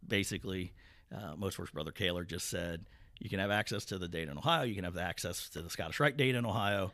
[0.07, 0.73] basically,
[1.15, 2.85] uh, most Worship Brother Kaler just said,
[3.19, 5.61] you can have access to the data in Ohio, you can have the access to
[5.61, 6.91] the Scottish Rite data in Ohio.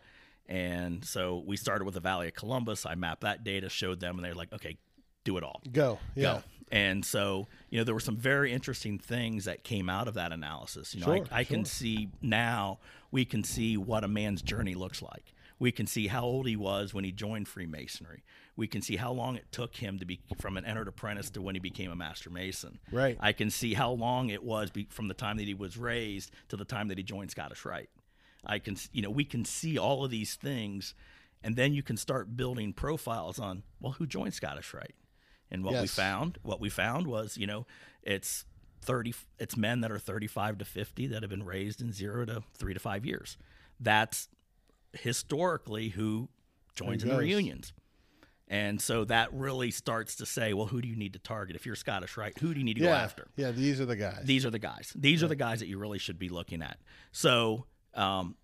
[0.48, 2.86] And so we started with the Valley of Columbus.
[2.86, 4.78] I mapped that data, showed them, and they're like, okay,
[5.24, 5.62] do it all.
[5.72, 6.00] Go.
[6.16, 6.24] Yeah.
[6.24, 6.44] Go.
[6.72, 10.32] And so, you know, there were some very interesting things that came out of that
[10.32, 10.94] analysis.
[10.94, 12.80] You know, Sure, I, I can see now,
[13.12, 15.34] we can see what a man's journey looks like.
[15.60, 18.24] We can see how old he was when he joined Freemasonry.
[18.56, 21.42] We can see how long it took him to be from an entered apprentice to
[21.42, 22.80] when he became a master mason.
[22.92, 23.18] Right.
[23.20, 26.32] I can see how long it was be, from the time that he was raised
[26.48, 27.90] to the time that he joined Scottish Rite.
[28.46, 30.94] I can, you know, we can see all of these things,
[31.44, 34.96] and then you can start building profiles on, well, who joined Scottish Rite?
[35.52, 37.66] And what we found, what we found was, you know,
[38.04, 38.46] it's
[38.82, 42.44] thirty, it's men that are thirty-five to fifty that have been raised in zero to
[42.58, 43.38] three to five years.
[43.80, 44.28] That's
[44.94, 46.30] historically who
[46.76, 47.74] joins in the reunions.
[48.52, 51.56] And so that really starts to say, well, who do you need to target?
[51.56, 52.40] If you're Scottish, Rite?
[52.40, 53.28] Who do you need to go after?
[53.36, 53.52] Yeah.
[53.52, 54.22] These are the guys.
[54.24, 54.92] These are the guys.
[54.96, 56.80] These are the guys that you really should be looking at.
[57.12, 58.36] So, um,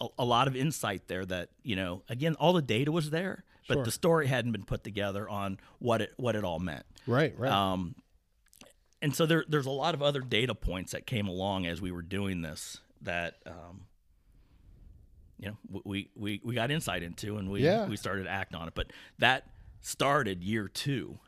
[0.00, 3.44] a, a lot of insight there that, you know, again, all the data was there,
[3.68, 3.84] but Sure.
[3.84, 6.84] the story hadn't been put together on what it what it all meant.
[7.06, 7.32] right.
[7.38, 7.50] Right.
[7.52, 7.94] Um,
[9.06, 11.92] and so there, there's a lot of other data points that came along as we
[11.92, 13.82] were doing this that, um,
[15.38, 17.86] you know, we, we, we got insight into and we, Yeah.
[17.86, 18.74] we started to act on it.
[18.74, 18.88] But
[19.20, 19.44] that
[19.80, 21.20] started year two.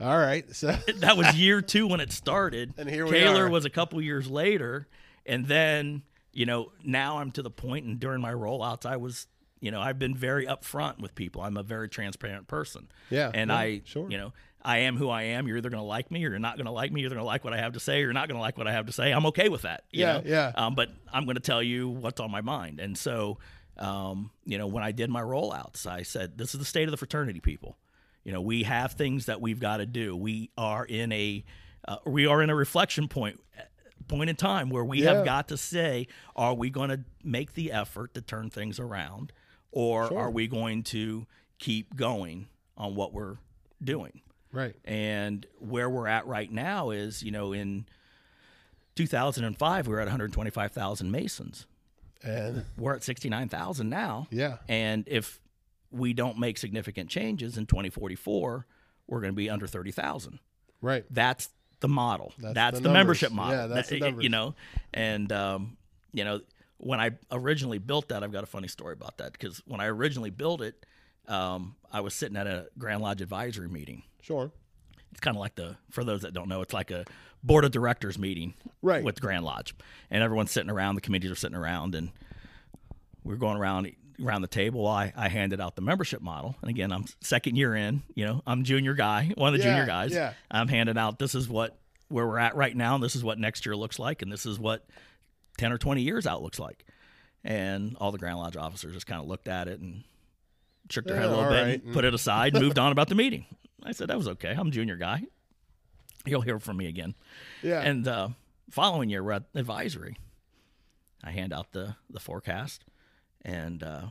[0.00, 0.48] All right.
[0.56, 0.68] So
[1.00, 2.72] That was year two when it started.
[2.78, 4.88] And here we Taylor was a couple years later.
[5.26, 6.02] And then,
[6.32, 9.26] you know, now I'm to the point and during my rollouts, I was,
[9.60, 11.42] you know, I've been very upfront with people.
[11.42, 12.88] I'm a very transparent person.
[13.10, 14.10] Yeah, And yeah, I, sure.
[14.10, 15.46] you know, I am who I am.
[15.48, 17.00] You're either going to like me or you're not going to like me.
[17.00, 18.40] You're either going to like what I have to say or you're not going to
[18.42, 19.10] like what I have to say.
[19.12, 19.84] I'm okay with that.
[19.90, 20.22] you Yeah, know?
[20.26, 20.52] yeah.
[20.54, 22.78] Um, but I'm going to tell you what's on my mind.
[22.80, 23.38] And so,
[23.78, 26.90] um, you know, when I did my rollouts, I said, this is the state of
[26.90, 27.78] the fraternity, people.
[28.24, 30.14] You know, we have things that we've got to do.
[30.14, 31.42] We are in a,
[31.88, 33.40] uh, we are in a reflection point
[34.08, 35.14] point in time where we Yeah.
[35.14, 39.32] have got to say, are we going to make the effort to turn things around,
[39.70, 40.18] or Sure.
[40.18, 41.26] are we going to
[41.60, 43.36] keep going on what we're
[43.82, 44.20] doing?
[44.52, 44.74] Right.
[44.84, 47.86] And where we're at right now is, you know, in
[48.96, 51.66] 2005, we were at 125,000 Masons.
[52.22, 54.26] And We're at 69,000 now.
[54.30, 54.58] yeah.
[54.68, 55.40] And if
[55.90, 58.66] we don't make significant changes in 2044,
[59.06, 60.38] we're going to be under 30,000.
[60.82, 61.04] Right.
[61.10, 61.48] That's
[61.80, 62.32] the model.
[62.38, 63.56] That's That's, the the, membership model.
[63.56, 64.22] Yeah, that's the That-.
[64.22, 64.54] You know,
[64.92, 65.78] and um,
[66.12, 66.40] you know,
[66.76, 69.86] when I originally built that, I've got a funny story about that because when I
[69.86, 70.86] originally built it,
[71.26, 74.02] um, I was sitting at a Grand Lodge advisory meeting.
[74.20, 74.50] Sure.
[75.12, 77.04] It's kind of like the for those that don't know, it's like a
[77.42, 79.02] board of directors meeting Right.
[79.02, 79.74] with Grand Lodge,
[80.10, 80.94] and everyone's sitting around.
[80.94, 82.10] The committees are sitting around, and
[83.24, 83.90] we're going around
[84.22, 84.86] around the table.
[84.86, 88.02] I, I handed out the membership model, and again, I'm second year in.
[88.14, 90.12] You know, I'm junior guy, one of the Yeah, junior guys.
[90.12, 90.34] yeah.
[90.50, 91.18] I'm handing out.
[91.18, 91.76] This is what
[92.08, 92.94] where we're at right now.
[92.96, 94.86] And this is what next year looks like, and this is what
[95.58, 96.84] ten or twenty years out looks like.
[97.42, 100.04] And all the Grand Lodge officers just kind of looked at it and
[100.90, 101.82] shook their head a little bit, right.
[101.84, 103.46] and put it aside, and moved on about the meeting.
[103.82, 104.54] I said that was okay.
[104.56, 105.22] I'm a junior guy.
[106.26, 107.14] You'll hear from me again.
[107.62, 107.80] Yeah.
[107.80, 108.28] And uh,
[108.70, 110.16] following year, we're at advisory.
[111.24, 112.84] I hand out the the forecast,
[113.42, 114.06] and uh,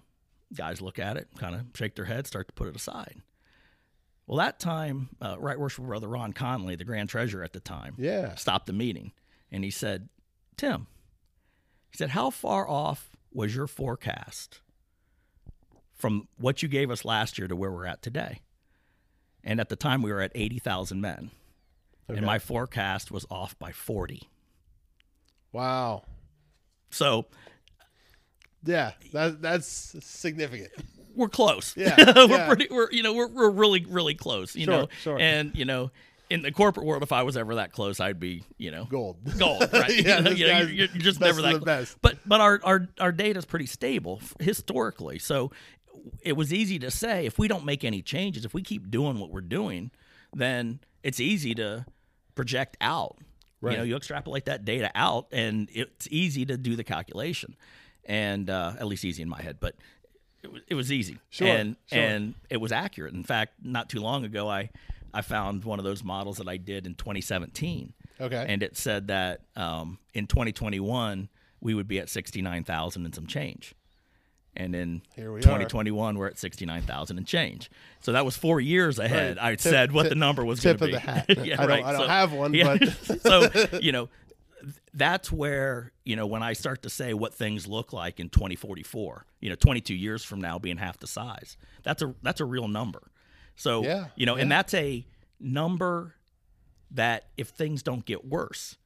[0.56, 3.22] guys look at it, kind of shake their head, start to put it aside.
[4.26, 7.95] Well, that time, uh, Right Worshipful Brother Ron Conley, the Grand Treasurer at the time,
[7.97, 8.35] Yeah.
[8.35, 9.11] stopped the meeting,
[9.51, 10.10] and he said,
[10.56, 10.88] "Tim,"
[11.91, 14.61] he said, "How far off was your forecast
[15.99, 18.41] from what you gave us last year to where we're at today?"
[19.43, 21.30] And at the time, we were at eighty thousand men,
[22.09, 22.17] Okay.
[22.17, 24.23] and my forecast was off by forty.
[25.51, 26.03] Wow.
[26.89, 27.26] So
[28.63, 28.91] Yeah.
[29.13, 30.71] That that's significant.
[31.15, 31.76] we're close.
[31.77, 32.47] Yeah, we're yeah.
[32.47, 32.67] pretty.
[32.69, 34.55] We're you know we're we're really really close.
[34.55, 35.19] You Sure, know, sure.
[35.19, 35.91] and you know,
[36.30, 39.17] in the corporate world, if I was ever that close, I'd be you know Gold.
[39.39, 39.67] gold.
[39.73, 39.89] Right?
[40.05, 41.61] Yeah, you know, you know, you're, you're just never that.
[41.61, 41.95] close.
[42.01, 45.51] But but our our our data's pretty stable historically, so
[46.21, 49.19] it was easy to say if we don't make any changes, if we keep doing
[49.19, 49.91] what we're doing,
[50.34, 51.85] then it's easy to
[52.35, 53.17] project out.
[53.61, 53.73] Right.
[53.73, 57.55] You know, you extrapolate that data out, and it's easy to do the calculation,
[58.05, 59.76] and uh, at least easy in my head, but.
[60.41, 61.99] It was, it was easy, Sure, and sure.
[61.99, 63.13] and it was accurate.
[63.13, 64.69] In fact, not too long ago, I
[65.13, 68.45] I found one of those models that I did in 2017, Okay.
[68.47, 71.27] and it said that um, in 2021
[71.59, 73.76] we would be at 69,000 and some change,
[74.60, 75.41] and in Here we are.
[75.41, 77.72] 2021 we're at 69,000 and change.
[78.02, 79.38] So that was four years ahead.
[79.38, 79.45] Right.
[79.45, 81.26] I Tip- said what tip- the number was going tip of the hat.
[81.45, 82.77] yeah, I don't- I don't So- have one, yeah.
[82.77, 83.22] but-
[83.72, 84.10] so you know
[84.94, 89.26] that's where you know when I start to say what things look like in 2044,
[89.40, 91.56] you know, 22 years from now being half the size.
[91.84, 93.10] That's a that's a real number.
[93.56, 95.06] So Yeah, you know, and that's a
[95.40, 96.15] number
[96.91, 98.77] that if things don't get worse,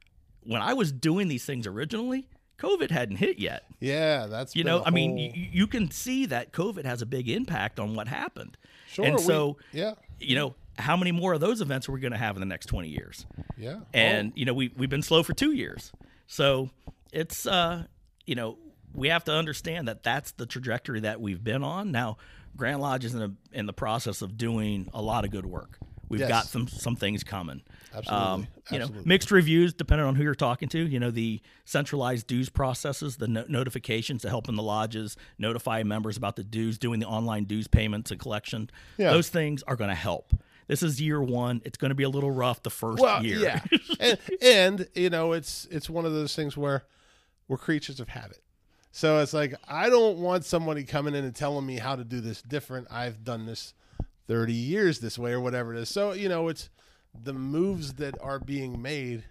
[0.42, 2.28] when I was doing these things originally,
[2.60, 3.64] COVID hadn't hit yet.
[3.80, 4.26] yeah.
[4.28, 7.30] That's You know, I mean, whole- you, you can see that COVID has a big
[7.30, 8.58] impact on what happened.
[8.88, 9.06] sure.
[9.06, 9.94] and we- so yeah.
[10.20, 12.46] you know, how many more of those events are we going to have in the
[12.48, 13.26] next 20 years?
[13.58, 13.80] Yeah.
[13.94, 15.92] and you know we we've been slow for two years,
[16.28, 16.70] so
[17.12, 17.84] it's uh
[18.26, 18.58] you know
[18.94, 21.92] we have to understand that that's the trajectory that we've been on.
[21.92, 22.18] Now,
[22.56, 25.80] Grand Lodge is in, a, in the process of doing a lot of good work.
[26.10, 26.30] We've Yes.
[26.30, 27.62] got some some things coming.
[27.94, 28.28] Absolutely.
[28.28, 30.80] Um, you know, mixed reviews depending on who you're talking to.
[30.80, 36.18] You know, the centralized dues processes, the no- notifications to helping the lodges notify members
[36.18, 38.70] about the dues, doing the online dues payments and collection.
[38.98, 39.12] Yeah.
[39.12, 40.34] Those things are going to help.
[40.68, 41.62] This is year one.
[41.66, 43.40] It's going to be a little rough the first well, year.
[43.40, 43.60] yeah,
[44.00, 46.86] and, and you know, it's it's one of those things where
[47.48, 48.42] we're creatures of habit.
[48.92, 52.22] So it's like I don't want somebody coming in and telling me how to do
[52.22, 52.88] this different.
[52.90, 53.74] I've done this
[54.28, 55.90] thirty years this way or whatever it is.
[55.90, 56.70] So you know, it's
[57.22, 59.24] the moves that are being made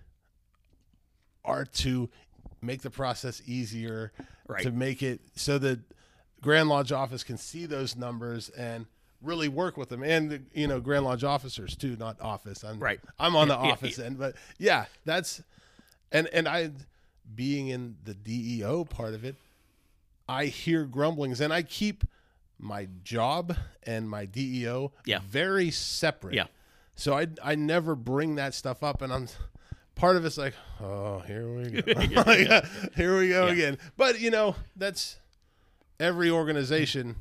[1.44, 2.09] are to
[2.60, 4.12] make the process easier,
[4.48, 4.62] Right.
[4.64, 5.80] to make it so that
[6.40, 8.86] Grand Lodge office can see those numbers and
[9.22, 12.98] really work with them and you know Grand Lodge officers too not office I'm Right.
[13.20, 15.40] I'm on the Yeah, yeah, office end but yeah that's
[16.10, 16.72] and and I
[17.34, 19.36] being in the DEO part of it
[20.28, 22.02] I hear grumblings and I keep
[22.59, 25.20] my job and my DEO Yeah.
[25.24, 26.46] very separate Yeah.
[27.02, 29.28] So I I never bring that stuff up and I'm
[29.94, 31.92] part of it's like oh here we go
[32.26, 32.62] Like, uh,
[32.96, 33.52] here we go Yeah.
[33.52, 35.18] again but you know that's
[36.00, 37.16] every organization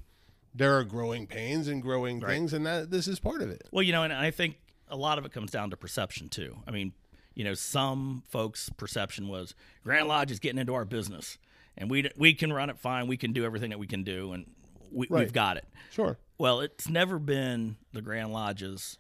[0.53, 2.31] there are growing pains and growing Right.
[2.33, 4.57] things and that this is part of it Well, you know, and I think
[4.89, 6.57] a lot of it comes down to perception too.
[6.67, 6.91] I mean,
[7.33, 9.55] you know, some folks' perception was
[9.85, 11.37] Grand Lodge is getting into our business,
[11.77, 13.07] and we we can run it fine.
[13.07, 14.45] We can do everything that we can do, and
[14.91, 15.21] we, Right.
[15.21, 15.65] we've got it.
[15.91, 18.97] sure Well, it's never been the Grand Lodge's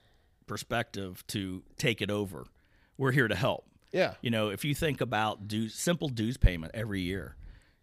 [0.51, 2.45] perspective to take it over.
[2.97, 3.65] We're here to help.
[3.91, 7.35] yeah You know, if you think about dues, simple dues payment every year.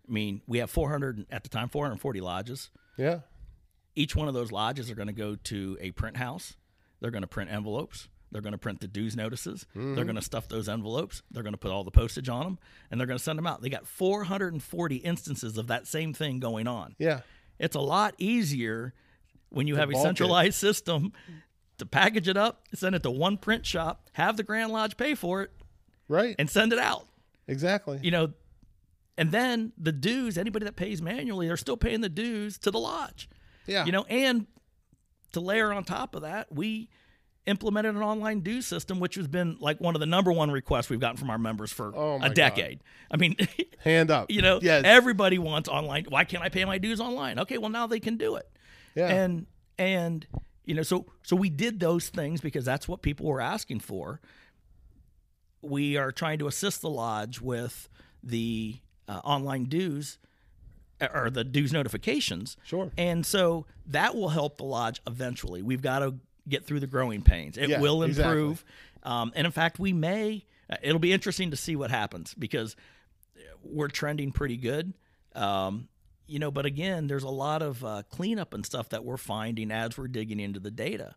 [0.09, 3.21] I mean, we have 400 at the time, 440 lodges yeah
[3.99, 6.57] each one of those lodges are going to go to a print house.
[7.01, 8.09] They're going to print envelopes.
[8.31, 9.67] They're going to print the dues notices.
[9.75, 10.03] They're mm-hmm.
[10.03, 11.23] going to stuff those envelopes.
[11.33, 12.59] They're going to put all the postage on them,
[12.91, 13.61] and they're going to send them out.
[13.61, 16.95] They got 440 instances of that same thing going on.
[16.99, 17.21] yeah
[17.59, 18.95] It's a lot easier
[19.49, 20.09] when you have a bulk it.
[20.09, 21.13] centralized system
[21.79, 25.15] to package it up, send it to one print shop, have the Grand Lodge pay
[25.15, 25.51] for it,
[26.09, 27.07] right and send it out.
[27.47, 28.33] exactly You know,
[29.17, 32.79] and then the dues, anybody that pays manually, they're still paying the dues to the
[32.79, 33.29] lodge.
[33.67, 34.47] yeah You know, and
[35.33, 36.89] to layer on top of that, we
[37.47, 40.91] implemented an online due system, which has been like one of the number one requests
[40.91, 42.35] we've gotten from our members for Oh, a God.
[42.35, 42.81] decade.
[43.11, 43.37] I mean,
[43.85, 46.07] hand up you know, yes everybody wants online.
[46.09, 47.39] Why can't I pay my dues online?
[47.41, 48.49] Okay, well now they can do it.
[48.95, 49.47] yeah And
[49.79, 50.27] and
[50.69, 54.21] you know, so so we did those things because that's what people were asking for.
[55.63, 57.89] We are trying to assist the lodge with
[58.23, 58.77] the
[59.09, 60.19] uh, online dues
[61.01, 62.57] uh, or the dues notifications.
[62.65, 62.91] Sure.
[62.97, 65.63] And so that will help the lodge eventually.
[65.63, 66.15] We've got to
[66.49, 67.57] get through the growing pains.
[67.59, 68.39] It Yeah, will exactly.
[68.41, 68.65] improve.
[69.03, 70.45] Um, and in fact, we may.
[70.71, 72.77] uh, It'll be interesting to see what happens because
[73.65, 74.93] we're trending pretty good.
[75.35, 75.89] Um,
[76.29, 79.71] you know, but again, there's a lot of uh, cleanup and stuff that we're finding
[79.73, 81.17] as we're digging into the data.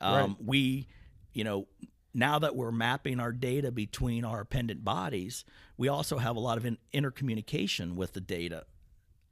[0.00, 0.88] Um, We,
[1.32, 1.66] you know,
[2.12, 5.44] now that we're mapping our data between our appendant bodies,
[5.76, 8.64] we also have a lot of in- intercommunication with the data,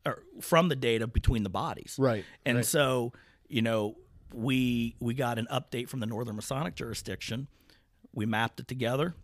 [0.04, 1.96] or from the data between the bodies.
[1.98, 2.64] Right, And right.
[2.64, 3.12] so,
[3.48, 3.96] you know,
[4.32, 7.48] we we got an update from the Northern Masonic jurisdiction.
[8.12, 9.14] We mapped it together,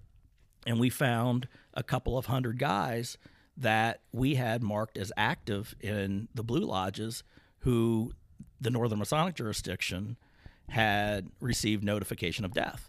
[0.66, 3.18] and we found a couple of hundred guys
[3.56, 7.22] that we had marked as active in the Blue Lodges
[7.60, 8.12] who
[8.60, 10.16] the Northern Masonic jurisdiction
[10.68, 12.88] had received notification of death.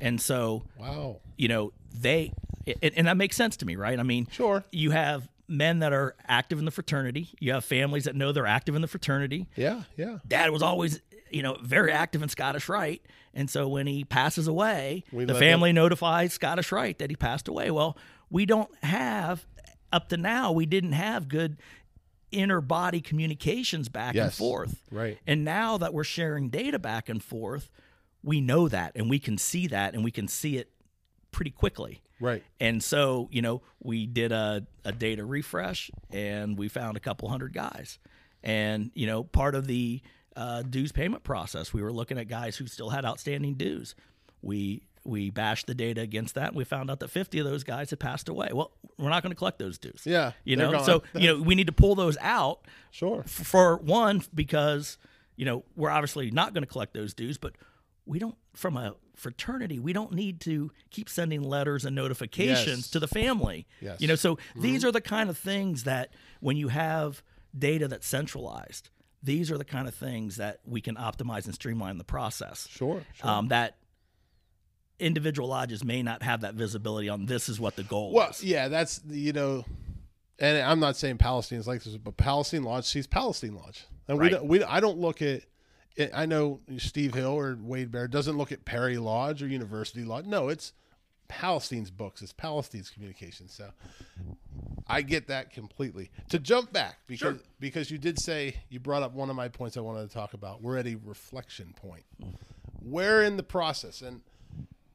[0.00, 1.20] And so, Wow.
[1.36, 2.32] you know, they,
[2.82, 3.98] and, and that makes sense to me, right?
[3.98, 4.64] I mean, Sure.
[4.72, 8.46] you have men that are active in the fraternity, you have families that know they're
[8.46, 9.46] active in the fraternity.
[9.56, 9.82] Yeah.
[9.96, 10.18] Yeah.
[10.26, 11.00] Dad was always,
[11.30, 13.02] you know, very active in Scottish Rite.
[13.34, 17.48] And so when he passes away, We the family notifies Scottish Rite that he passed
[17.48, 17.70] away.
[17.70, 17.96] Well,
[18.30, 19.44] we don't have,
[19.94, 21.56] up to now, we didn't have good
[22.32, 24.82] inner body communications back and forth.
[24.90, 25.18] Right.
[25.26, 27.70] And now that we're sharing data back and forth,
[28.22, 30.70] we know that and we can see that and we can see it
[31.30, 32.02] pretty quickly.
[32.20, 32.42] Right.
[32.58, 37.28] And so, you know, we did a, a data refresh and we found a couple
[37.28, 37.98] hundred guys.
[38.42, 40.02] And, you know, part of the
[40.36, 43.94] uh, dues payment process, we were looking at guys who still had outstanding dues.
[44.42, 47.62] We we bashed the data against that and we found out that 50 of those
[47.64, 48.48] guys had passed away.
[48.52, 50.02] Well, we're not going to collect those dues.
[50.04, 50.84] Yeah, You know, gone.
[50.84, 53.20] so, you know, we need to pull those out Sure.
[53.20, 54.96] f- for one because
[55.36, 57.54] you know we're obviously not going to collect those dues but
[58.06, 62.90] we don't from a fraternity we don't need to keep sending letters and notifications Yes.
[62.90, 64.00] to the family Yes.
[64.00, 66.10] you know so these are the kind of things that
[66.40, 67.22] when you have
[67.56, 68.90] data that's centralized
[69.24, 73.02] these are the kind of things that we can optimize and streamline the process Sure.
[73.14, 73.28] Sure.
[73.30, 73.76] um, that
[74.98, 78.42] individual lodges may not have that visibility on this is what the goal Well, is
[78.44, 79.64] yeah, that's you know,
[80.38, 84.28] and I'm not saying Palestine's like this, but Palestine Lodge sees Palestine Lodge, and we
[84.28, 84.44] don't.
[84.46, 85.42] We I don't look at.
[86.12, 90.26] I know Steve Hill or Wade Bear doesn't look at Perry Lodge or University Lodge.
[90.26, 90.72] No, it's
[91.28, 92.20] Palestine's books.
[92.20, 93.48] It's Palestine's communication.
[93.48, 93.70] So
[94.86, 96.10] I get that completely.
[96.30, 99.76] To jump back because because you did say you brought up one of my points
[99.76, 100.62] I wanted to talk about.
[100.62, 102.04] We're at a reflection point.
[102.20, 102.90] Mm-hmm.
[102.90, 104.20] Where in the process and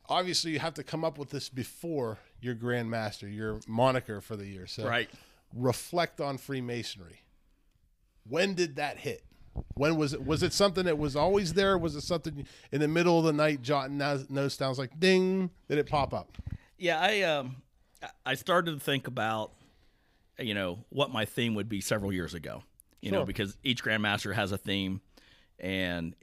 [0.09, 4.45] obviously you have to come up with this before your grandmaster, your moniker for the
[4.45, 4.67] year.
[4.67, 5.09] So right
[5.53, 7.21] reflect on Freemasonry.
[8.27, 9.23] When did that hit?
[9.73, 10.25] When was it?
[10.25, 11.77] Was it something that was always there?
[11.77, 14.69] Was it something in the middle of the night jotting notes down?
[14.69, 16.37] It's like ding, did it pop up?
[16.77, 17.57] Yeah, I um
[18.25, 19.51] I started to think about
[20.37, 22.63] you know what my theme would be several years ago.
[23.01, 24.99] You know, because each grandmaster has a theme
[25.57, 26.15] and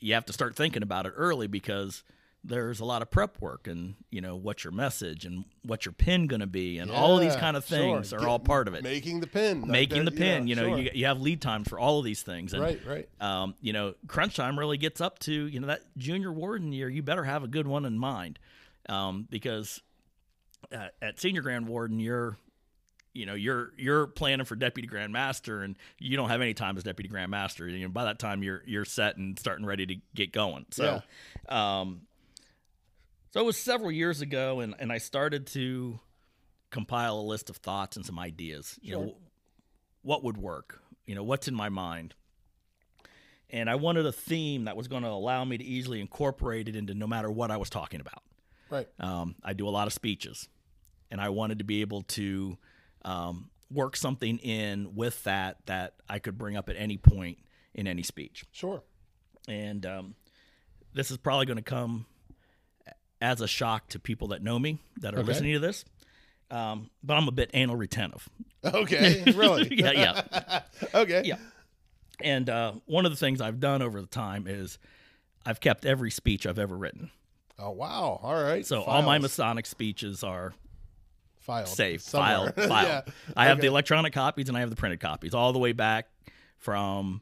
[0.00, 2.02] you have to start thinking about it early because
[2.44, 5.92] there's a lot of prep work and you know what's your message and what's your
[5.92, 7.78] pin going to be and all of these kind of sure.
[7.78, 8.82] things are Get- all part of it.
[8.82, 10.78] Making the pin, Making the Yeah, pin, you know, sure.
[10.78, 12.52] you, you have lead times for all of these things.
[12.52, 13.08] And, right, right.
[13.20, 16.88] um, you know, crunch time really gets up to you know that junior warden year.
[16.88, 18.40] You better have a good one in mind,
[18.88, 19.80] um, because
[20.74, 22.36] uh, at senior grand warden you're,
[23.14, 26.76] you know, you're you're planning for deputy grand master, and you don't have any time
[26.76, 27.68] as deputy grand master.
[27.68, 30.66] You know, by that time you're you're set and starting ready to get going.
[30.70, 31.02] So,
[31.48, 32.00] um,
[33.32, 35.98] so it was several years ago, and and I started to
[36.70, 38.78] compile a list of thoughts and some ideas.
[38.80, 39.16] You know,
[40.02, 40.80] what would work?
[41.06, 42.14] You know, what's in my mind?
[43.52, 46.74] and I wanted a theme that was going to allow me to easily incorporate it
[46.74, 48.22] into no matter what I was talking about.
[48.70, 48.88] Right.
[48.98, 50.48] Um, I do a lot of speeches,
[51.10, 52.56] and I wanted to be able to
[53.04, 57.38] um, work something in with that that I could bring up at any point
[57.74, 58.44] in any speech.
[58.52, 58.82] Sure.
[59.46, 60.14] And um,
[60.94, 62.06] this is probably going to come
[63.22, 65.26] as a shock to people that know me that are Okay.
[65.28, 65.84] listening to this.
[66.50, 68.28] Um, but I'm a bit anal retentive.
[68.64, 69.22] Okay.
[69.34, 69.68] Really?
[69.76, 70.60] yeah, yeah.
[70.94, 71.22] okay.
[71.24, 71.36] Yeah.
[72.20, 74.78] And uh, one of the things I've done over the time is
[75.46, 77.10] I've kept every speech I've ever written.
[77.58, 78.20] Oh wow.
[78.22, 78.66] All right.
[78.66, 80.52] So all my Masonic speeches are
[81.40, 82.52] filed saved, somewhere.
[82.52, 82.88] filed, filed.
[83.06, 83.12] yeah.
[83.36, 86.08] I have the electronic copies and I have the printed copies, all the way back
[86.58, 87.20] from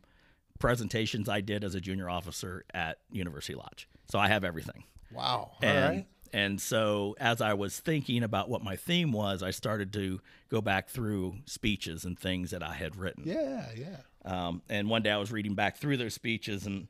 [0.59, 3.89] presentations I did as a junior officer at University Lodge.
[4.11, 4.85] So I have everything.
[5.13, 5.53] Wow.
[5.63, 6.07] And, right.
[6.33, 10.61] And so as I was thinking about what my theme was, I started to go
[10.61, 13.25] back through speeches and things that I had written.
[13.27, 13.67] Yeah.
[13.77, 13.97] Yeah.
[14.25, 16.87] Um, and one day I was reading back through those speeches and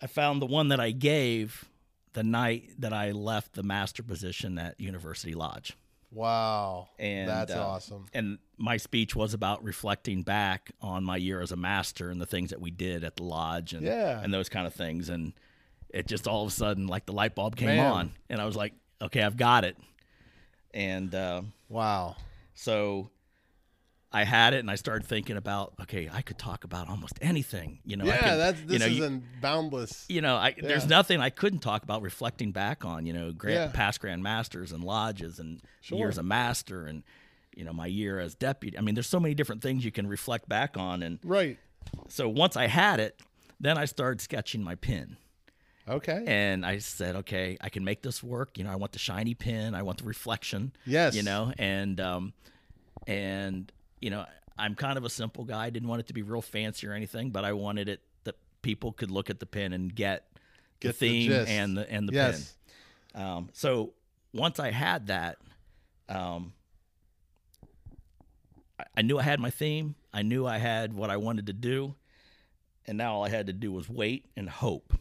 [0.00, 1.64] I found the one that I gave
[2.12, 5.76] the night that I left the master position at University Lodge.
[6.12, 6.88] Wow.
[6.98, 8.06] And that's uh, awesome.
[8.14, 12.26] And my speech was about reflecting back on my year as a master and the
[12.26, 14.20] things that we did at the lodge and Yeah.
[14.22, 15.08] and those kind of things.
[15.08, 15.32] And
[15.90, 17.86] it just all of a sudden like the light bulb came Man.
[17.92, 19.76] on, and I was like, okay, I've got it.
[20.74, 22.16] And uh, Wow.
[22.54, 23.10] so
[24.12, 27.80] I had it, and I started thinking about, okay, I could talk about almost anything.
[27.84, 30.06] You know, I Yeah, could- that's you this know, is you- boundless.
[30.08, 33.54] you know, I, there's nothing I couldn't talk about reflecting back on, you know, grand,
[33.56, 33.70] Yeah.
[33.76, 35.98] past Grand Masters and lodges and Sure.
[35.98, 37.02] years of master and,
[37.54, 38.78] you know, my year as deputy.
[38.78, 41.02] I mean, there's so many different things you can reflect back on.
[41.02, 41.58] And Right.
[42.08, 43.20] so once I had it,
[43.60, 45.16] then I started sketching my pin.
[45.88, 46.24] Okay.
[46.26, 48.58] And I said, okay, I can make this work.
[48.58, 49.74] You know, I want the shiny pin.
[49.74, 50.72] I want the reflection.
[50.84, 51.14] Yes.
[51.14, 52.32] You know, and, um,
[53.06, 54.26] and, you know,
[54.58, 55.66] I'm kind of a simple guy.
[55.66, 58.34] I didn't want it to be real fancy or anything, but I wanted it that
[58.62, 60.28] people could look at the pin and get
[60.80, 61.50] the Get the theme gist.
[61.50, 62.54] and the and the yes.
[63.14, 63.22] pin.
[63.22, 63.92] Um, so
[64.32, 65.38] once I had that,
[66.08, 66.52] um,
[68.78, 69.94] I, I knew I had my theme.
[70.12, 71.94] I knew I had what I wanted to do,
[72.86, 74.92] and now all I had to do was wait and hope.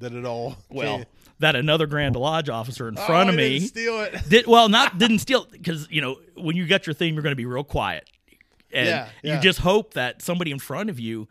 [0.00, 0.56] That it all.
[0.70, 1.04] Well,
[1.38, 4.28] that another Grand Lodge officer in Oh, front of me didn't steal it.
[4.28, 4.68] did well.
[4.68, 7.46] Not didn't steal because you know when you get your theme, you're going to be
[7.46, 8.08] real quiet,
[8.72, 9.34] and Yeah, yeah.
[9.36, 11.28] you just hope that somebody in front of you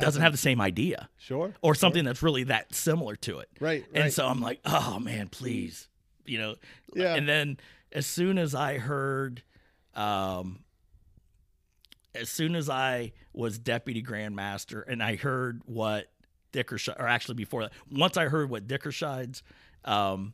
[0.00, 1.54] doesn't have the same idea Sure.
[1.62, 3.48] or something that's really that similar to it.
[3.60, 3.84] Right.
[3.94, 5.86] And so I'm like, oh man, please,
[6.24, 6.56] you know.
[6.96, 7.14] Yeah.
[7.14, 7.58] And then
[7.92, 9.42] as soon as I heard,
[9.94, 10.64] um,
[12.14, 16.06] as soon as I was deputy grand master, and I heard what
[16.54, 19.42] Dickershide, or actually before that, once I heard what Dickershide's
[19.84, 20.32] um,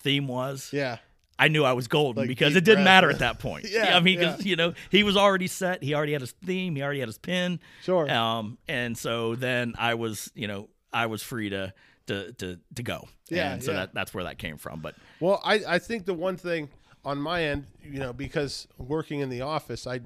[0.00, 0.98] theme was, yeah.
[1.38, 2.84] I knew I was golden Like because it didn't breath.
[2.84, 3.66] matter at that point.
[3.70, 4.36] Yeah, I mean, yeah.
[4.40, 5.84] you know, he was already set.
[5.84, 6.74] He already had his theme.
[6.74, 7.60] He already had his pin.
[7.84, 8.10] Sure.
[8.10, 11.72] Um, and so then I was, you know, I was free to
[12.08, 13.06] to to to go.
[13.28, 13.76] Yeah, And so yeah.
[13.80, 14.80] that that's where that came from.
[14.80, 16.70] But Well, I, I think the one thing
[17.04, 20.00] on my end, you know, because working in the office, I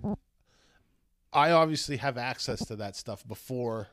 [1.32, 3.88] I obviously have access to that stuff before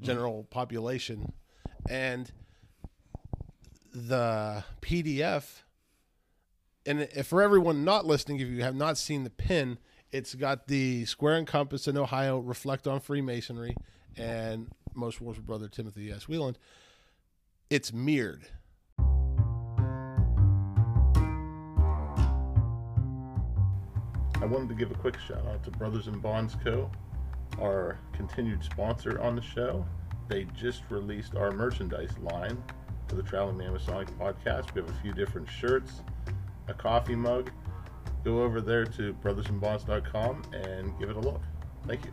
[0.00, 0.06] Mm-hmm.
[0.06, 1.32] general population,
[1.88, 2.32] and
[3.94, 5.62] the PDF.
[6.84, 9.78] And if for everyone not listening, if you have not seen the pin,
[10.10, 13.76] it's got the square and compass in Ohio, reflect on Freemasonry,
[14.16, 16.24] and most worshipful brother Timothy S.
[16.24, 16.56] Wheeland.
[17.70, 18.48] It's mirrored.
[24.40, 26.90] I wanted to give a quick shout out to Brothers in Bonds Co.,
[27.60, 29.84] our continued sponsor on the show.
[30.28, 32.62] They just released our merchandise line
[33.08, 34.74] for the Traveling Masonic podcast.
[34.74, 36.02] We have a few different shirts,
[36.68, 37.50] a coffee mug.
[38.24, 41.42] Go over there to brothersinbonds.com and give it a look.
[41.86, 42.12] Thank you.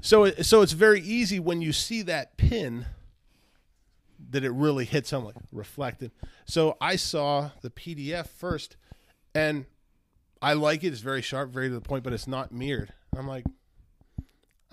[0.00, 2.86] So so it's very easy when you see that pin
[4.30, 6.10] that it really hits on like reflected.
[6.44, 8.76] So I saw the PDF first
[9.34, 9.66] and
[10.42, 10.88] I like it.
[10.88, 12.92] It's very sharp, very to the point, but it's not mirrored.
[13.16, 13.44] I'm like,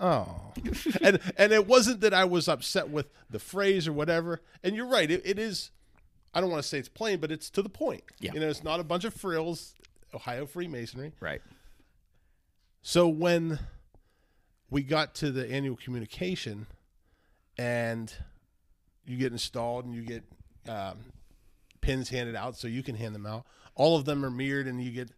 [0.00, 0.52] oh.
[1.02, 4.40] and and it wasn't that I was upset with the phrase or whatever.
[4.62, 5.70] And you're right, it, it is
[6.32, 8.02] I don't want to say it's plain, but it's to the point.
[8.20, 8.32] Yeah.
[8.34, 9.74] You know, it's not a bunch of frills,
[10.14, 11.12] Ohio Freemasonry.
[11.20, 11.40] right.
[12.82, 13.58] So when
[14.70, 16.66] we got to the annual communication
[17.58, 18.12] and
[19.04, 20.24] you get installed and you get
[20.66, 20.96] um,
[21.82, 23.44] pins handed out so you can hand them out,
[23.74, 25.10] all of them are mirrored and you get,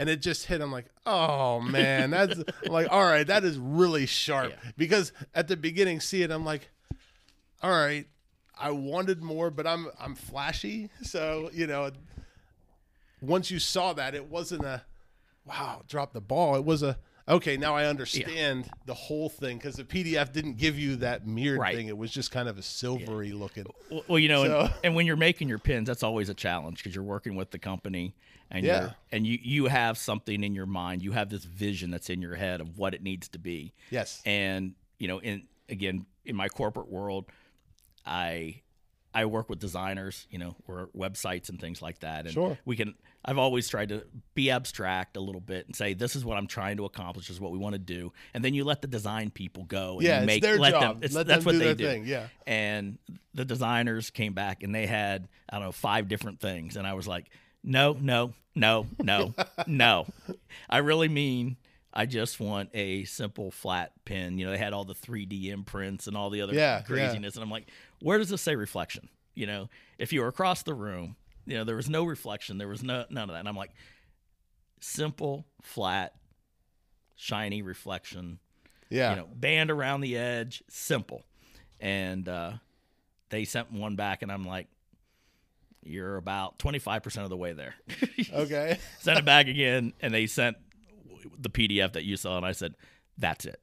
[0.00, 0.62] and it just hit.
[0.62, 4.50] I'm like, oh man, that's like, all right, that is really sharp.
[4.50, 4.70] Yeah.
[4.78, 6.70] Because at the beginning, see it, I'm like,
[7.62, 8.06] all right,
[8.58, 11.90] I wanted more, but I'm I'm flashy, so you know.
[13.22, 14.80] Once you saw that, it wasn't a
[15.44, 16.56] wow, drop the ball.
[16.56, 16.96] It was a
[17.30, 17.56] okay.
[17.56, 21.74] Now I understand the whole thing because the PDF didn't give you that mirrored Right.
[21.74, 21.88] thing.
[21.88, 23.64] It was just kind of a silvery looking.
[23.90, 26.34] Well, well, you know, and, So- and when you're making your pins, that's always a
[26.34, 28.14] challenge because you're working with the company
[28.50, 28.80] and Yeah.
[28.80, 31.02] you're, and you you have something in your mind.
[31.02, 33.72] You have this vision that's in your head of what it needs to be.
[33.90, 34.20] Yes.
[34.26, 37.24] and you know in again in my corporate world
[38.04, 38.60] i
[39.14, 42.58] i work with designers you know or websites and things like that and Sure.
[42.64, 44.04] we can i've always tried to
[44.34, 47.34] be abstract a little bit and say this is what i'm trying to accomplish this
[47.36, 50.02] is what we want to do and then you let the design people go and
[50.02, 51.00] Yeah, you make their let job.
[51.00, 52.28] them Let that's them what they do thing, yeah.
[52.46, 52.98] and
[53.34, 56.94] the designers came back and they had i don't know five different things and i
[56.94, 57.30] was like
[57.64, 59.34] no no no no
[59.66, 60.06] no
[60.68, 61.56] i really mean
[61.92, 66.06] i just want a simple flat pin you know they had all the 3d imprints
[66.06, 66.82] and all the other Yeah, yeah.
[66.82, 67.66] craziness and i'm like
[68.00, 69.68] where does this say reflection you know
[69.98, 71.16] if you were across the room
[71.46, 73.72] you know there was no reflection there was no none of that and i'm like
[74.80, 76.14] simple flat
[77.16, 78.38] shiny reflection
[78.88, 79.10] Yeah.
[79.10, 81.22] you know, band around the edge, simple.
[81.78, 82.52] And uh,
[83.28, 84.66] they sent one back, and I'm like,
[85.82, 87.74] you're about 25% of the way there.
[88.32, 88.78] okay.
[88.98, 90.56] sent it back again, and they sent
[91.38, 92.74] the PDF that you saw, and I said,
[93.18, 93.60] that's it.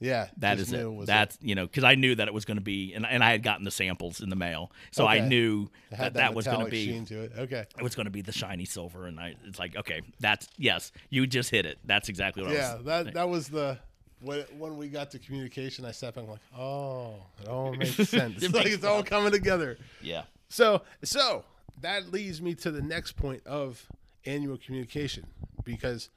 [0.00, 1.06] Yeah, that is just is knew it.
[1.06, 3.30] That's you know because I knew that it was going to be, and, and I
[3.32, 6.46] had gotten the samples in the mail, so I knew It had that that was
[6.46, 7.32] going to be to it.
[7.36, 7.66] Okay.
[7.76, 10.92] it was going to be the shiny silver, and I it's like okay, that's yes,
[11.10, 11.78] you just hit it.
[11.84, 12.84] That's exactly what I Yeah, was.
[12.84, 13.78] that that was the
[14.20, 15.84] when, when we got to communication.
[15.84, 18.42] I sat back and like, oh, it all makes sense.
[18.42, 19.78] It like it's all coming together.
[20.00, 21.44] Yeah, So so
[21.80, 23.84] that leads me to the next point of
[24.26, 25.26] annual communication
[25.64, 26.08] because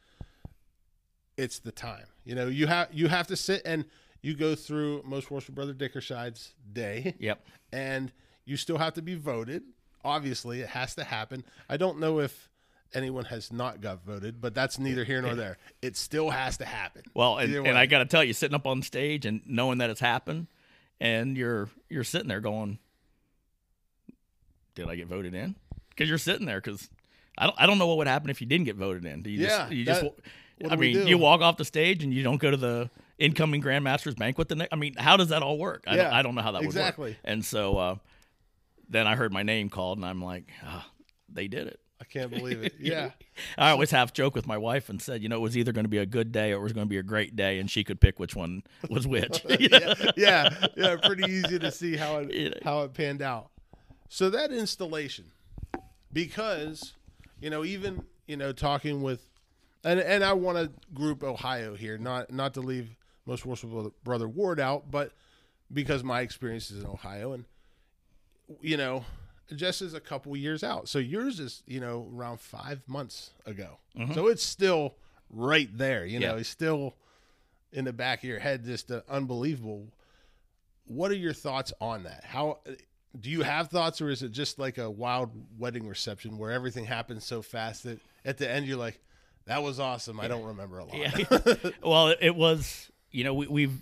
[1.42, 2.06] it's the time.
[2.24, 3.86] You know, you have you have to sit and
[4.22, 7.16] you go through most worship brother Dickershide's day.
[7.20, 7.44] yep.
[7.74, 8.12] and
[8.46, 9.64] you still have to be voted.
[10.04, 11.44] Obviously, it has to happen.
[11.70, 12.50] I don't know if
[12.94, 15.58] anyone has not got voted, but that's neither here nor there.
[15.82, 17.04] It still has to happen.
[17.14, 17.78] Well, and, and.
[17.78, 20.48] I got to tell you, sitting up on stage and knowing that it's happened,
[21.00, 22.80] and you're you're sitting there going,
[24.76, 25.56] "Did I get voted in?"
[25.90, 26.90] Because you're sitting there because
[27.38, 29.22] I don't I don't know what would happen if you didn't get voted in.
[29.22, 30.20] Do you Yeah, just you just that- what
[30.70, 34.18] I mean you walk off the stage and you don't go to the incoming grandmasters
[34.18, 34.74] banquet the next.
[34.74, 35.84] I mean, how does that all work?
[35.88, 37.12] I, don't, Yeah, I don't know how that would exactly.
[37.12, 37.18] work.
[37.24, 37.96] And so uh,
[38.90, 40.88] then I heard my name called, and I'm like, ah,
[41.30, 41.80] they did it.
[42.02, 42.74] I can't believe it.
[42.80, 43.12] Yeah.
[43.58, 45.86] I always half joke with my wife and said, you know, it was either going
[45.86, 47.70] to be a good day or it was going to be a great day, and
[47.70, 49.46] she could pick which one was which.
[49.60, 50.96] yeah, yeah, yeah.
[50.98, 53.50] Pretty easy to see how it how it panned out.
[54.10, 55.32] So that installation,
[56.12, 56.94] because
[57.40, 59.28] you know, even you know, talking with,
[59.84, 62.96] and and I want to group Ohio here, not not to leave
[63.26, 65.12] most worshipful brother Ward out, but
[65.74, 67.46] because my experience is in Ohio, and
[68.62, 69.06] you know,
[69.56, 73.78] Jess is a couple years out, so yours is you know around five months ago,
[74.14, 74.96] so it's still
[75.30, 76.06] right there.
[76.06, 76.36] You know, Mm-hmm.
[76.36, 76.40] Yeah.
[76.42, 76.94] it's still
[77.74, 79.88] in the back of your head, just uh, unbelievable.
[80.88, 82.24] What are your thoughts on that?
[82.26, 82.60] How
[83.18, 86.86] do you have thoughts, or is it just like a wild wedding reception where everything
[86.86, 89.00] happens so fast that at the end you're like,
[89.52, 90.96] "That was awesome." I don't remember a lot.
[90.98, 91.56] Yeah.
[91.84, 93.82] well, it was, you know, we, we've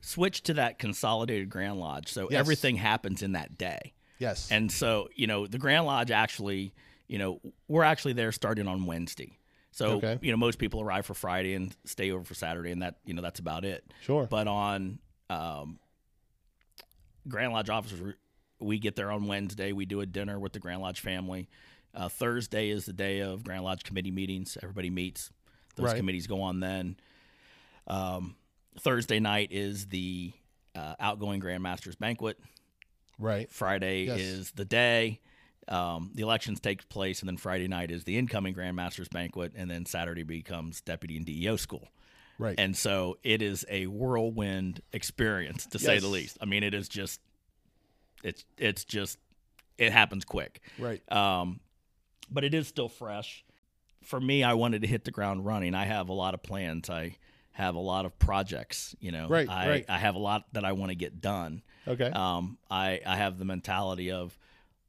[0.00, 2.38] switched to that consolidated Grand Lodge, so Yes.
[2.40, 3.92] everything happens in that day.
[4.18, 4.50] Yes.
[4.50, 6.72] And so, you know, the Grand Lodge actually,
[7.08, 9.38] you know, we're actually there starting on Wednesday.
[9.72, 10.18] So, Okay.
[10.22, 13.14] you know, most people arrive for Friday and stay over for Saturday, and that, you
[13.14, 13.84] know, that's about it.
[14.02, 14.26] Sure.
[14.26, 15.78] But on um,
[17.28, 18.14] Grand Lodge officers,
[18.60, 19.72] we get there on Wednesday.
[19.72, 21.48] We do a dinner with the Grand Lodge family.
[21.94, 24.56] Uh, Thursday is the day of Grand Lodge committee meetings.
[24.62, 25.30] Everybody meets.
[25.76, 25.96] Those Right.
[25.96, 26.96] committees go on then.
[27.86, 28.36] Um,
[28.78, 30.32] Thursday night is the
[30.74, 32.38] uh, outgoing Grand Masters banquet.
[33.18, 33.50] right.
[33.52, 34.20] Friday Yes.
[34.20, 35.20] is the day.
[35.68, 39.52] Um, the elections take place, and then Friday night is the incoming Grand Masters banquet,
[39.54, 41.88] and then Saturday becomes deputy and DEO school.
[42.38, 42.58] Right.
[42.58, 46.38] And so it is a whirlwind experience, to say the least.
[46.40, 47.20] I mean, it is just,
[48.24, 49.18] it's it's just,
[49.76, 50.60] it happens quick.
[50.78, 51.02] right.
[51.12, 51.60] Um,
[52.30, 53.44] but it is still fresh.
[54.04, 55.74] For me, I wanted to hit the ground running.
[55.74, 56.88] I have a lot of plans.
[56.88, 57.16] I
[57.52, 58.94] have a lot of projects.
[59.00, 59.84] You know, Right, I, right.
[59.88, 61.62] I have a lot that I want to get done.
[61.86, 62.06] Okay.
[62.10, 64.38] Um, I I have the mentality of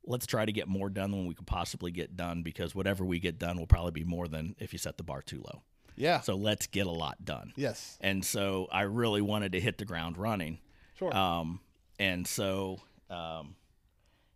[0.06, 3.20] let's try to get more done than we could possibly get done because whatever we
[3.20, 5.62] get done will probably be more than if you set the bar too low.
[5.96, 6.22] yeah.
[6.22, 7.54] So let's get a lot done.
[7.56, 7.98] yes.
[8.02, 10.58] And so I really wanted to hit the ground running.
[10.98, 11.16] Sure.
[11.16, 11.60] Um,
[12.00, 12.80] and so,
[13.12, 13.56] um,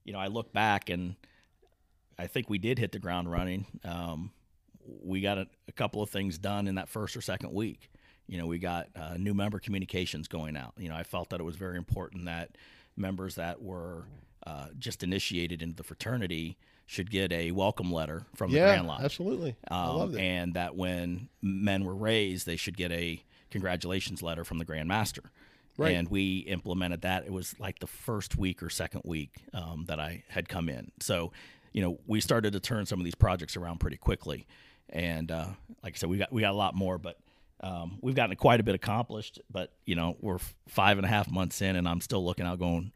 [0.03, 1.15] you know, I look back and
[2.17, 3.65] I think we did hit the ground running.
[3.83, 4.31] Um,
[5.03, 7.89] we got a, a couple of things done in that first or second week.
[8.27, 10.73] You know, we got uh, new member communications going out.
[10.77, 12.51] You know, I felt that it was very important that
[12.95, 14.05] members that were
[14.47, 18.57] uh, just initiated into the fraternity should get a welcome letter from the.
[18.59, 19.03] Grand Lodge.
[19.03, 19.55] Absolutely.
[19.69, 20.21] I Um, loved it.
[20.21, 24.87] And that when men were raised, they should get a congratulations letter from the Grand
[24.87, 25.23] Master.
[25.77, 25.95] Right.
[25.95, 27.25] And we implemented that.
[27.25, 30.91] It was like the first week or second week um, that I had come in.
[31.01, 31.31] So,
[31.75, 34.47] you know, we started to turn some of these projects around pretty quickly.
[34.89, 35.47] And uh,
[35.83, 37.19] like I said, we got we got a lot more, but
[37.59, 39.41] um, we've gotten quite a bit accomplished.
[39.51, 40.37] But you know, we're
[40.69, 42.93] five and a half months in, and I'm still looking out, going,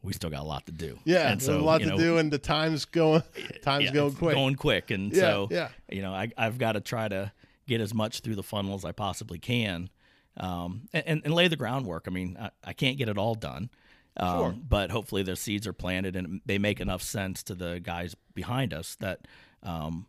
[0.00, 0.96] we still got a lot to do.
[1.04, 1.32] yeah.
[1.32, 3.24] and there's a lot you to do, and the time's going.
[3.62, 4.34] Time's yeah, going quick.
[4.36, 5.68] Going quick, and Yeah, so yeah.
[5.90, 7.32] you know, I, I've got to try to
[7.66, 9.90] get as much through the funnel as I possibly can,
[10.36, 12.04] um, and, and, and lay the groundwork.
[12.06, 13.70] I mean, I, I can't get it all done,
[14.16, 14.54] um, Sure.
[14.68, 18.72] but hopefully the seeds are planted and they make enough sense to the guys behind
[18.74, 19.26] us that.
[19.62, 20.06] Um,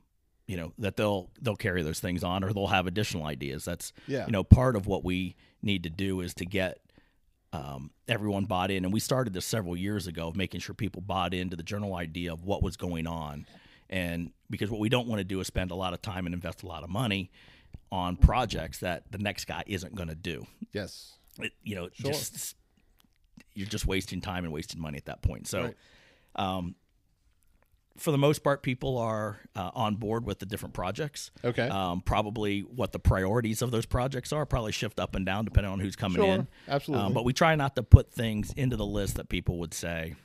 [0.48, 3.92] you know that they'll they'll carry those things on or they'll have additional ideas that's
[4.06, 4.28] Yeah.
[4.28, 6.78] you know part of what we need to do is to get
[7.52, 11.02] um, everyone bought in and we started this several years ago of making sure people
[11.02, 13.48] bought into the general idea of what was going on
[13.90, 16.36] and because what we don't want to do is spend a lot of time and
[16.36, 17.32] invest a lot of money
[17.92, 21.14] on projects that the next guy isn't going to do yes.
[21.40, 22.12] it, you know Sure.
[22.12, 22.56] just
[23.54, 25.76] you're just wasting time and wasting money at that point so Right.
[26.36, 26.76] um,
[27.98, 31.32] for the most part, people are uh, on board with the different projects.
[31.46, 31.70] Okay.
[31.70, 35.72] Um, probably what the priorities of those projects are probably shift up and down depending
[35.72, 36.48] on who's coming Sure, in.
[36.68, 37.06] absolutely.
[37.06, 40.16] Um, but we try not to put things into the list that people would say,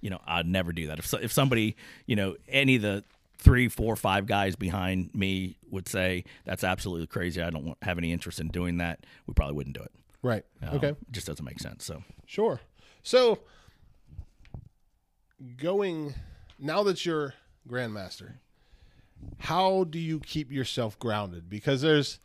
[0.00, 0.98] you know, I'd never do that.
[0.98, 3.04] If so, if somebody, you know, any of the
[3.36, 7.42] three, four, five guys behind me would say that's absolutely crazy.
[7.42, 9.04] I don't want, have any interest in doing that.
[9.26, 9.92] We probably wouldn't do it.
[10.22, 10.44] Right.
[10.62, 10.94] Um, okay.
[11.10, 11.84] Just doesn't make sense.
[11.84, 12.60] So Sure.
[13.02, 13.40] So
[15.56, 16.14] going
[16.58, 17.34] now that you're
[17.68, 18.34] grandmaster,
[19.38, 21.48] how do you keep yourself grounded?
[21.48, 22.18] Because there's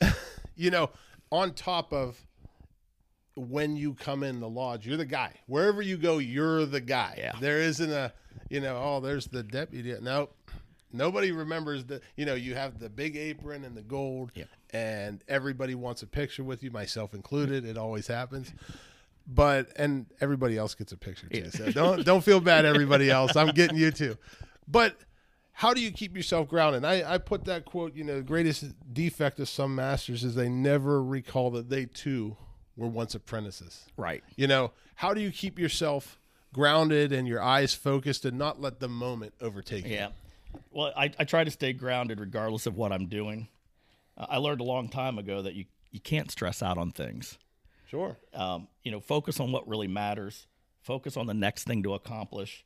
[0.56, 0.90] you know,
[1.30, 2.24] on top of
[3.34, 5.32] when you come in the lodge, you're the guy.
[5.46, 7.14] Wherever you go, you're the guy.
[7.18, 7.32] Yeah.
[7.40, 8.12] There isn't a,
[8.50, 9.94] you know, oh, there's the deputy.
[10.00, 10.28] No,
[10.92, 14.48] nobody remembers the, you know, you have the big apron and the gold, Yep.
[14.72, 17.64] And everybody wants a picture with you, myself included.
[17.64, 18.52] It always happens.
[19.26, 21.50] But and everybody else gets a picture too.
[21.50, 23.36] So don't don't feel bad, everybody else.
[23.36, 24.16] I'm getting you too.
[24.66, 24.96] But
[25.52, 26.84] how do you keep yourself grounded?
[26.84, 30.48] I, I put that quote, you know, the greatest defect of some masters is they
[30.48, 32.36] never recall that they too
[32.76, 33.84] were once apprentices.
[33.96, 34.24] right.
[34.34, 36.18] You know, how do you keep yourself
[36.54, 39.94] grounded and your eyes focused and not let the moment overtake you?
[39.94, 40.08] Yeah.
[40.72, 43.48] Well, I, I try to stay grounded regardless of what I'm doing.
[44.16, 47.38] I learned a long time ago that you, you can't stress out on things.
[47.86, 48.16] Sure.
[48.34, 50.46] Um, you know, focus on what really matters.
[50.82, 52.64] Focus on the next thing to accomplish.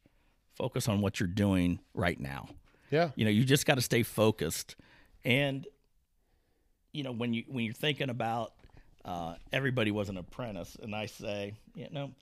[0.54, 2.48] Focus on what you're doing right now.
[2.90, 3.10] Yeah.
[3.16, 4.76] You know, you just got to stay focused.
[5.24, 5.66] And
[6.92, 8.52] you know, when you when you're thinking about
[9.04, 12.12] uh, everybody was an apprentice, and I say, you know,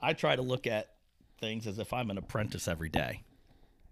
[0.00, 0.90] I try to look at
[1.40, 3.22] things as if I'm an apprentice every day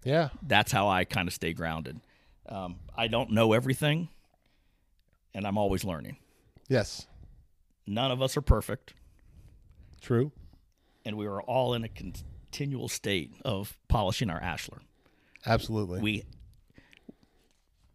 [0.03, 0.29] Yeah.
[0.41, 1.99] that's how I kind of stay grounded.
[2.47, 4.07] Um, I don't know everything,
[5.33, 6.17] and I'm always learning.
[6.69, 7.07] Yes.
[7.85, 8.93] None of us are perfect,
[10.01, 10.31] True.
[11.05, 14.79] and we are all in a continual state of polishing our ashlar.
[15.45, 15.99] Absolutely.
[15.99, 16.23] We,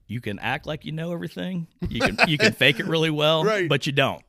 [0.06, 1.66] you can act like you know everything.
[1.88, 3.68] You can you can fake it really well, Right.
[3.68, 4.22] but you don't.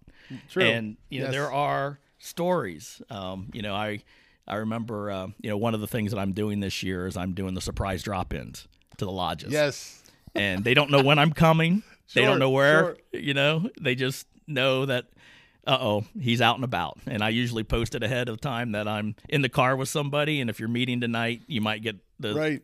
[0.49, 0.63] True.
[0.63, 1.33] And you know Yes.
[1.33, 3.01] there are stories.
[3.09, 4.03] Um, you know, I
[4.47, 7.17] I remember uh, you know one of the things that I'm doing this year is
[7.17, 8.67] I'm doing the surprise drop-ins
[8.97, 9.51] to the lodges.
[9.51, 10.01] yes.
[10.35, 11.83] and they don't know when I'm coming.
[12.13, 12.95] they don't know where.
[13.13, 13.21] sure.
[13.21, 15.05] You know, they just know that.
[15.67, 16.97] Uh oh, he's out and about.
[17.05, 20.41] And I usually post it ahead of time that I'm in the car with somebody,
[20.41, 22.61] and if you're meeting tonight, you might get the Right.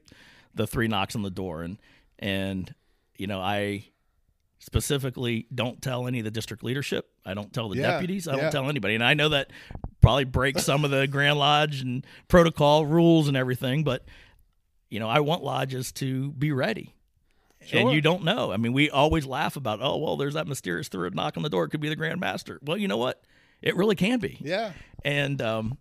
[0.56, 1.78] the three knocks on the door, and
[2.18, 2.74] and
[3.18, 3.86] you know I
[4.60, 7.08] specifically don't tell any of the district leadership.
[7.26, 8.28] I don't tell the Yeah, deputies.
[8.28, 8.42] I yeah.
[8.44, 9.52] don't tell anybody, and I know that
[10.02, 14.06] probably breaks some of the Grand Lodge and protocol rules and everything, but
[14.90, 16.95] you know I want lodges to be ready.
[17.66, 17.80] Sure.
[17.80, 18.52] And you don't know.
[18.52, 21.50] I mean, we always laugh about, oh, well, there's that mysterious third knock on the
[21.50, 21.64] door.
[21.66, 22.60] It could be the Grand Master.
[22.64, 23.22] Well, you know what?
[23.62, 24.74] It really can be Yeah.
[25.04, 25.78] and um,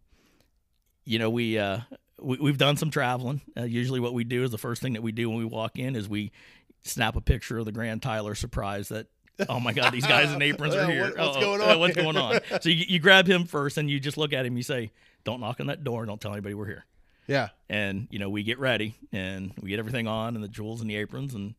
[1.05, 1.81] you know we, uh,
[2.20, 3.43] we we've done some traveling.
[3.56, 5.78] Uh, usually, what we do is the first thing that we do when we walk
[5.78, 6.32] in is we
[6.82, 9.06] snap a picture of the Grand Tyler surprise that.
[9.48, 9.93] Oh my God!
[9.93, 11.06] These guys in aprons are here.
[11.11, 12.39] what- what's going Uh, on what's going on?
[12.62, 14.56] So you, you grab him first, and you just look at him.
[14.56, 14.93] You say,
[15.24, 16.06] "Don't knock on that door.
[16.06, 16.85] Don't tell anybody we're here."
[17.27, 17.49] Yeah.
[17.69, 20.91] And you know we get ready, and we get everything on, and the jewels and
[20.91, 21.55] the aprons, and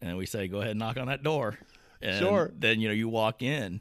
[0.00, 1.58] and we say, "Go ahead and knock on that door."
[2.02, 2.50] And Sure.
[2.56, 3.80] Then you know you walk in,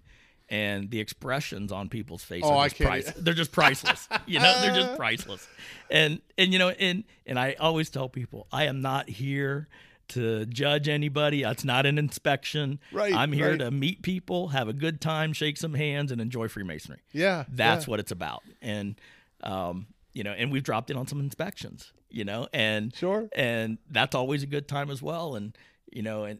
[0.50, 3.16] and the expressions on people's faces oh, are just priceless.
[3.18, 4.08] They're just priceless.
[4.26, 5.48] you know, they're just priceless.
[5.90, 9.68] And and you know, and and I always tell people, I am not here
[10.10, 11.44] to judge anybody.
[11.44, 12.80] It's not an inspection.
[12.92, 13.60] Right, I'm here right.
[13.60, 17.00] to meet people, have a good time, shake some hands, and enjoy Freemasonry.
[17.14, 17.46] Yeah.
[17.48, 17.92] That's yeah.
[17.92, 18.44] what it's about.
[18.62, 19.00] And
[19.44, 23.30] um, you know, and we've dropped in on some inspections, you know, and Sure.
[23.36, 25.36] and that's always a good time as well.
[25.36, 25.58] And
[25.92, 26.40] you know, and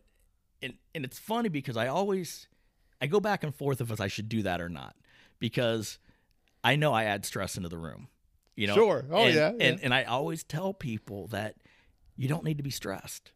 [0.62, 2.48] and and it's funny because I always
[3.02, 4.96] I go back and forth if I should do that or not
[5.40, 6.00] because
[6.64, 8.08] I know I add stress into the room.
[8.56, 9.06] You know, Sure.
[9.10, 9.78] Oh, and, yeah, and yeah.
[9.84, 11.56] and I always tell people that
[12.18, 13.32] you don't need to be stressed.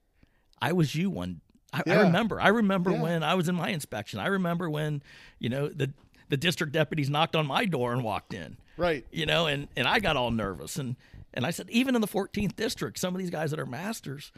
[0.61, 1.39] I was you one.
[1.71, 2.39] I, I remember.
[2.41, 3.01] I remember Yeah.
[3.01, 4.19] when I was in my inspection.
[4.19, 5.01] I remember when
[5.39, 5.93] you know the
[6.29, 9.05] the district deputies knocked on my door and walked in Right.
[9.11, 10.95] you know, and and I got all nervous and
[11.33, 14.31] and I said even in the 14th district, some of these guys that are masters,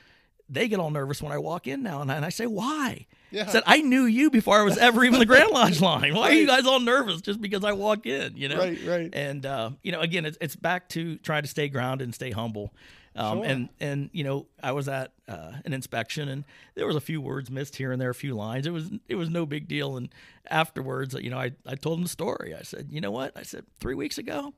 [0.49, 3.05] they get all nervous when I walk in now, and I, and I say why?
[3.31, 3.43] Yeah.
[3.47, 6.13] I said I knew you before I was ever even the Grand Lodge line.
[6.15, 8.37] Why are you guys all nervous just because I walk in?
[8.37, 9.09] You know, Right, right.
[9.13, 12.31] And uh, you know, again, it's it's back to trying to stay grounded and stay
[12.31, 12.71] humble.
[13.15, 13.45] Um, Sure.
[13.45, 16.43] And and you know, I was at uh, an inspection, and
[16.75, 18.67] there was a few words missed here and there, a few lines.
[18.67, 19.95] It was it was no big deal.
[19.97, 20.09] And
[20.49, 22.53] afterwards, you know, I I told him the story.
[22.53, 23.31] I said, you know what?
[23.37, 24.53] I said three weeks ago,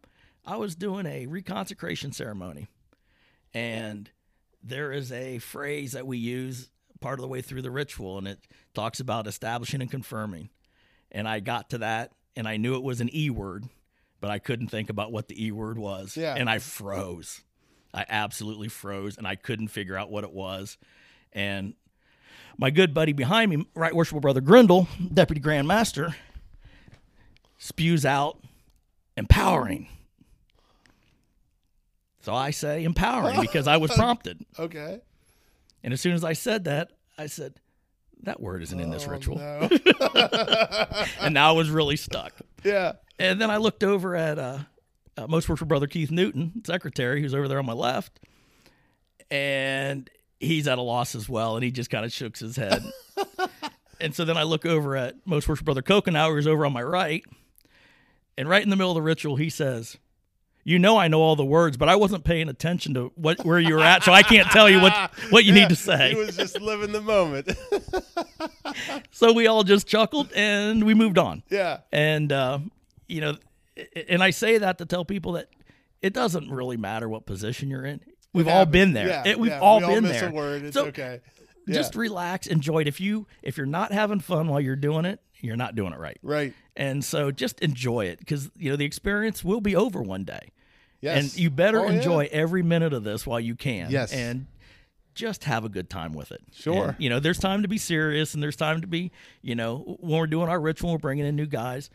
[0.45, 2.67] I was doing a reconsecration ceremony,
[3.53, 4.09] and
[4.63, 6.69] there is a phrase that we use
[6.99, 8.39] part of the way through the ritual, and it
[8.73, 10.49] talks about establishing and confirming.
[11.11, 13.65] And I got to that, and I knew it was an E word,
[14.19, 16.17] but I couldn't think about what the E word was.
[16.17, 16.33] Yeah.
[16.35, 17.41] And I froze.
[17.97, 20.77] I absolutely froze and I couldn't figure out what it was.
[21.33, 21.73] And
[22.55, 26.15] my good buddy behind me, Right Worshipful Brother Grindle, Deputy Grand Master,
[27.57, 28.39] spews out
[29.17, 29.87] empowering.
[32.21, 34.45] So I say empowering because I was prompted.
[34.59, 35.01] Okay.
[35.83, 37.55] And as soon as I said that, I said,
[38.23, 39.37] that word isn't in this ritual.
[39.39, 39.69] No.
[41.19, 42.33] And now I was really stuck.
[42.63, 42.93] yeah.
[43.17, 44.59] And then I looked over at uh,
[45.17, 48.19] uh, Most Worshipful Brother Keith Newton, secretary, who's over there on my left.
[49.29, 51.55] And he's at a loss as well.
[51.55, 52.83] And he just kind of shooks his head.
[54.01, 56.83] and so then I look over at Most Worshipful Brother Kokenauer, who's over on my
[56.83, 57.23] right.
[58.37, 59.97] And right in the middle of the ritual, he says,
[60.63, 63.57] you know I know all the words, but I wasn't paying attention to what where
[63.57, 66.09] you were at, so I can't tell you what what you need to say.
[66.09, 67.49] He was just living the moment.
[69.11, 71.41] So we all just chuckled and we moved on.
[71.49, 71.79] yeah.
[71.91, 72.59] And uh,
[73.07, 73.35] you know,
[74.07, 75.49] and I say that to tell people that
[76.01, 78.01] it doesn't really matter what position you're in.
[78.33, 79.07] We've all been there.
[79.07, 79.23] Yeah.
[79.25, 79.59] It- we've yeah.
[79.59, 80.29] all we been miss there.
[80.29, 80.63] A word.
[80.63, 81.21] It's So okay.
[81.67, 82.87] Just relax, enjoy it.
[82.87, 85.99] If you if you're not having fun while you're doing it, you're not doing it
[85.99, 86.17] right.
[86.23, 86.53] Right.
[86.77, 90.51] And so just enjoy it because you know the experience will be over one day.
[91.01, 91.21] Yes.
[91.21, 91.97] And you better Oh, yeah.
[91.97, 93.91] enjoy every minute of this while you can.
[93.91, 94.13] Yes.
[94.13, 94.47] And
[95.13, 96.41] just have a good time with it.
[96.53, 96.89] Sure.
[96.89, 99.97] And, you know, there's time to be serious and there's time to be, you know,
[99.99, 101.89] when we're doing our ritual, we're bringing in new guys,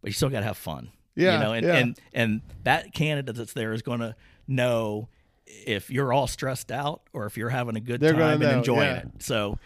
[0.00, 0.90] but you still got to have fun.
[1.16, 1.74] Yeah, You know, and, yeah.
[1.76, 4.14] and, and that candidate that's there is going to
[4.46, 5.08] know
[5.46, 8.58] if you're all stressed out or if you're having a good They're time and know,
[8.58, 8.98] enjoying yeah.
[8.98, 9.08] it.
[9.18, 9.58] So,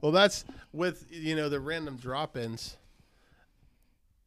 [0.00, 2.76] Well, that's with you know the random drop-ins.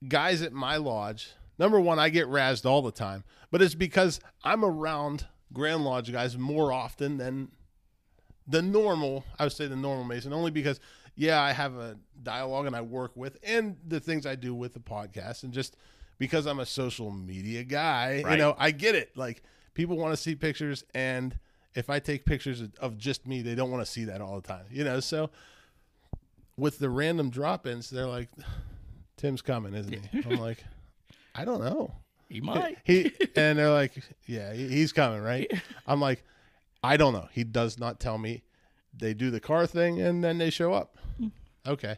[0.07, 4.19] Guys at my lodge, number one, I get razzed all the time, but it's because
[4.43, 7.49] I'm around Grand Lodge guys more often than
[8.47, 9.25] the normal.
[9.38, 10.79] I would say the normal Mason, only because
[11.15, 14.73] yeah, I have a dialogue and I work with, and the things I do with
[14.73, 15.75] the podcast, and just
[16.17, 19.15] because I'm a social media guy, you know, I get it.
[19.17, 19.43] Like
[19.73, 21.38] people want to see pictures, and
[21.73, 24.47] if I take pictures of just me, they don't want to see that all the
[24.47, 24.99] time, you know.
[24.99, 25.29] So
[26.57, 28.29] with the random drop-ins, they're like,
[29.17, 30.63] "Tim's coming, isn't he?" I'm like,
[31.35, 31.95] "I don't know."
[32.29, 32.77] He might.
[32.83, 33.93] He and they're like,
[34.25, 35.51] "Yeah, he's coming, right?"
[35.85, 36.23] I'm like,
[36.83, 38.43] "I don't know." He does not tell me.
[38.97, 40.97] They do the car thing and then they show up.
[41.19, 41.72] Mm-hmm.
[41.72, 41.97] Okay.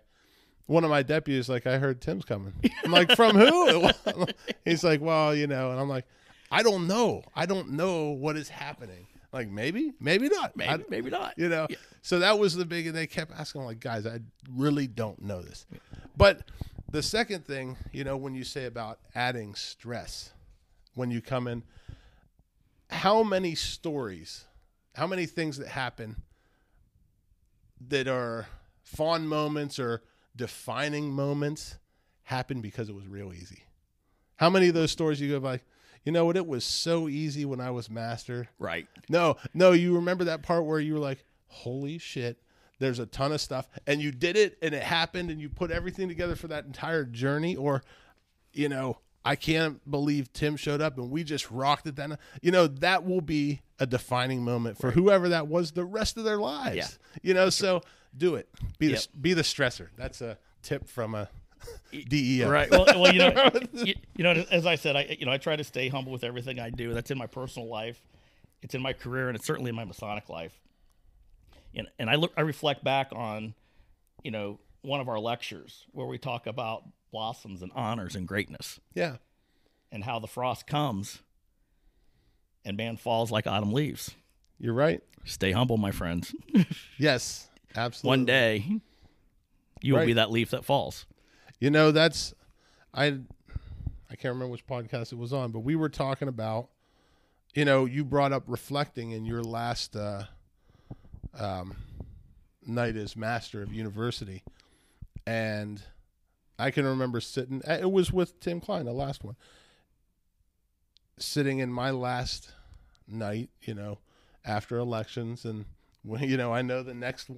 [0.65, 2.53] One of my deputies like, "I heard Tim's coming."
[2.85, 3.89] I'm like, "From who?"
[4.65, 6.05] He's like, "Well, you know," and I'm like,
[6.49, 7.23] "I don't know.
[7.35, 10.55] I don't know what is happening." Like maybe, maybe not.
[10.55, 11.33] Maybe, I- maybe not.
[11.37, 11.67] you know
[12.03, 14.19] so that was the big and they kept asking like guys i
[14.53, 15.65] really don't know this
[16.17, 16.41] but
[16.91, 20.33] the second thing you know when you say about adding stress
[20.95, 21.63] when you come in
[22.89, 24.45] how many stories
[24.95, 26.21] how many things that happen
[27.89, 28.47] that are
[28.81, 30.01] fond moments or
[30.35, 31.77] defining moments
[32.23, 33.63] happen because it was real easy
[34.37, 35.63] how many of those stories you go like
[36.03, 38.87] you know what it was so easy when i was master Right.
[39.09, 42.41] no, no, you remember that part where you were like, "Holy shit,
[42.79, 45.71] there's a ton of stuff." And you did it and it happened and you put
[45.71, 47.83] everything together for that entire journey or
[48.53, 52.17] you know, I can't believe Tim showed up and we just rocked it then.
[52.41, 56.23] You know, that will be a defining moment for whoever that was the rest of
[56.25, 56.75] their lives.
[56.75, 56.87] Yeah.
[57.21, 57.81] You know, so
[58.17, 58.49] do it.
[58.79, 58.99] Be Yep.
[58.99, 59.87] the be the stressor.
[59.97, 61.29] That's a tip from a
[62.09, 62.49] DEO.
[62.49, 62.69] Right.
[62.69, 65.55] Well, well, you know, you, you know, as I said, I you know, I try
[65.55, 66.93] to stay humble with everything I do.
[66.93, 68.01] That's in my personal life,
[68.61, 70.59] it's in my career, and it's certainly in my Masonic life.
[71.75, 73.53] And and I look, I reflect back on,
[74.23, 76.83] you know, one of our lectures where we talk about
[77.13, 79.17] blossoms and honors and greatness, Yeah.
[79.91, 81.21] and how the frost comes,
[82.65, 84.11] and man falls like autumn leaves.
[84.59, 85.01] You're right.
[85.23, 86.35] Stay humble, my friends.
[86.97, 87.47] Yes.
[87.75, 88.09] Absolutely.
[88.17, 88.65] One day,
[89.81, 91.05] you will be that leaf that falls.
[91.59, 92.33] You know, that's
[92.93, 96.69] I I can't remember which podcast it was on, but we were talking about
[97.55, 100.23] you know, you brought up reflecting in your last uh
[101.37, 101.75] um
[102.65, 104.43] night as master of university.
[105.25, 105.81] And
[106.57, 109.35] I can remember sitting it was with Tim Klein, the last one.
[111.17, 112.51] Sitting in my last
[113.07, 113.99] night, you know,
[114.45, 115.65] after elections and
[116.19, 117.29] you know, I know the next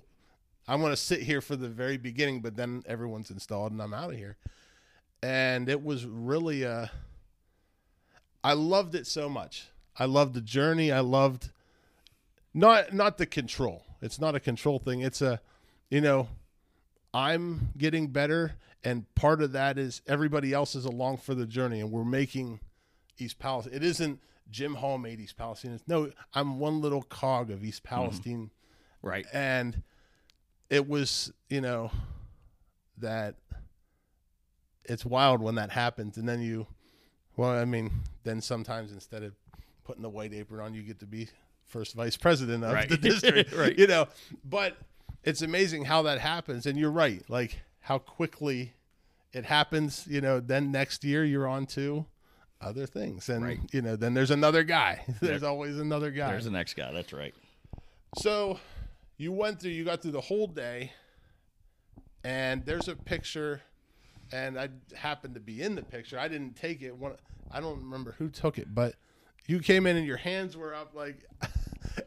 [0.67, 3.93] I'm going to sit here for the very beginning, but then everyone's installed and I'm
[3.93, 4.37] out of here.
[5.21, 6.87] And it was really uh
[8.43, 9.69] I loved it so much.
[9.97, 10.91] I loved the journey.
[10.91, 11.51] I loved
[12.53, 13.83] not not the control.
[14.01, 15.01] It's not a control thing.
[15.01, 15.39] It's a
[15.89, 16.27] you know,
[17.13, 18.55] I'm getting better
[18.85, 22.59] and part of that is everybody else is along for the journey and we're making
[23.17, 23.73] East Palestine.
[23.73, 25.79] It isn't Jim Hall made East Palestine.
[25.87, 27.95] No, I'm one little cog of East mm-hmm.
[27.95, 28.51] Palestine
[29.01, 29.25] Right.
[29.33, 29.83] and
[30.69, 31.91] it was you know
[32.97, 33.35] that
[34.85, 36.65] it's wild when that happens and then you
[37.37, 37.91] well i mean
[38.23, 39.33] then sometimes instead of
[39.85, 41.29] putting the white apron on, you get to be
[41.67, 42.89] first vice president of Right.
[42.89, 43.77] the district, Right.
[43.77, 44.07] You know,
[44.43, 44.75] but
[45.23, 48.73] it's amazing how that happens, and you're right, like how quickly
[49.31, 50.07] it happens.
[50.09, 52.05] You know, then next year you're on to
[52.59, 53.59] other things, and Right.
[53.71, 55.03] you know, then there's another guy.
[55.21, 56.29] there's always another guy.
[56.31, 56.91] There's the next guy.
[56.91, 57.33] That's right.
[58.17, 58.59] So
[59.17, 60.93] you went through, you got through the whole day,
[62.23, 63.61] and there's a picture,
[64.31, 66.17] and I happened to be in the picture.
[66.17, 66.95] I didn't take it.
[66.95, 67.15] One,
[67.51, 68.95] I don't remember who took it, but
[69.47, 70.95] you came in and your hands were up.
[70.95, 71.23] Like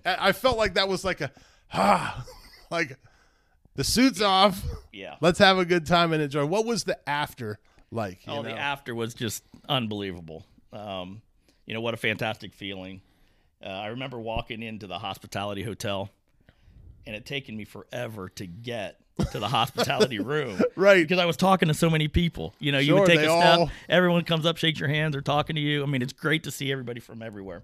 [0.05, 1.31] I I felt like that was like a
[1.73, 2.25] ah,
[2.71, 2.99] like
[3.79, 4.61] the suit's off.
[4.93, 5.15] Yeah.
[5.21, 6.45] Let's have a good time and enjoy.
[6.45, 7.61] What was the after
[7.93, 8.27] like?
[8.27, 10.45] you Oh, the after was just unbelievable.
[10.73, 11.23] Um,
[11.65, 13.03] you know what a fantastic feeling.
[13.65, 16.11] Uh, I remember walking into the hospitality hotel,
[17.07, 18.99] and it taken me forever to get
[19.31, 21.03] to the hospitality room, Right.
[21.07, 22.55] Because I was talking to so many people.
[22.59, 25.21] You know, you would take a step, all- everyone comes up, shakes your hands, they're
[25.23, 25.85] talking to you.
[25.85, 27.63] I mean, it's great to see everybody from everywhere.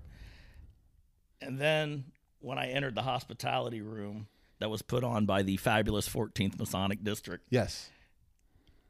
[1.41, 2.05] And then
[2.41, 4.29] when I entered the hospitality room
[4.61, 7.91] that was put on by the fabulous 14th Masonic District, Yes.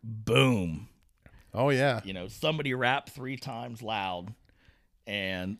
[0.03, 0.89] boom,
[1.53, 2.01] Oh yeah.
[2.05, 4.35] you know, somebody rapped three times loud
[5.07, 5.59] and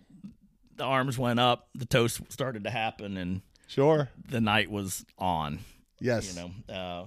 [0.77, 4.09] the arms went up, the toast started to happen, and Sure.
[4.29, 5.61] the night was on.
[6.01, 6.35] Yes.
[6.37, 7.05] You know, uh,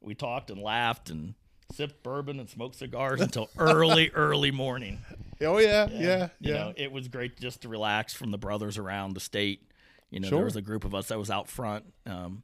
[0.00, 1.34] we talked and laughed and
[1.72, 5.00] sipped bourbon and smoked cigars until early, early morning.
[5.40, 5.88] Oh yeah.
[5.90, 5.98] Yeah.
[5.98, 6.28] Yeah.
[6.40, 9.66] You know, it was great just to relax from the brothers around the state.
[10.10, 10.38] You know, Sure.
[10.38, 11.84] there was a group of us that was out front.
[12.06, 12.42] Um,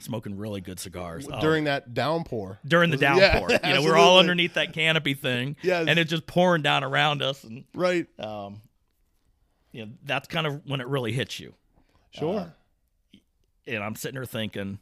[0.00, 2.58] smoking really good cigars Oh, During that downpour.
[2.66, 3.50] during the Yeah, downpour.
[3.64, 5.86] you know, we're all underneath that canopy thing, Yes.
[5.88, 8.06] and it's just pouring down around us, and Right.
[8.18, 8.60] um,
[9.70, 11.54] you know that's kind of when it really hits you.
[12.10, 12.52] Sure.
[13.68, 14.78] And I'm sitting there thinking,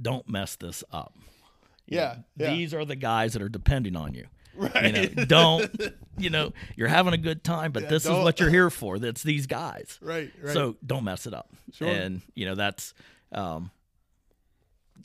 [0.00, 1.14] don't mess this up.
[1.86, 2.16] You yeah.
[2.36, 2.50] know, yeah.
[2.54, 4.26] These are the guys that are depending on you.
[4.54, 4.84] Right.
[4.86, 5.70] You know, don't
[6.18, 8.70] you know you're having a good time, but Yeah, this is don't- what you're here
[8.70, 8.98] for.
[8.98, 9.98] That's these guys.
[10.02, 10.30] right.
[10.42, 10.52] Right.
[10.52, 11.50] So don't mess it up.
[11.72, 11.88] Sure.
[11.88, 12.94] And you know that's
[13.32, 13.70] um,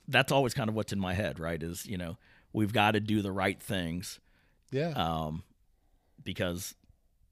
[0.07, 1.61] that's always kind of what's in my head, right?
[1.61, 2.17] Is you know
[2.53, 4.19] we've got to do the right things
[4.71, 4.89] yeah.
[4.95, 5.43] um,
[6.23, 6.73] because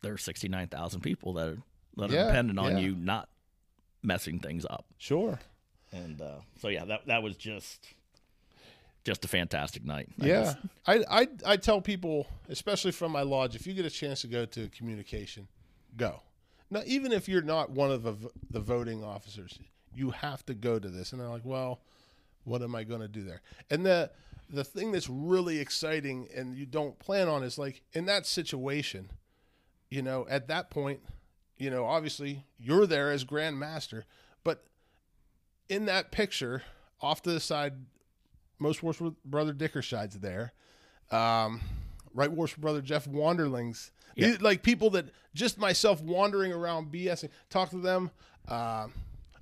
[0.02, 1.58] there are 69,000 people that are
[1.98, 2.80] that are Yeah, dependent on yeah.
[2.80, 3.30] you not
[4.02, 4.86] messing things up.
[4.98, 5.40] sure.
[5.92, 7.88] And uh, so yeah, that that was just
[9.04, 10.10] just a fantastic night.
[10.22, 10.54] I Yeah.
[10.86, 14.28] I, I I tell people, especially from my lodge, if you get a chance to
[14.28, 15.48] go to communication,
[15.98, 16.22] go.
[16.70, 18.16] Now, even if you're not one of the,
[18.50, 19.60] the voting officers,
[19.94, 21.12] you have to go to this.
[21.12, 21.82] And they're like, well,
[22.46, 23.42] what am I going to do there?
[23.70, 24.12] And the
[24.50, 29.10] the thing that's really exciting and you don't plan on is like in that situation,
[29.90, 31.00] you know, at that point,
[31.58, 34.06] you know, obviously you're there as Grand Master,
[34.44, 34.66] but
[35.70, 36.64] in that picture,
[37.02, 37.74] off to the side,
[38.64, 40.54] most worshipful brother Dickershide's there.
[41.12, 41.62] Um,
[42.14, 43.92] right worshipful brother Jeff Wanderlings.
[44.16, 44.28] Yeah.
[44.28, 48.10] These- Like people that just myself wandering around BSing, talk to them.
[48.48, 48.94] Um,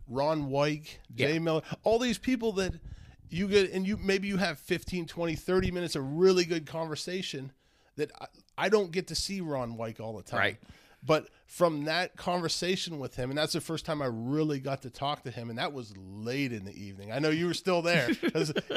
[0.08, 1.40] Ron White, Jay Yeah.
[1.40, 2.74] Miller, all these people that
[3.30, 7.52] you get, and you maybe you have 15, 20, 30 minutes of really good conversation
[7.96, 8.26] that I,
[8.58, 10.40] I don't get to see Ron White all the time.
[10.40, 10.58] Right.
[11.04, 14.90] But from that conversation with him, and that's the first time I really got to
[14.90, 17.12] talk to him, and that was late in the evening.
[17.12, 18.10] I know you were still there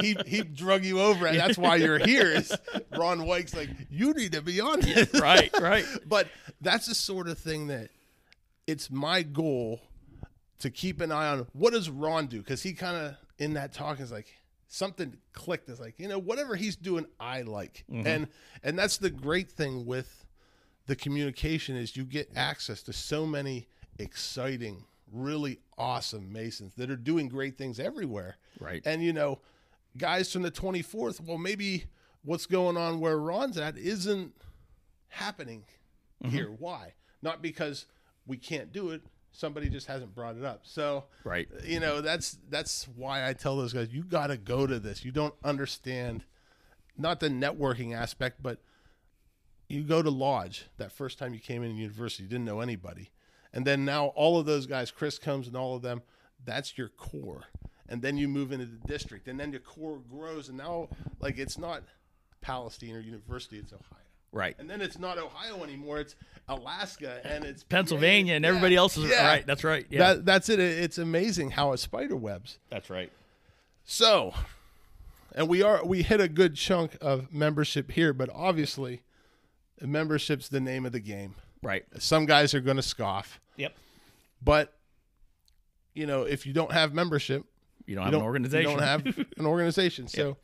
[0.01, 2.31] he he drug you over, and that's why you're here.
[2.31, 2.57] Is
[2.97, 5.85] Ron White's like you need to be on this, right, right.
[6.07, 6.29] but
[6.61, 7.91] that's the sort of thing that
[8.67, 9.81] it's my goal
[10.61, 13.73] to keep an eye on what does Ron do because he kind of in that
[13.73, 14.33] talk is like
[14.69, 18.07] something clicked is like you know whatever he's doing I like mm-hmm.
[18.07, 18.29] and
[18.63, 20.24] and that's the great thing with
[20.87, 26.97] the communication is you get access to so many exciting really awesome masons that are
[26.97, 28.83] doing great things everywhere Right.
[28.85, 29.41] and you know
[29.97, 31.85] guys from the 24th well maybe
[32.25, 34.33] what's going on where Ron's at isn't
[35.09, 35.65] happening
[36.23, 36.35] mm-hmm.
[36.35, 36.51] here.
[36.59, 36.95] Why?
[37.23, 37.87] Not because
[38.27, 39.03] we can't do it.
[39.33, 40.61] Somebody just hasn't brought it up.
[40.65, 41.49] So, Right.
[41.65, 45.05] you know, that's that's why I tell those guys, you got to go to this.
[45.05, 46.25] You don't understand
[46.97, 48.61] not the networking aspect, but
[49.75, 53.11] you go to lodge that first time you came in university, you didn't know anybody.
[53.53, 56.03] And then now all of those guys, Chris comes and all of them,
[56.45, 57.45] that's your core.
[57.89, 60.89] And then you move into the district and then your core grows and now
[61.21, 61.83] like it's not
[62.41, 64.01] Palestine or university, it's Ohio.
[64.33, 64.57] Right.
[64.59, 66.01] And then it's not Ohio anymore.
[66.01, 66.17] It's
[66.49, 69.27] Alaska and it's Pennsylvania and Yeah, everybody else is yeah.
[69.27, 69.47] right.
[69.47, 69.87] That's right.
[69.91, 70.15] Yeah.
[70.15, 70.59] That, that's it.
[70.59, 72.59] It's amazing how it spider webs.
[72.71, 73.13] that's right.
[73.85, 74.35] So,
[75.35, 79.03] and we are we hit a good chunk of membership here, but obviously,
[79.81, 81.35] membership's the name of the game.
[81.63, 81.85] Right.
[81.99, 83.75] Some guys are going to scoff, Yep.
[84.43, 84.75] but
[85.95, 87.45] you know, if you don't have membership,
[87.87, 88.71] You don't you have don't, an organization.
[88.71, 90.09] You don't have an organization.
[90.09, 90.37] So,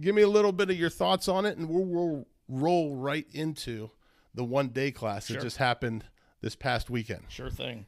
[0.00, 3.26] give me a little bit of your thoughts on it, and we'll, we'll roll right
[3.32, 3.90] into
[4.34, 6.04] the one day class that just happened
[6.40, 7.24] this past weekend.
[7.28, 7.86] Sure thing.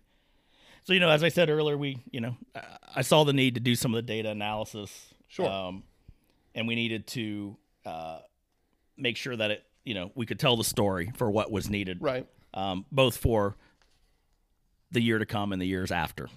[0.84, 2.62] So you know, as I said earlier, we you know I-
[2.96, 5.14] I saw the need to do some of the data analysis.
[5.28, 5.48] Sure.
[5.48, 5.84] Um,
[6.54, 8.18] and we needed to uh,
[8.96, 11.98] make sure that it you know we could tell the story for what was needed.
[12.00, 12.26] Right.
[12.52, 13.56] Um, both for
[14.90, 16.28] the year to come and the years after.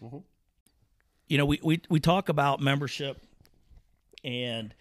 [1.27, 3.21] You know, we, we we talk about membership,
[4.23, 4.73] and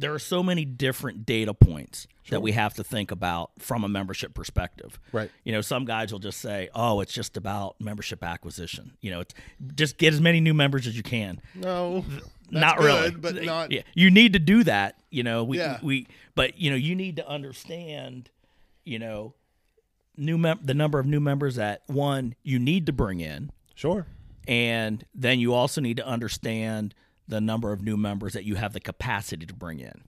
[0.00, 3.88] there are so many different data points that we have to think about from a
[3.88, 4.98] membership perspective.
[5.12, 5.30] Right.
[5.44, 9.20] You know, some guys will just say, "Oh, it's just about membership acquisition." You know,
[9.20, 9.34] it's
[9.74, 11.40] just get as many new members as you can.
[11.54, 12.04] No,
[12.50, 13.72] not good, really, but not.
[13.72, 15.00] Yeah, you need to do that.
[15.10, 15.78] You know, we Yeah.
[15.82, 18.30] we, but you know, you need to understand.
[18.84, 19.34] You know,
[20.16, 24.06] new mem- the number of new members that one you need to bring in, Sure.
[24.48, 26.94] and then you also need to understand
[27.30, 30.02] the number of new members that you have the capacity to bring in.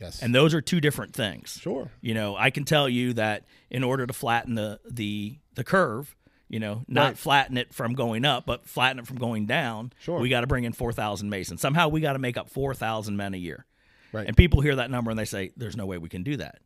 [0.00, 0.22] Yes.
[0.22, 1.58] And those are two different things.
[1.60, 1.90] sure.
[2.00, 6.14] You know, I can tell you that in order to flatten the the the curve,
[6.48, 7.18] you know, not Right.
[7.18, 10.20] flatten it from going up, but flatten it from going down, Sure.
[10.20, 11.60] we got to bring in 4,000 Masons.
[11.60, 13.66] Somehow we got to make up 4,000 men a year.
[14.12, 14.26] Right.
[14.26, 16.60] And people hear that number and they say, there's no way we can do that.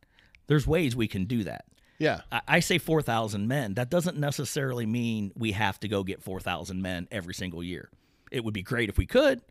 [0.47, 1.65] There's ways we can do that.
[1.97, 2.21] Yeah.
[2.31, 3.73] I, I say 4,000 men.
[3.73, 7.89] That doesn't necessarily mean we have to go get 4,000 men every single year.
[8.31, 9.41] It would be great if we could.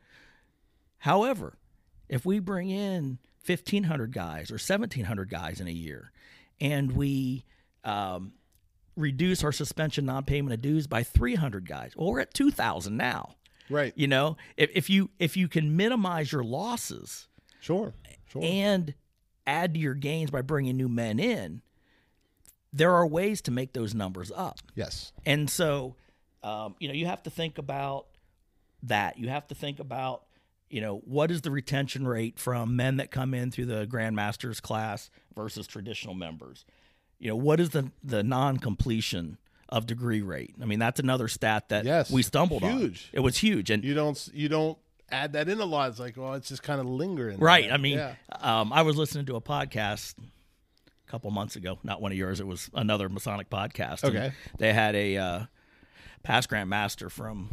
[1.03, 1.59] However,
[2.09, 6.13] if we bring in 1,500 guys or 1,700 guys in a year
[6.61, 7.45] and we
[7.85, 8.33] um,
[8.97, 13.35] reduce our suspension non payment of dues by 300 guys, well, we're at 2,000 now.
[13.69, 13.93] Right.
[13.97, 17.27] You know, if, if you if you can minimize your losses
[17.61, 17.95] Sure.
[18.29, 18.43] Sure.
[18.45, 18.95] and
[19.47, 21.63] add to your gains by bringing new men in,
[22.73, 24.59] there are ways to make those numbers up.
[24.75, 25.13] yes.
[25.27, 25.97] And so,
[26.45, 28.07] um, you know, you have to think about
[28.85, 29.19] that.
[29.19, 30.25] You have to think about,
[30.73, 34.61] you know, what is the retention rate from men that come in through the Grandmasters
[34.63, 36.65] class versus traditional members?
[37.19, 39.39] You know, what is the the non completion
[39.69, 40.55] of degree rate?
[40.61, 42.11] I mean, that's another stat that Yes.
[42.11, 42.79] we stumbled on.
[42.79, 43.11] Huge.
[43.13, 44.29] It was huge, and You don't.
[44.33, 44.79] You don't
[45.11, 45.91] add that in a lot.
[45.91, 47.39] It's like, well, it's just kind of lingering.
[47.39, 47.65] Right.
[47.67, 47.75] there.
[47.75, 48.15] I mean, Yeah.
[48.41, 52.41] um, I was listening to a podcast a couple months ago, not one of yours.
[52.41, 54.05] It was another Masonic podcast.
[54.05, 54.33] Okay.
[54.59, 55.41] They had a uh,
[56.23, 57.53] past Grand Master from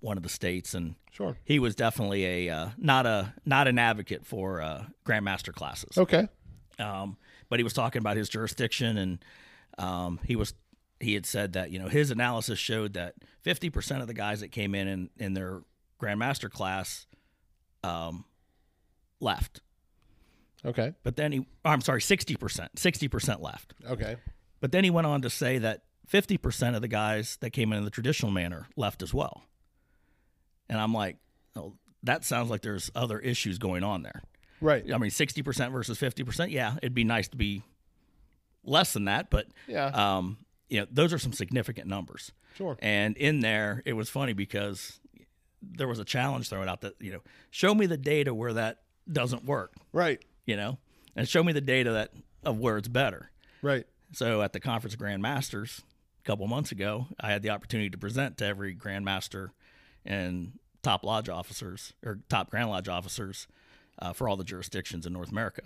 [0.00, 1.36] one of the states, and Sure.
[1.44, 5.96] he was definitely a uh, not a not an advocate for uh, Grandmaster classes.
[5.98, 6.28] Okay.
[6.78, 7.16] Um,
[7.48, 9.24] but he was talking about his jurisdiction, and
[9.78, 10.54] um, he was
[11.00, 14.40] he had said that you know his analysis showed that fifty percent of the guys
[14.40, 15.62] that came in in, in their
[16.00, 17.06] Grandmaster class
[17.84, 18.24] um,
[19.20, 19.60] left.
[20.64, 20.92] Okay.
[21.02, 22.36] But then he, I'm sorry, 60%,
[22.76, 23.72] 60% left.
[23.88, 24.16] Okay.
[24.60, 27.78] But then he went on to say that 50% of the guys that came in
[27.78, 29.42] in the traditional manner left as well.
[30.70, 31.18] And I'm like,
[31.56, 31.74] oh,
[32.04, 34.22] that sounds like there's other issues going on there.
[34.62, 34.84] Right.
[34.92, 36.50] I mean, 60% versus 50%.
[36.50, 37.62] Yeah, it'd be nice to be
[38.64, 39.86] less than that, but Yeah.
[39.86, 40.38] um,
[40.68, 42.32] you know, those are some significant numbers.
[42.56, 42.76] Sure.
[42.80, 45.00] And in there, it was funny because
[45.60, 47.20] there was a challenge thrown out that, you know,
[47.50, 50.24] show me the data where that doesn't work Right.
[50.46, 50.78] you know,
[51.16, 52.12] and show me the data that
[52.44, 53.30] of where it's better.
[53.60, 53.86] Right.
[54.12, 55.82] So at the conference of Grand Masters
[56.22, 59.52] a couple months ago, I had the opportunity to present to every Grand Master
[60.04, 60.52] and
[60.82, 63.46] top lodge officers or top Grand Lodge officers
[63.98, 65.62] uh, for all the jurisdictions in North America.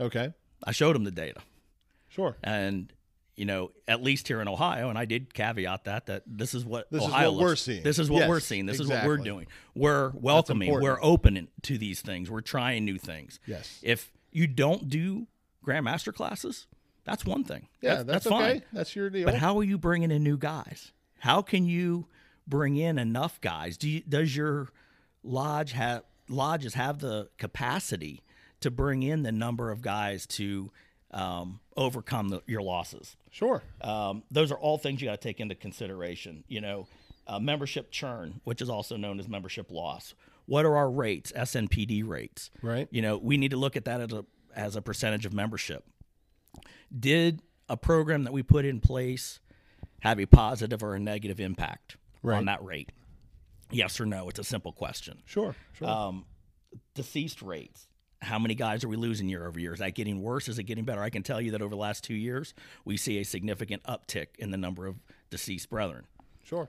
[0.00, 0.32] Okay.
[0.64, 1.40] I showed them the data,
[2.08, 2.36] Sure.
[2.42, 2.92] and
[3.36, 6.64] you know, at least here in Ohio, and I did caveat that that this is
[6.64, 7.82] what This is Ohio what we're seeing.
[7.82, 8.64] This is what Yes, we're seeing.
[8.64, 9.46] This is what we're doing.
[9.74, 10.72] We're welcoming.
[10.72, 12.30] We're open to these things.
[12.30, 13.38] We're trying new things.
[13.46, 13.78] Yes.
[13.82, 15.26] If you don't do
[15.64, 16.66] grandmaster classes,
[17.04, 17.68] that's one thing.
[17.82, 17.96] Yeah.
[17.96, 18.42] That- That's, fine.
[18.56, 18.64] okay.
[18.72, 19.26] That's your deal.
[19.26, 20.92] But how are you bringing in new guys?
[21.18, 22.06] How can you
[22.46, 23.76] bring in enough guys?
[23.76, 24.68] Do you, does your
[25.22, 28.22] lodge have lodges have the capacity
[28.60, 30.70] to bring in the number of guys to
[31.10, 33.16] um, overcome the, your losses?
[33.30, 33.62] sure.
[33.82, 36.44] Um, those are all things you got to take into consideration.
[36.48, 36.88] You know,
[37.26, 40.14] uh, membership churn, which is also known as membership loss.
[40.46, 42.50] What are our rates, SNPD rates?
[42.62, 42.88] Right.
[42.90, 44.24] You know, we need to look at that as a
[44.54, 45.84] as a percentage of membership.
[46.98, 49.40] Did a program that we put in place
[50.00, 52.38] have a positive or a negative impact Right.
[52.38, 52.92] on that rate?
[53.70, 54.28] Yes or no?
[54.28, 55.18] It's a simple question.
[55.24, 55.54] Sure.
[55.74, 55.88] Sure.
[55.88, 56.24] Um,
[56.94, 57.86] deceased rates.
[58.22, 59.72] How many guys are we losing year over year?
[59.72, 60.48] Is that getting worse?
[60.48, 61.02] Is it getting better?
[61.02, 62.54] I can tell you that over the last two years,
[62.84, 64.96] we see a significant uptick in the number of
[65.30, 66.04] deceased brethren.
[66.44, 66.68] sure.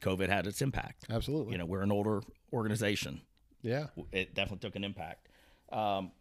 [0.00, 1.06] COVID had its impact.
[1.10, 1.52] Absolutely.
[1.52, 2.22] You know, we're an older
[2.52, 3.20] organization.
[3.62, 3.86] yeah.
[4.12, 5.28] It definitely took an impact.
[5.72, 6.12] Um,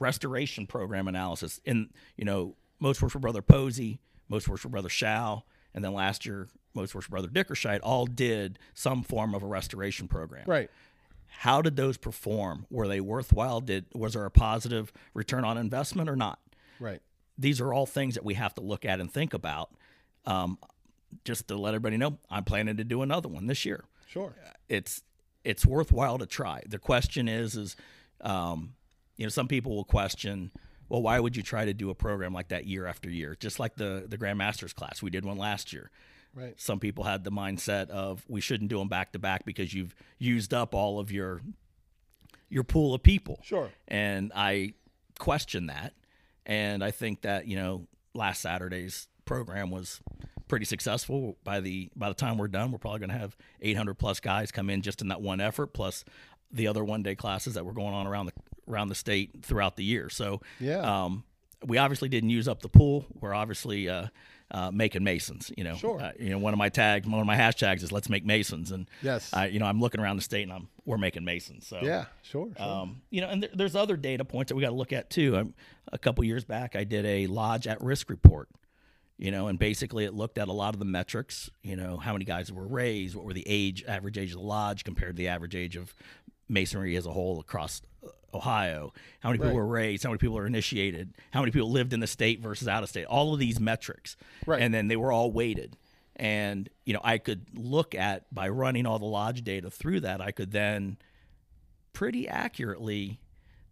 [0.00, 1.60] restoration program analysis.
[1.64, 5.44] In you know, most worship brother Posey, most worship brother Shao,
[5.74, 10.08] and then last year, most worship brother Dickershite all did some form of a restoration
[10.08, 10.70] program Right.
[11.26, 16.08] how did those perform were they worthwhile did was there a positive return on investment
[16.08, 16.38] or not
[16.80, 17.00] Right.
[17.36, 19.70] these are all things that we have to look at and think about
[20.26, 20.58] um,
[21.24, 23.84] just to let everybody know, I'm planning to do another one this year.
[24.06, 24.34] Sure.
[24.68, 25.02] It's
[25.42, 26.62] it's worthwhile to try.
[26.68, 27.76] The question is, is
[28.20, 28.74] um,
[29.16, 30.50] you know, some people will question,
[30.90, 33.34] well, why would you try to do a program like that year after year?
[33.40, 35.90] Just like the the Grandmasters class, we did one last year.
[36.34, 36.60] Right.
[36.60, 39.94] Some people had the mindset of we shouldn't do them back to back because you've
[40.18, 41.40] used up all of your
[42.48, 43.40] your pool of people.
[43.42, 43.70] Sure.
[43.88, 44.74] And I
[45.18, 45.94] question that.
[46.46, 50.00] And I think that, you know, last Saturday's program was
[50.48, 51.36] pretty successful.
[51.44, 54.50] By the by the time we're done, we're probably going to have 800 plus guys
[54.50, 56.04] come in just in that one effort, plus
[56.50, 58.32] the other one day classes that were going on around the
[58.66, 60.08] around the state throughout the year.
[60.08, 60.78] So Yeah.
[61.04, 61.24] um,
[61.66, 63.06] we obviously didn't use up the pool.
[63.20, 64.06] We're obviously uh,
[64.50, 65.50] uh, making masons.
[65.56, 66.00] You know, Sure.
[66.00, 68.70] Uh, you know, one of my tags, one of my hashtags is "Let's make masons,"
[68.70, 69.32] and Yes.
[69.34, 71.66] I, you know, I'm looking around the state and I'm we're making masons.
[71.66, 72.06] So Yeah.
[72.22, 72.48] Sure.
[72.56, 72.66] sure.
[72.66, 75.10] um, you know, and there, there's other data points that we got to look at
[75.10, 75.36] too.
[75.36, 75.54] Um,
[75.92, 78.48] a couple years back, I did a lodge at risk report.
[79.20, 81.50] You know, and basically it looked at a lot of the metrics.
[81.64, 84.44] You know, how many guys were raised, what were the age, average age of the
[84.46, 85.92] lodge compared to the average age of
[86.48, 87.82] masonry as a whole across
[88.34, 88.92] Ohio.
[89.20, 90.04] How many people were raised?
[90.04, 91.14] How many people are initiated?
[91.30, 93.06] How many people lived in the state versus out of state?
[93.06, 94.60] All of these metrics, Right.
[94.60, 95.76] And then they were all weighted.
[96.16, 100.20] And you know, I could look at by running all the lodge data through that,
[100.20, 100.98] I could then
[101.92, 103.20] pretty accurately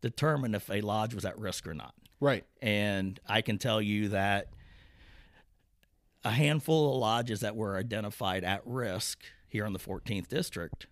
[0.01, 1.95] determine if a lodge was at risk or not.
[2.21, 2.45] right.
[2.63, 4.49] And I can tell you that
[6.25, 10.87] a handful of lodges that were identified at risk here in the 14th district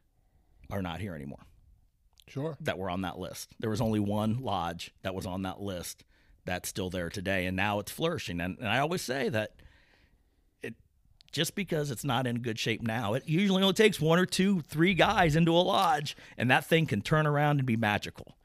[0.71, 1.45] are not here anymore
[2.27, 2.57] Sure.
[2.61, 3.51] that were on that list.
[3.61, 6.05] There was only one lodge that was on that list
[6.45, 8.41] that's still there today, and now it's flourishing.
[8.41, 9.53] And, and I always say that
[10.63, 10.75] it
[11.33, 14.61] just because it's not in good shape now, it usually only takes one or two,
[14.63, 18.37] three guys into a lodge, and that thing can turn around and be magical.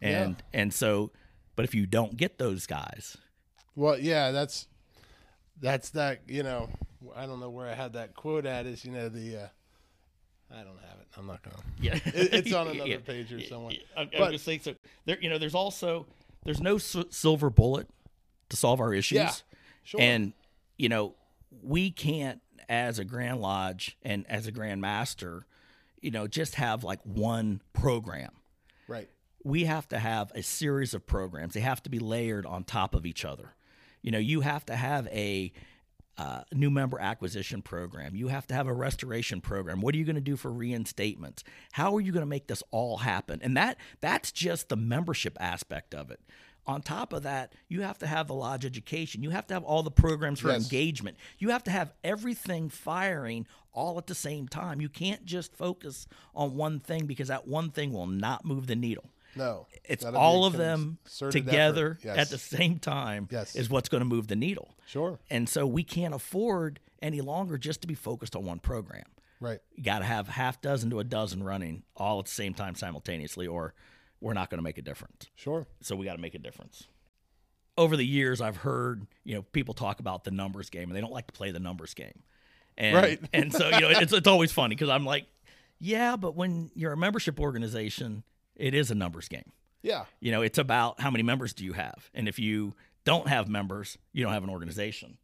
[0.00, 1.12] And and so,
[1.56, 3.16] but if you don't get those guys,
[3.74, 4.66] Well, yeah, that's
[5.60, 6.22] that's that.
[6.26, 6.68] You know,
[7.16, 8.66] I don't know where I had that quote at.
[8.66, 9.36] Is you know the.
[9.36, 9.46] Uh,
[10.50, 11.06] I don't have it.
[11.16, 11.56] I'm not gonna.
[11.80, 12.98] yeah, It- it's on another Yeah.
[12.98, 13.74] page or somewhere.
[13.96, 16.06] I, I But- was just saying, so there, you know, there's also
[16.44, 17.88] there's no s- silver bullet
[18.50, 19.16] to solve our issues.
[19.16, 19.32] Yeah,
[19.84, 20.00] sure.
[20.00, 20.32] And
[20.76, 21.14] you know,
[21.62, 25.46] we can't, as a Grand Lodge and as a Grand Master,
[26.00, 28.30] you know, just have like one program.
[28.88, 29.08] Right.
[29.44, 31.54] We have to have a series of programs.
[31.54, 33.54] They have to be layered on top of each other.
[34.02, 35.52] You know, you have to have a
[36.16, 38.14] uh, new member acquisition program.
[38.14, 39.80] You have to have a restoration program.
[39.80, 41.42] What are you going to do for reinstatements?
[41.72, 43.40] How are you going to make this all happen?
[43.42, 46.20] And that that's just the membership aspect of it.
[46.66, 49.22] On top of that, you have to have the lodge education.
[49.22, 50.62] You have to have all the programs for Yes.
[50.64, 51.18] engagement.
[51.38, 54.80] You have to have everything firing all at the same time.
[54.80, 58.76] You can't just focus on one thing because that one thing will not move the
[58.76, 59.10] needle.
[59.36, 59.66] No.
[59.84, 60.98] It's all of them
[61.30, 61.98] together.
[62.02, 62.16] Yes.
[62.18, 63.54] at the same time Yes.
[63.56, 64.74] is what's going to move the needle.
[64.86, 65.18] Sure.
[65.30, 69.04] And so we can't afford any longer just to be focused on one program.
[69.40, 69.60] Right.
[69.74, 72.74] You got to have half dozen to a dozen running all at the same time
[72.76, 73.74] simultaneously, or
[74.20, 75.26] we're not going to make a difference.
[75.34, 75.66] Sure.
[75.82, 76.86] So we got to make a difference.
[77.76, 81.00] Over the years, I've heard you know people talk about the numbers game, and they
[81.00, 82.22] don't like to play the numbers game.
[82.78, 83.20] And, Right.
[83.32, 85.26] and so you know it's it's always funny because I'm like,
[85.80, 88.22] yeah, but when you're a membership organization,
[88.56, 89.52] it is a numbers game.
[89.82, 90.04] Yeah.
[90.20, 92.10] You know, it's about how many members do you have.
[92.14, 92.74] And if you
[93.04, 95.18] don't have members, you don't have an organization.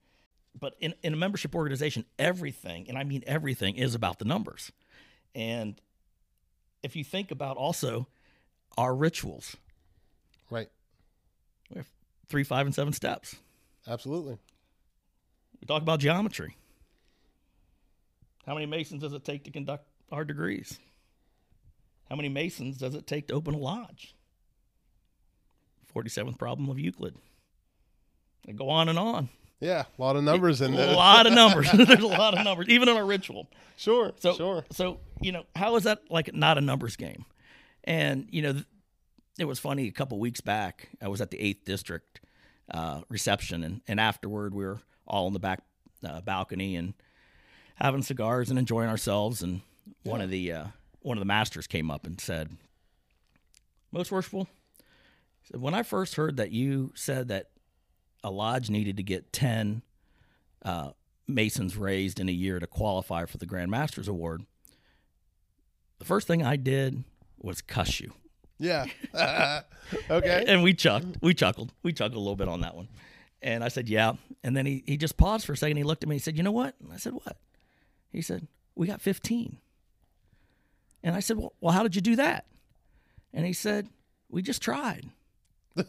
[0.58, 4.72] But in, in a membership organization, everything, and I mean everything, is about the numbers.
[5.34, 5.80] And
[6.82, 8.08] if you think about also
[8.76, 9.56] our rituals,
[10.50, 10.68] Right.
[11.70, 11.86] we have
[12.28, 13.36] three, five, and seven steps.
[13.86, 14.36] Absolutely.
[15.60, 16.56] We talk about geometry.
[18.46, 20.78] How many masons does it take to conduct our degrees?
[22.10, 24.16] How many masons does it take to open a lodge?
[25.94, 27.14] 47th problem of Euclid.
[28.48, 29.28] I go on and on.
[29.60, 29.84] Yeah.
[29.98, 30.88] A lot of numbers in there.
[30.88, 31.70] A lot of numbers.
[31.74, 33.48] There's a lot of numbers, even in a ritual.
[33.76, 34.12] Sure.
[34.18, 34.64] So, sure.
[34.72, 37.24] so you know, how is that like not a numbers game?
[37.84, 38.62] And you know,
[39.38, 39.86] it was funny.
[39.86, 42.20] A couple weeks back, I was at the eighth district
[42.70, 45.62] uh, reception, and and afterward, we were all in the back
[46.04, 46.94] uh, balcony and
[47.76, 49.42] having cigars and enjoying ourselves.
[49.42, 49.60] And
[50.02, 50.66] one of the uh,
[51.00, 52.56] one of the masters came up and said,
[53.92, 54.48] "Most worshipful."
[55.44, 57.50] Said, "When I first heard that you said that
[58.22, 59.82] a lodge needed to get ten
[60.62, 60.90] uh,
[61.26, 64.44] masons raised in a year to qualify for the Grand Masters Award,
[65.98, 67.04] the first thing I did
[67.38, 68.12] was cuss you."
[68.60, 68.84] Yeah.
[70.10, 70.44] okay.
[70.46, 71.16] And we chuckled.
[71.22, 71.72] We chuckled.
[71.82, 72.88] We chuckled a little bit on that one.
[73.42, 74.12] And I said, Yeah.
[74.44, 75.78] And then he, he just paused for a second.
[75.78, 76.74] He looked at me and he said, You know what?
[76.82, 77.38] And I said, What?
[78.10, 79.56] He said, We got 15.
[81.02, 82.46] And I said, Well, well how did you do that?
[83.32, 83.88] And he said,
[84.28, 85.10] We just tried.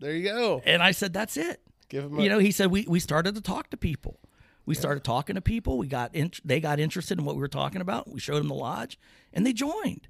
[0.00, 0.62] There you go.
[0.64, 1.60] And I said, That's it.
[1.88, 4.20] Give him a You know, he said, We, we started to talk to people.
[4.64, 5.78] We started talking to people.
[5.78, 8.08] We got in, they got interested in what we were talking about.
[8.12, 8.98] We showed them the lodge,
[9.32, 10.08] and they joined.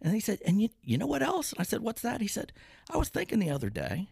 [0.00, 2.26] And he said, "And you, you know what else?" And I said, "What's that?" He
[2.26, 2.52] said,
[2.90, 4.08] "I was thinking the other day,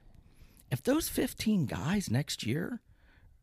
[0.70, 2.80] if those 15 guys next year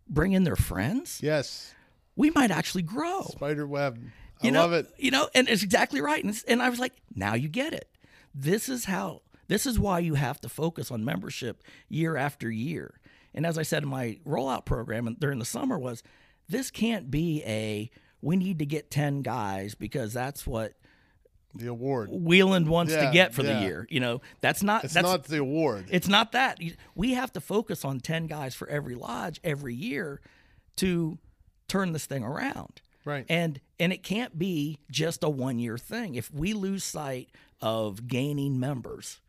[0.07, 1.75] bring in their friends, Yes.
[2.15, 3.99] we might actually grow." Spider web.
[4.41, 4.87] I You know, love it.
[4.97, 6.23] You know, and it's exactly right.
[6.23, 7.89] And, and I was like, now you get it.
[8.35, 9.21] This is how.
[9.47, 12.99] This is why you have to focus on membership year after year.
[13.33, 16.03] And as I said in my rollout program and during the summer was,
[16.49, 17.89] this can't be a
[18.21, 20.73] we need to get ten guys because that's what
[21.53, 22.09] The award.
[22.09, 23.59] Wheeland wants Yeah, to get for yeah.
[23.59, 23.87] the year.
[23.89, 25.85] You know, that's not It's that's not the award.
[25.89, 26.59] it's not that.
[26.95, 30.19] We have to focus on 10 guys for every lodge every year
[30.77, 31.17] to
[31.67, 32.81] turn this thing around.
[33.05, 33.25] Right.
[33.29, 36.15] And and it can't be just a one year thing.
[36.15, 37.29] If we lose sight
[37.61, 39.19] of gaining members,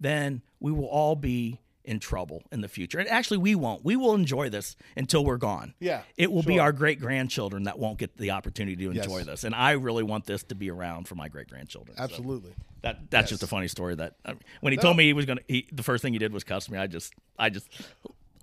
[0.00, 2.98] then we will all be in trouble in the future.
[2.98, 3.82] And actually we won't.
[3.82, 5.72] We will enjoy this until we're gone.
[5.80, 9.26] Yeah, It will be our great grandchildren that won't get the opportunity to enjoy Yes.
[9.26, 9.44] this.
[9.44, 11.96] And I really want this to be around for my great grandchildren.
[11.96, 12.52] So- Absolutely.
[12.82, 13.94] that that's just a funny story.
[13.94, 16.18] That I mean, when he told me he was gonna, he, the first thing he
[16.18, 16.76] did was cuss me.
[16.78, 17.68] I just I just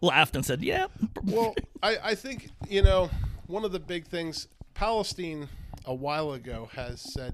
[0.02, 0.88] laughed and said, "Yeah,
[1.24, 3.10] Well, I, I think, you know,
[3.48, 5.48] one of the big things, Palestine
[5.86, 7.34] a while ago has said,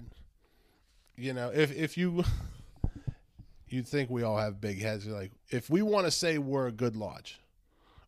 [1.17, 2.23] you know, if, if you,
[3.67, 5.07] you'd think we all have big heads.
[5.07, 7.39] Like, if we want to say we're a good lodge,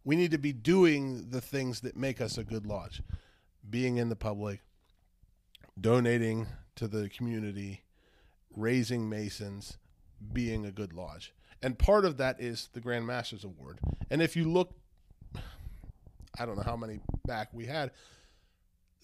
[0.06, 3.02] we need to be doing the things that make us a good lodge,
[3.68, 4.62] being in the public,
[5.82, 6.46] donating
[6.76, 7.84] to the community,
[8.56, 9.78] raising masons,
[10.32, 11.34] being a good lodge.
[11.64, 13.80] And part of that is the Grand Masters Award.
[14.12, 14.76] And if you look
[16.40, 17.92] I don't know how many back we had.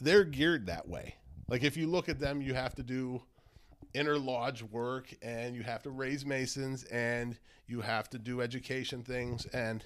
[0.01, 1.15] They're geared that way.
[1.47, 3.21] Like if you look at them, you have to do
[3.93, 9.03] inner lodge work and you have to raise masons and you have to do education
[9.03, 9.83] things and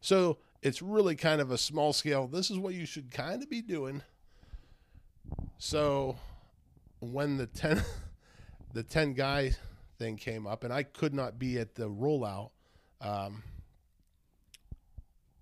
[0.00, 2.26] so it's really kind of a small scale.
[2.26, 4.02] This is what you should kind of be doing.
[5.58, 6.16] So
[7.00, 7.82] when the 10
[8.74, 9.52] the 10 guy
[9.98, 12.50] thing came up and I could not be at the rollout
[13.00, 13.42] um,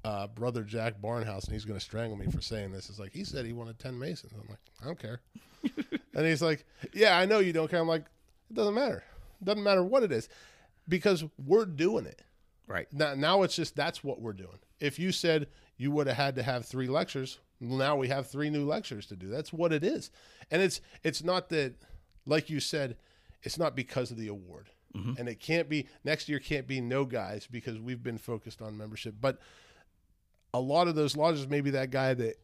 [0.04, 2.88] uh, brother Jack Barnhouse, and he's going to strangle me for saying this.
[2.88, 4.32] Is like he said he wanted ten Masons.
[4.32, 5.20] I'm like, I don't care.
[6.14, 7.80] and he's like, Yeah, I know you don't care.
[7.80, 8.04] I'm like,
[8.50, 9.04] it doesn't matter.
[9.40, 10.28] It doesn't matter what it is,
[10.88, 12.22] because we're doing it
[12.66, 13.14] right, now.
[13.14, 14.58] Now it's just that's what we're doing.
[14.80, 18.50] If you said you would have had to have three lectures, now we have three
[18.50, 19.28] new lectures to do.
[19.28, 20.10] That's what it is,
[20.50, 21.74] and it's it's not that,
[22.26, 22.96] like you said,
[23.42, 24.70] it's not because of the award.
[25.18, 26.40] And it can't be next year.
[26.40, 29.14] Can't be no guys because we've been focused on membership.
[29.20, 29.38] But
[30.54, 32.36] a lot of those lodges, maybe that guy that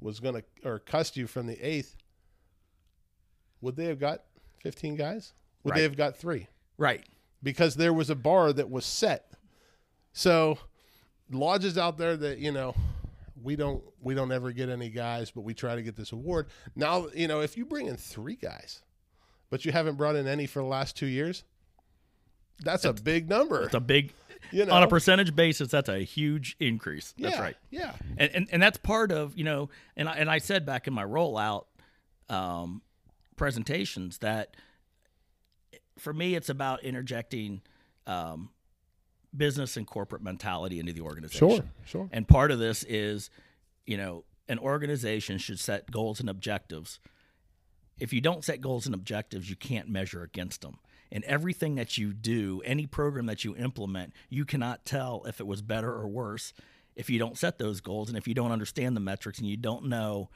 [0.00, 1.96] was going to or cussed you from the eighth,
[3.60, 4.22] would they have got
[4.62, 5.32] 15 guys?
[5.64, 5.76] Would Right.
[5.78, 6.48] they have got three?
[6.78, 7.04] right,
[7.42, 9.30] Because there was a bar that was set.
[10.12, 10.58] So
[11.30, 12.74] lodges out there that, you know,
[13.40, 16.48] we don't we don't ever get any guys, but we try to get this award.
[16.76, 18.82] Now, you know, if you bring in three guys,
[19.50, 21.44] but you haven't brought in any for the last two years,
[22.64, 23.62] that's a big number.
[23.64, 24.12] it's a big
[24.50, 24.74] You know?
[24.74, 25.68] on a percentage basis.
[25.68, 27.14] That's a huge increase.
[27.18, 27.92] That's yeah, right, Yeah.
[28.16, 30.94] and, and and that's part of you know, and I, and I said back in
[30.94, 31.64] my rollout
[32.28, 32.82] um,
[33.36, 34.56] presentations that
[35.98, 37.60] for me it's about interjecting
[38.06, 38.50] um,
[39.36, 41.48] business and corporate mentality into the organization.
[41.48, 42.08] Sure, sure.
[42.12, 43.30] And part of this is,
[43.86, 46.98] you know, an organization should set goals and objectives.
[47.98, 50.78] If you don't set goals and objectives, you can't measure against them.
[51.12, 55.46] And everything that you do, any program that you implement, you cannot tell if it
[55.46, 56.52] was better or worse
[56.96, 59.56] if you don't set those goals and if you don't understand the metrics and you
[59.56, 60.28] don't know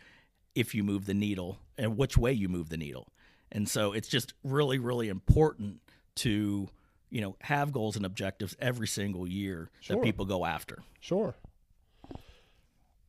[0.54, 3.08] if you move the needle and which way you move the needle.
[3.52, 5.80] And so it's just really, really important
[6.16, 6.68] to,
[7.10, 9.96] you know, have goals and objectives every single year Sure.
[9.96, 10.82] that people go after.
[11.00, 11.34] Sure.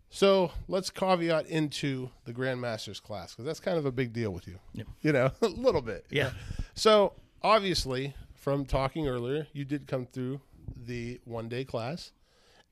[0.10, 4.48] So let's caveat into the Grandmasters class because that's kind of a big deal with
[4.48, 4.60] you.
[4.74, 4.88] Yep.
[5.02, 6.06] You know, a little bit.
[6.10, 6.32] Yeah.
[6.76, 10.42] So obviously, from talking earlier, you did come through
[10.76, 12.12] the one day class.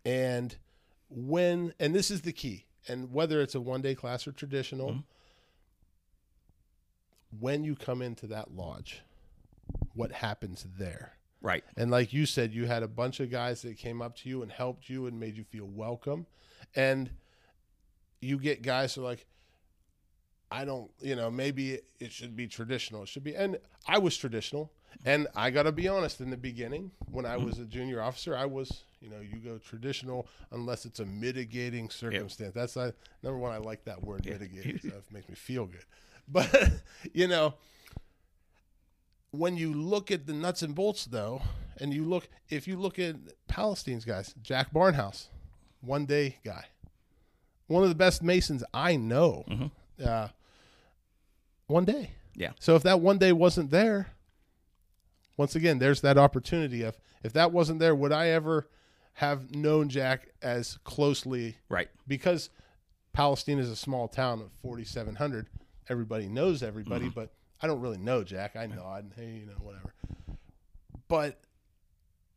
[0.05, 0.55] And
[1.09, 4.91] when, and this is the key, and whether it's a one day class or traditional,
[4.91, 4.99] mm-hmm.
[7.39, 9.01] when you come into that lodge,
[9.93, 11.13] what happens there?
[11.41, 11.63] Right.
[11.77, 14.41] And like you said, you had a bunch of guys that came up to you
[14.41, 16.25] and helped you and made you feel welcome.
[16.75, 17.11] And
[18.19, 19.25] you get guys who are like,
[20.51, 23.03] I don't, you know, maybe it, should be traditional.
[23.03, 23.35] It should be.
[23.35, 23.57] And
[23.87, 24.71] I was traditional.
[25.03, 28.35] And I got to be honest, in the beginning, when I was a junior officer,
[28.37, 32.53] I was, you know, you go traditional unless it's a mitigating circumstance.
[32.53, 34.79] That's I, number one, I like that word mitigating.
[34.81, 35.83] So it makes me feel good.
[36.27, 36.71] But,
[37.13, 37.55] you know,
[39.31, 41.41] when you look at the nuts and bolts though
[41.81, 43.17] and you look if you look at
[43.49, 45.27] palestine's guys jack barnhouse
[45.81, 46.63] one day guy
[47.67, 49.43] one of the best masons I know.
[50.03, 50.27] Uh,
[51.67, 52.11] one day.
[52.35, 52.51] Yeah.
[52.59, 54.07] So if that one day wasn't there,
[55.37, 58.67] once again, there's that opportunity of if that wasn't there, would I ever
[59.13, 61.57] have known Jack as closely?
[61.69, 61.89] Right.
[62.07, 62.49] Because
[63.13, 65.47] Palestine is a small town of 4,700.
[65.89, 67.19] Everybody knows everybody, mm-hmm.
[67.19, 68.55] but I don't really know Jack.
[68.55, 69.93] I nod, hey, you know, whatever.
[71.07, 71.39] But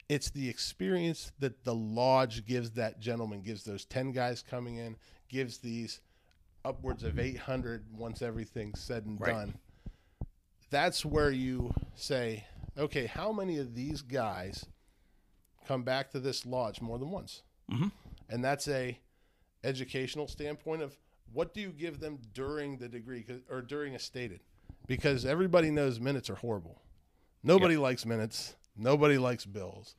[0.08, 4.96] it's the experience that the lodge gives that gentleman, gives those 10 guys coming in,
[5.28, 6.00] gives these
[6.68, 9.32] upwards of 800 once everything's said and Right.
[9.32, 9.58] done.
[10.70, 12.44] That's where you say,
[12.76, 14.66] okay, how many of these guys
[15.66, 17.42] come back to this lodge more than once?
[17.70, 17.90] Mhm.
[18.28, 19.00] And that's a
[19.64, 20.96] educational standpoint of
[21.32, 24.40] what do you give them during the degree or during a stated?
[24.86, 26.82] Because everybody knows minutes are horrible.
[27.42, 28.56] Nobody likes minutes.
[28.76, 29.96] Nobody likes bills.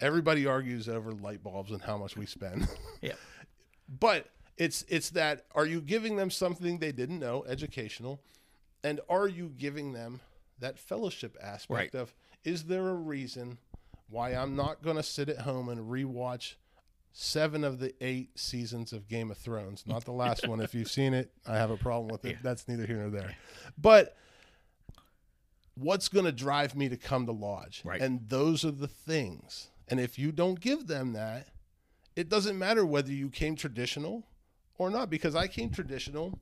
[0.00, 2.68] Everybody argues over light bulbs and how much we spend.
[3.02, 3.14] Yeah.
[3.88, 8.20] but it's it's that are you giving them something they didn't know, educational,
[8.82, 10.20] and are you giving them
[10.58, 12.00] that fellowship aspect Right.
[12.00, 12.14] of
[12.44, 13.58] is there a reason
[14.08, 16.54] why I'm not going to sit at home and rewatch
[17.12, 19.82] seven of the eight seasons of Game of Thrones?
[19.86, 20.60] Not the last one.
[20.60, 22.36] If you've seen it, I have a problem with it.
[22.42, 23.34] That's neither here nor there.
[23.76, 24.16] But
[25.74, 27.82] what's going to drive me to come to lodge?
[27.84, 28.00] Right.
[28.00, 29.68] And those are the things.
[29.88, 31.48] And if you don't give them that,
[32.14, 34.24] it doesn't matter whether you came traditional
[34.78, 36.38] or not because I came traditional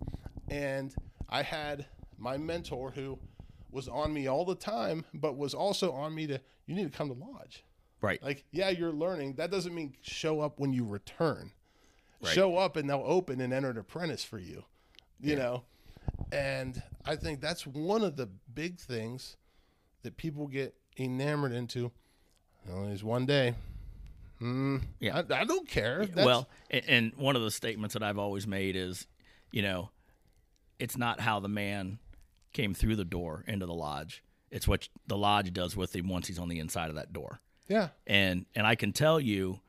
[0.49, 0.95] and
[1.29, 1.87] I had
[2.19, 3.19] my mentor who
[3.71, 6.97] was on me all the time but was also on me to you need to
[6.97, 7.65] come to lodge.
[8.01, 8.23] Right.
[8.23, 9.35] Like, yeah, you're learning.
[9.35, 11.53] That doesn't mean show up when you return.
[12.23, 12.35] Right.
[12.35, 14.65] Show up and they'll open and enter an apprentice for you.
[15.21, 15.65] You know?
[16.33, 19.37] And I think that's one of the big things
[20.03, 21.91] that people get enamored into.
[22.71, 23.55] Only there's one day.
[24.39, 24.79] Hmm.
[25.01, 25.23] Yeah.
[25.31, 26.07] I, I don't care.
[26.07, 29.07] That's, well, and, and one of the statements that I've always made is,
[29.53, 29.91] you know,
[30.79, 31.99] it's not how the man
[32.53, 34.23] came through the door into the lodge.
[34.51, 37.41] It's what the lodge does with him once he's on the inside of that door.
[37.69, 37.89] yeah.
[38.07, 39.61] And and I can tell you,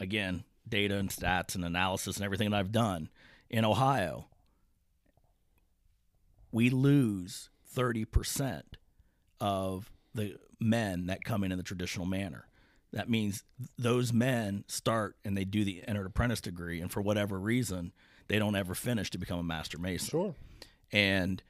[0.00, 3.10] again, data and stats and analysis and everything that I've done
[3.50, 4.26] in Ohio,
[6.50, 8.76] we lose thirty percent
[9.40, 12.47] of the men that come in in the traditional manner.
[12.92, 13.44] That means
[13.78, 17.92] those men start and they do the entered apprentice degree, and for whatever reason,
[18.28, 20.34] they don't ever finish to become a master mason Sure.
[20.92, 21.42] and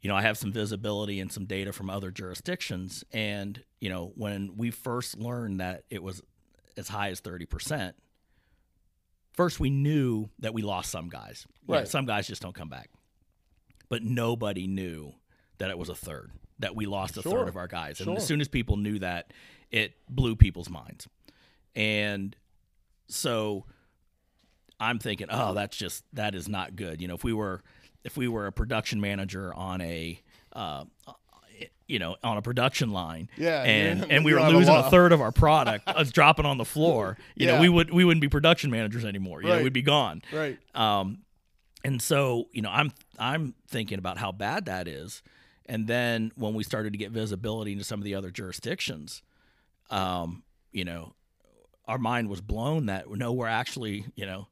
[0.00, 4.12] you know i have some visibility and some data from other jurisdictions and you know
[4.16, 6.22] when we first learned that it was
[6.78, 7.92] as high as 30%
[9.32, 11.88] first we knew that we lost some guys You know, Right.
[11.88, 12.88] some guys just don't come back
[13.90, 15.12] but nobody knew
[15.58, 16.30] that it was a third
[16.60, 17.32] that we lost a Sure.
[17.40, 19.32] third of our guys and as soon as people knew that
[19.70, 21.08] it blew people's minds
[21.74, 22.36] and
[23.08, 23.64] so
[24.78, 27.02] I'm thinking, oh, that's just that is not good.
[27.02, 27.62] You know, if we were
[28.02, 30.20] if we were a production manager on a
[30.54, 30.84] uh,
[31.86, 34.88] you know on a production line, Yeah, and and we were don't a losing a
[34.90, 38.22] third of our product, us dropping on the floor, you know, we would we wouldn't
[38.22, 39.42] be production managers anymore.
[39.42, 40.22] You know, we'd be gone.
[40.32, 40.58] Right.
[40.74, 41.18] Um,
[41.84, 45.22] and so you know, I'm I'm thinking about how bad that is,
[45.66, 49.22] and then when we started to get visibility into some of the other jurisdictions,
[49.90, 50.42] um,
[50.72, 51.14] you know,
[51.86, 54.48] our mind was blown that no, we're actually you know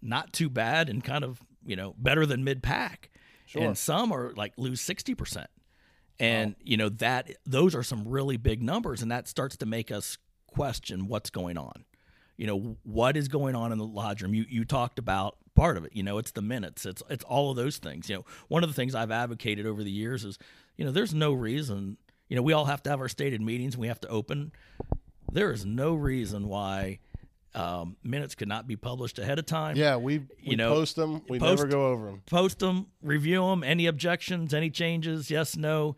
[0.00, 3.10] not too bad and kind of you know better than mid pack,
[3.46, 3.62] Sure.
[3.62, 5.50] and some are like lose sixty percent,
[6.18, 9.90] and you know that those are some really big numbers, and that starts to make
[9.90, 10.16] us
[10.46, 11.84] question what's going on.
[12.36, 14.32] You know what is going on in the lodge room.
[14.34, 15.90] You you talked about part of it.
[15.94, 16.86] You know it's the minutes.
[16.86, 18.08] It's it's all of those things.
[18.08, 20.38] You know one of the things I've advocated over the years is
[20.76, 21.98] you know there's no reason.
[22.28, 23.76] You know we all have to have our stated meetings.
[23.76, 24.52] We have to open.
[25.32, 26.98] There is no reason why
[27.54, 30.96] um, minutes could not be published ahead of time Yeah, we, we You know, post
[30.96, 31.22] them.
[31.28, 32.22] We post- never go over them.
[32.26, 33.64] post them, review them.
[33.64, 35.96] Any objections, any changes, yes, no.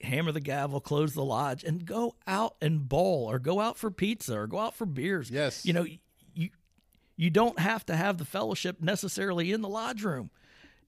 [0.00, 3.90] Hammer the gavel, close the lodge, and go out and bowl, or go out for
[3.90, 5.30] pizza, or go out for beers.
[5.30, 5.64] Yes.
[5.64, 5.86] you know,
[6.34, 6.48] you
[7.16, 10.30] you don't have to have the fellowship necessarily in the lodge room.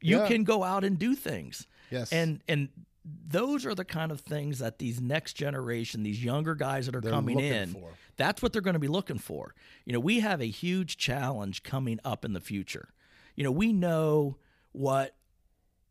[0.01, 0.27] You Yeah.
[0.29, 1.67] can go out and do things.
[1.91, 2.13] Yes.
[2.13, 2.71] and and
[3.05, 7.01] those are the kind of things that these next generation, these younger guys that are
[7.01, 7.91] They're coming in, for.
[8.17, 9.55] that's what they're going to be looking for.
[9.85, 12.89] You know, we have a huge challenge coming up in the future.
[13.37, 14.39] You know, we know
[14.73, 15.17] what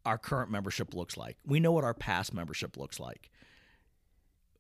[0.05, 1.37] our current membership looks like.
[1.45, 3.29] We know what our past membership looks like.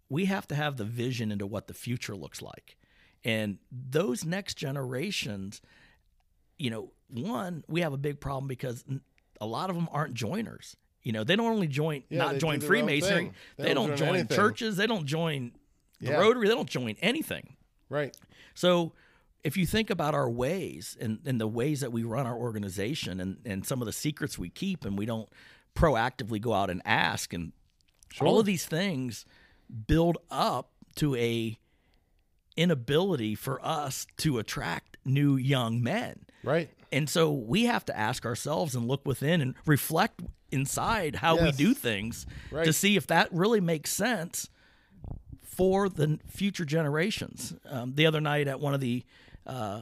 [0.09, 2.77] We have to have the vision into what the future looks like.
[3.23, 5.61] And those next generations,
[6.59, 8.85] you know, one, we have a big problem because
[9.41, 10.77] a lot of them aren't joiners.
[11.03, 13.33] You know, they don't only join Yeah, not join do their own Freemasonry, thing.
[13.57, 14.35] they, don't, join, anything.
[14.35, 15.51] churches, they don't join
[15.99, 16.17] the Yeah.
[16.19, 17.55] Rotary, they don't join anything.
[17.89, 18.15] Right.
[18.53, 18.93] So,
[19.43, 23.19] if you think about our ways and, and the ways that we run our organization
[23.19, 25.27] and, and some of the secrets we keep and we don't
[25.75, 27.51] proactively go out and ask and
[28.21, 29.25] all of these things
[29.87, 31.57] build up to a
[32.55, 36.25] inability for us to attract new young men.
[36.43, 36.69] Right.
[36.93, 40.21] And so we have to ask ourselves and look within and reflect
[40.51, 42.65] inside how we do things Right.
[42.65, 44.49] to see if that really makes sense
[45.41, 47.53] for the future generations.
[47.65, 49.03] Um, the other night at one of the
[49.45, 49.81] uh,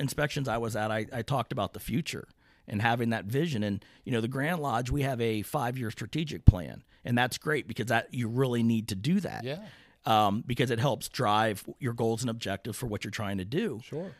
[0.00, 2.28] inspections I was at, I, I talked about the future
[2.66, 3.62] and having that vision.
[3.62, 7.66] And you know, the Grand Lodge, we have a five-year strategic plan, and that's great
[7.68, 9.44] because that you really need to do that.
[9.44, 9.58] Yeah.
[10.06, 13.80] Um, because it helps drive your goals and objectives for what you're trying to do.
[13.84, 14.12] Sure.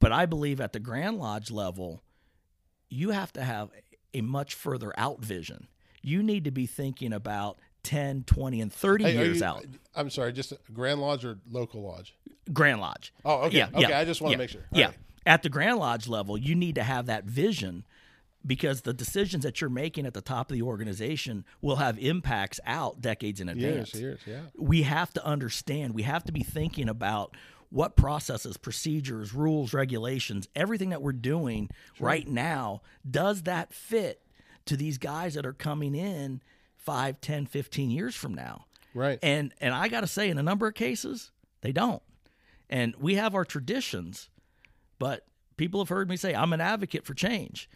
[0.00, 2.02] But I believe at the Grand Lodge level,
[2.88, 3.70] you have to have
[4.14, 5.68] a much further out vision.
[6.02, 9.64] You need to be thinking about 10, 20, and 30 Hey, years you- out.
[9.94, 12.14] I'm sorry, just Grand Lodge or local lodge?
[12.52, 13.12] Grand Lodge.
[13.24, 13.58] Oh, okay.
[13.58, 13.88] Yeah, okay.
[13.88, 14.62] yeah, I just want to make sure.
[14.72, 14.86] All yeah.
[14.86, 14.96] right.
[15.24, 17.84] At the Grand Lodge level, you need to have that vision
[18.46, 22.60] because the decisions that you're making at the top of the organization will have impacts
[22.64, 23.92] out decades in advance.
[23.94, 24.42] Years, years, yeah.
[24.56, 27.36] we have to understand, we have to be thinking about
[27.70, 31.68] what processes, procedures, rules, regulations, everything that we're doing
[31.98, 34.22] right now, does that fit
[34.66, 36.42] to these guys that are coming in
[36.76, 38.66] 5, 10, 15 years from now?
[38.94, 39.18] Right.
[39.22, 41.30] And and I got to say in a number of cases,
[41.60, 42.02] they don't.
[42.70, 44.30] And we have our traditions,
[44.98, 45.26] but
[45.56, 47.68] people have heard me say I'm an advocate for change.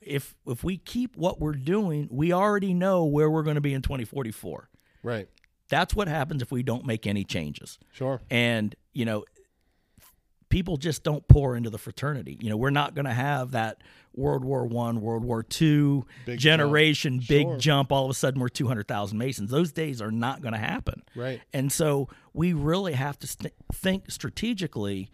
[0.00, 3.74] If if we keep what we're doing, we already know where we're going to be
[3.74, 4.68] in 2044.
[5.02, 5.28] right.
[5.68, 7.78] That's what happens if we don't make any changes.
[7.92, 8.20] Sure.
[8.28, 9.24] And, you know,
[10.48, 12.36] people just don't pour into the fraternity.
[12.40, 13.82] You know, we're not going to have that
[14.14, 16.04] World War One, World War Two
[16.36, 17.28] generation jump.
[17.28, 17.56] big Sure.
[17.58, 17.92] jump.
[17.92, 19.50] All of a sudden, we're two hundred thousand Masons.
[19.50, 21.02] Those days are not going to happen.
[21.14, 21.40] Right.
[21.52, 25.10] And so we really have to st- think strategically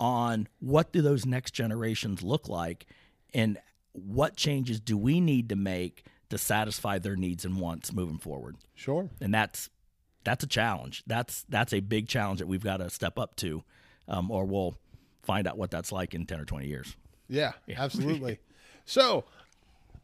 [0.00, 2.86] on what do those next generations look like,
[3.34, 3.58] and
[3.92, 8.54] what changes do we need to make to satisfy their needs and wants moving forward
[8.74, 9.08] Sure.
[9.20, 9.70] and that's
[10.28, 11.02] that's a challenge.
[11.06, 13.62] That's that's a big challenge that we've got to step up to,
[14.06, 14.76] um, or we'll
[15.22, 16.96] find out what that's like in ten or twenty years.
[17.28, 18.38] Yeah, absolutely.
[18.84, 19.24] so,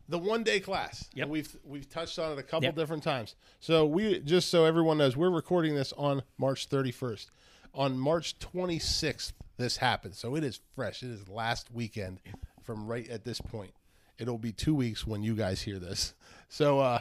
[0.09, 1.09] the one day class.
[1.15, 1.23] Yep.
[1.25, 2.75] and We've we've touched on it a couple Yep.
[2.77, 3.35] different times.
[3.61, 7.27] So we just so everyone knows, we're recording this on March 31st.
[7.75, 10.15] On March 26th, this happened.
[10.15, 11.03] So it is fresh.
[11.03, 12.21] It is last weekend
[12.63, 13.73] from right at this point.
[14.19, 16.15] It'll be two weeks when you guys hear this.
[16.49, 17.01] So, uh,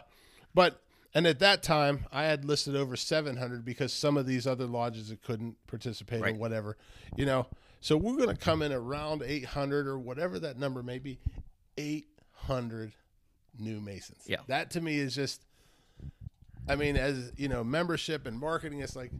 [0.55, 0.81] but
[1.13, 5.09] and at that time, I had listed over 700 because some of these other lodges
[5.09, 6.77] that couldn't participate or whatever,
[7.15, 7.47] you know.
[7.81, 11.19] So we're going to come in around 800 or whatever that number may be.
[11.77, 12.93] 800
[13.59, 14.23] new Masons.
[14.25, 14.37] Yeah.
[14.47, 15.41] That to me is just,
[16.67, 19.11] I mean, as you know, membership and marketing, it's like,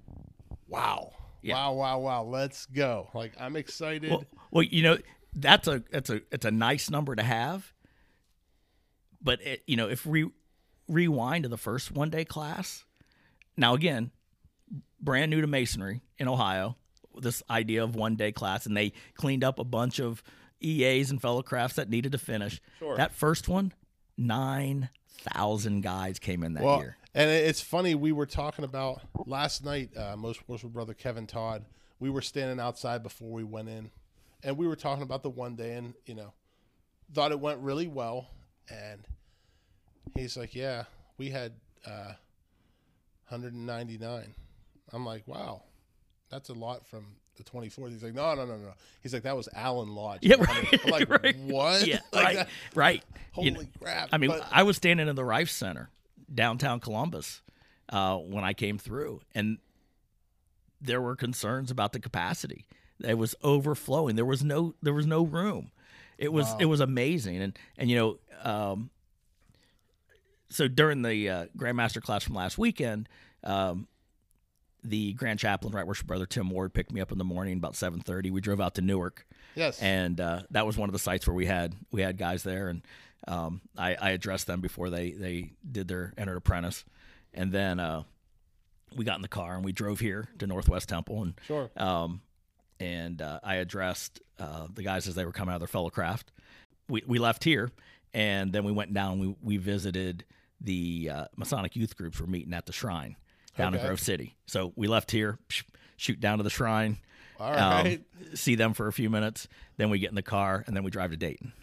[0.68, 1.12] wow,
[1.42, 1.56] Yeah.
[1.56, 2.24] wow, wow, wow.
[2.24, 3.10] Let's go.
[3.14, 4.10] Like I'm excited.
[4.10, 4.98] Well, well, you know
[5.36, 7.74] that's a that's a it's a nice number to have,
[9.22, 10.30] but it, you know if we
[10.94, 12.86] rewind to the first one day class,
[13.58, 14.12] now again,
[15.00, 16.78] brand new to masonry in Ohio,
[17.16, 20.24] this idea of one day class, and they cleaned up a bunch of
[20.62, 22.62] EAs and fellow crafts that needed to finish.
[22.80, 22.96] Sure.
[22.98, 23.74] That first one,
[24.18, 26.98] nine thousand guys came in that Well, year.
[27.14, 27.96] and it's funny.
[27.96, 29.96] We were talking about last night.
[29.96, 31.66] Uh, most worshipful brother Kevin Todd.
[32.00, 33.92] We were standing outside before we went in,
[34.44, 36.34] and we were talking about the one day, and you know,
[37.14, 38.28] thought it went really well.
[38.70, 39.06] And
[40.16, 40.84] he's like, "Yeah,
[41.18, 41.54] we had
[41.86, 42.14] uh,
[43.30, 44.34] 199."
[44.92, 45.64] I'm like, "Wow,
[46.30, 47.06] that's a lot from."
[47.36, 47.90] The 24th.
[47.90, 48.74] He's like, no, no, no, no.
[49.02, 50.20] He's like, that was Allen Lodge.
[50.22, 51.36] Yeah, I'm right, like, right.
[51.40, 51.88] what?
[51.88, 53.04] Yeah, Like right, that- right.
[53.32, 54.10] Holy You know, crap.
[54.12, 55.90] I mean, But- I was standing in the Rife Center,
[56.32, 57.42] downtown Columbus,
[57.90, 59.58] uh, when I came through, and
[60.80, 62.68] there were concerns about the capacity.
[63.04, 64.16] It was overflowing.
[64.16, 65.72] There was no there was no room.
[66.20, 68.92] It was it was amazing, and and you know, um,
[70.54, 73.10] so during the uh, Grandmaster class from last weekend.
[73.44, 73.88] Um,
[74.84, 77.76] the Grand Chaplain, Right Worship Brother Tim Ward, picked me up in the morning about
[77.76, 78.30] seven thirty.
[78.32, 79.26] We drove out to Newark,
[79.56, 79.82] yes.
[79.82, 82.68] and uh, that was one of the sites where we had we had guys there,
[82.68, 82.82] and
[83.28, 86.84] um, I, I addressed them before they they did their entered apprentice,
[87.34, 88.04] and then uh,
[88.96, 91.72] we got in the car and we drove here to Northwest Temple, and sure.
[91.78, 92.22] um,
[92.80, 95.90] and uh, I addressed uh, the guys as they were coming out of their fellow
[95.90, 96.32] craft.
[96.90, 97.72] We we left here,
[98.14, 99.20] and then we went down.
[99.20, 100.26] We we visited
[100.62, 103.16] the uh, Masonic youth groups were meeting at the shrine
[103.58, 104.36] down in Grove City.
[104.46, 105.38] So we left here,
[105.98, 106.98] shoot down to the shrine,
[107.40, 108.00] All um,
[108.34, 109.48] see them for a few minutes.
[109.78, 111.54] Then we get in the car and then we drive to Dayton.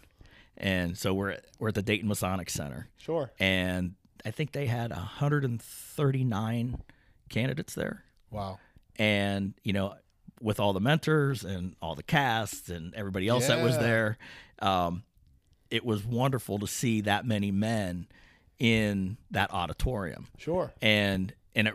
[0.57, 3.31] And so we're at, we're at the Dayton Masonic Center, sure.
[3.39, 6.81] and I think they had 139
[7.29, 8.03] candidates there.
[8.29, 8.59] Wow.
[8.97, 9.95] And you know,
[10.41, 14.17] with all the mentors and all the casts and everybody else that was there.
[14.59, 15.03] Um,
[15.69, 18.07] it was wonderful to see that many men
[18.61, 20.27] in that auditorium.
[20.37, 20.71] Sure.
[20.83, 21.73] and and it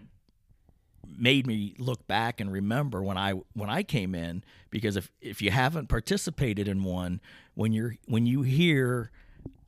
[1.19, 5.43] made me look back and remember when I when I came in because if if
[5.43, 7.21] you haven't participated in one
[7.55, 9.11] when you're when you hear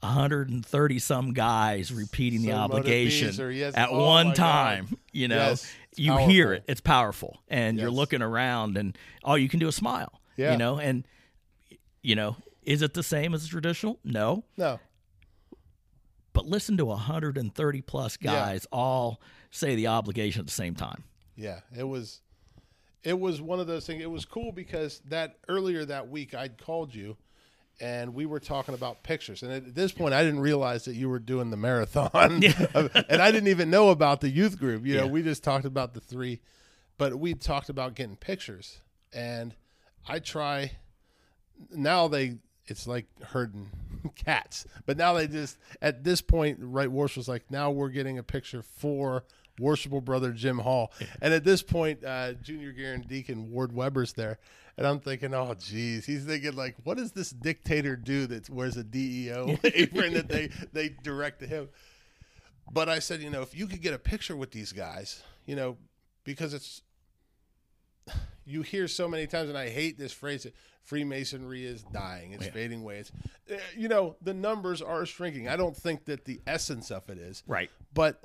[0.01, 4.37] 130 some guys repeating the obligation or yes- at oh one my God.
[4.37, 6.65] time you know Yes, you hear it.
[6.69, 7.41] it's powerful.
[7.49, 10.53] And you're looking around and all you can do is smile Yeah.
[10.53, 11.05] you know and
[12.03, 13.99] you know is it the same as traditional?
[14.05, 14.45] No.
[14.59, 14.79] No.
[16.39, 18.33] But listen to 130 plus Yeah.
[18.33, 19.21] guys all
[19.51, 21.03] say the obligation at the same time
[21.35, 22.21] Yeah, it was
[23.03, 24.03] it was one of those things.
[24.03, 27.17] It was cool because that earlier that week I'd called you
[27.81, 29.43] and we were talking about pictures.
[29.43, 32.43] And at this point I didn't realize that you were doing the marathon.
[32.75, 34.85] and I didn't even know about the youth group.
[34.87, 35.11] You know, Yeah.
[35.11, 36.41] we just talked about the three,
[36.99, 38.81] but we talked about getting pictures.
[39.13, 39.55] And
[40.09, 40.73] I try
[41.71, 42.39] now they
[42.71, 43.71] it's like herding
[44.15, 44.67] cats.
[44.87, 48.23] But now they just at this point, right Warsh was like, now we're getting a
[48.23, 49.25] picture for
[49.59, 50.93] worshipful brother Jim Hall.
[51.21, 54.39] And at this point, uh, Junior Grand Deacon Ward Weber's there.
[54.77, 58.77] And I'm thinking, oh geez, he's thinking like, what does this dictator do that wears
[58.77, 61.69] a DEO apron that they they direct to him?
[62.71, 65.57] But I said, you know, if you could get a picture with these guys, you
[65.57, 65.77] know,
[66.25, 66.83] because it's
[68.45, 72.47] you hear so many times, and I hate this phrase that Freemasonry is dying, it's
[72.47, 72.51] Yeah.
[72.53, 72.99] fading away.
[72.99, 73.13] It's,
[73.51, 75.47] uh, you know, the numbers are shrinking.
[75.49, 78.21] I don't think that the essence of it is, right but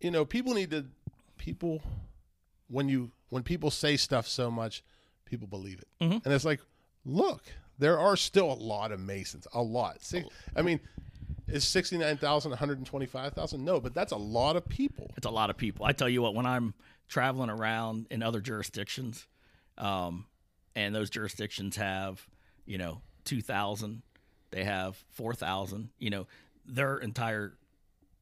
[0.00, 0.86] you know, people need to
[1.38, 1.82] people
[2.68, 4.82] when you when people say stuff so much,
[5.24, 6.24] people believe it, Mhm.
[6.24, 6.60] and it's like,
[7.04, 7.44] look,
[7.78, 10.02] there are still a lot of Masons, a lot.
[10.02, 10.26] Six,
[10.56, 10.80] I mean.
[11.48, 13.64] Is 69,000 125,000?
[13.64, 15.10] No, but that's a lot of people.
[15.16, 15.84] it's a lot of people.
[15.84, 16.74] I tell you what, when I'm
[17.10, 19.26] traveling around in other jurisdictions,
[19.76, 20.24] um,
[20.74, 22.26] and those jurisdictions have,
[22.64, 24.02] you know, two thousand,
[24.50, 25.90] they have four thousand.
[25.98, 26.26] You know,
[26.64, 27.52] their entire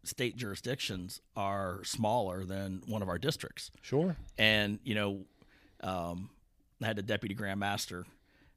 [0.03, 3.71] state jurisdictions are smaller than one of our districts.
[3.83, 4.17] Sure.
[4.39, 5.25] And you know,
[5.83, 6.31] um,
[6.83, 8.07] I had a deputy grand master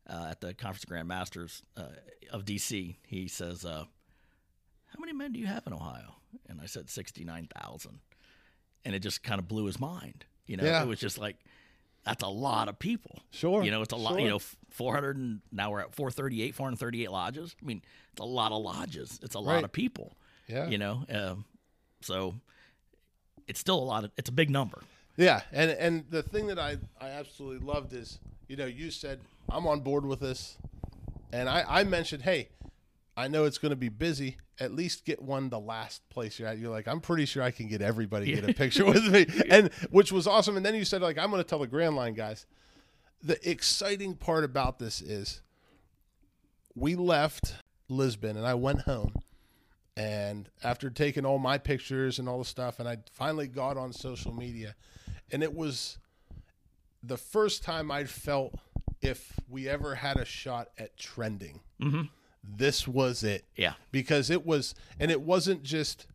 [0.09, 1.83] uh, at the conference of grand masters uh,
[2.31, 2.95] of DC.
[3.05, 3.83] He says, uh,
[4.87, 6.15] "How many men do you have in Ohio?"
[6.47, 7.99] And I said, 69,000.
[8.85, 10.25] And it just kind of blew his mind.
[10.47, 10.81] You know, Yeah.
[10.83, 11.37] it was just like,
[12.03, 13.21] that's a lot of people.
[13.29, 13.63] Sure.
[13.63, 14.19] You know, it's a lot, Sure.
[14.21, 14.39] you know,
[14.69, 17.55] 400 and now we're at 438, 438 lodges.
[17.61, 17.81] I mean,
[18.11, 19.19] it's a lot of lodges.
[19.21, 20.17] It's a lot of people,
[20.47, 20.67] Yeah.
[20.67, 21.05] you know?
[21.09, 21.45] Um,
[22.01, 22.35] so
[23.47, 24.81] it's still a lot of, it's a big number.
[25.17, 28.17] Yeah, and and the thing that I I absolutely loved is
[28.47, 30.57] you know you said I'm on board with this,
[31.33, 32.47] and I I mentioned hey,
[33.15, 34.37] I know it's going to be busy.
[34.59, 36.57] At least get one the last place you're at.
[36.57, 39.25] You're like I'm pretty sure I can get everybody to get a picture with me,
[39.49, 40.57] and which was awesome.
[40.57, 42.45] And then you said like I'm going to tell the Grand Line guys.
[43.23, 45.41] The exciting part about this is
[46.75, 47.55] we left
[47.89, 49.13] Lisbon and I went home.
[49.97, 53.91] And after taking all my pictures and all the stuff, and I finally got on
[53.91, 54.75] social media,
[55.31, 55.97] and it was
[57.03, 58.55] the first time I felt
[59.01, 62.03] if we ever had a shot at trending, mm-hmm.
[62.43, 63.45] This was it.
[63.55, 63.73] Yeah.
[63.91, 66.07] Because it was, and it wasn't just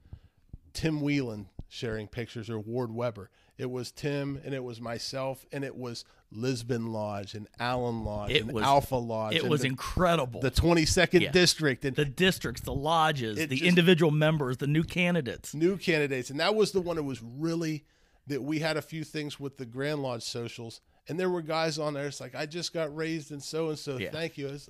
[0.72, 3.30] Tim Whelan sharing pictures or Ward Weber.
[3.58, 8.30] It was Tim and it was myself and it was Lisbon Lodge and Allen Lodge
[8.32, 9.34] It and was- Alpha Lodge.
[9.36, 10.40] It was the, incredible.
[10.40, 11.30] the 22nd Yeah.
[11.30, 15.54] district and the districts, the lodges, the just- individual members, the new candidates.
[15.54, 16.28] new candidates.
[16.28, 17.84] And that was the one that was really
[18.26, 20.80] that we had a few things with the Grand Lodge socials.
[21.08, 22.08] And there were guys on there.
[22.08, 23.98] It's like, I just got raised in so and so.
[24.10, 24.46] Thank you.
[24.46, 24.68] It's-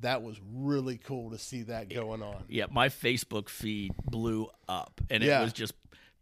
[0.00, 2.44] that was really cool to see that going on.
[2.48, 5.40] Yeah, my Facebook feed blew up, and Yeah.
[5.40, 5.74] it was just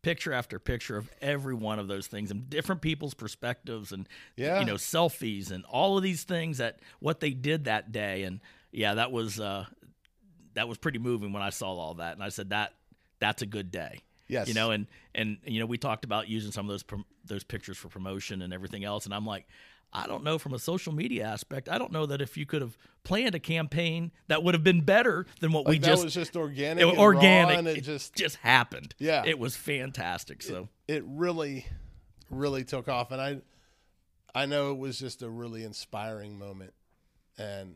[0.02, 4.60] picture after picture of every one of those things and different people's perspectives and Yeah.
[4.60, 8.40] you know selfies and all of these things that what they did that day and
[8.70, 9.66] yeah that was uh
[10.54, 12.74] that was pretty moving when I saw all that and I said that
[13.18, 13.98] that's a good day
[14.28, 14.46] Yes.
[14.46, 14.86] you know and
[15.16, 18.40] and you know we talked about using some of those prom- those pictures for promotion
[18.40, 19.48] and everything else and I'm like
[19.92, 22.60] I don't know from a social media aspect I don't know that if you could
[22.60, 26.04] have planned a campaign that would have been better than what we Like, that just
[26.04, 26.82] was just organic.
[26.82, 27.58] it was and raw, organic.
[27.58, 28.94] and it it just just happened.
[28.98, 29.22] Yeah.
[29.26, 30.42] it was fantastic.
[30.42, 31.66] So it really
[32.30, 33.38] really took off and i
[34.34, 36.74] i know it was just a really inspiring moment
[37.38, 37.74] and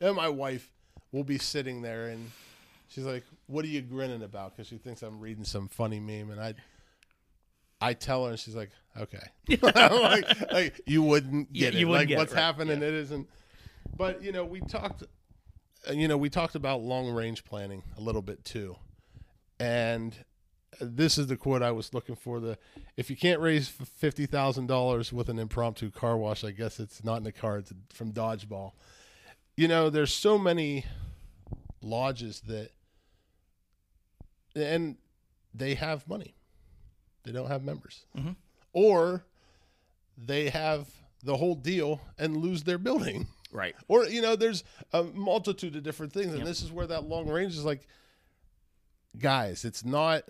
[0.00, 0.72] and my wife
[1.12, 2.32] will be sitting there and
[2.88, 6.30] she's like what are you grinning about because she thinks i'm reading some funny meme
[6.32, 6.54] and i
[7.80, 9.22] i tell her and she's like okay.
[9.62, 12.82] Like, like, you wouldn't get you it wouldn't like get it, what's right, happening?
[12.82, 13.28] It isn't.
[13.96, 15.04] But you know we talked
[15.88, 18.76] uh, you know we talked about long range planning a little bit too.
[19.60, 20.14] And
[20.80, 22.40] this is the quote I was looking for.
[22.40, 22.58] The
[22.96, 27.04] if you can't raise fifty thousand dollars with an impromptu car wash, I guess it's
[27.04, 28.72] not in the cards from dodgeball.
[29.56, 30.84] You know, there's so many
[31.82, 32.70] lodges that,
[34.54, 34.96] and
[35.52, 36.36] they have money,
[37.28, 38.36] they don't have members, Mhm.
[38.72, 39.24] or
[40.16, 40.88] they have
[41.22, 43.28] the whole deal and lose their building.
[43.52, 43.74] Right.
[43.88, 46.46] Or you know, there's a multitude of different things, and Yep.
[46.46, 47.86] this is where that long range is like,
[49.18, 50.24] guys, it's not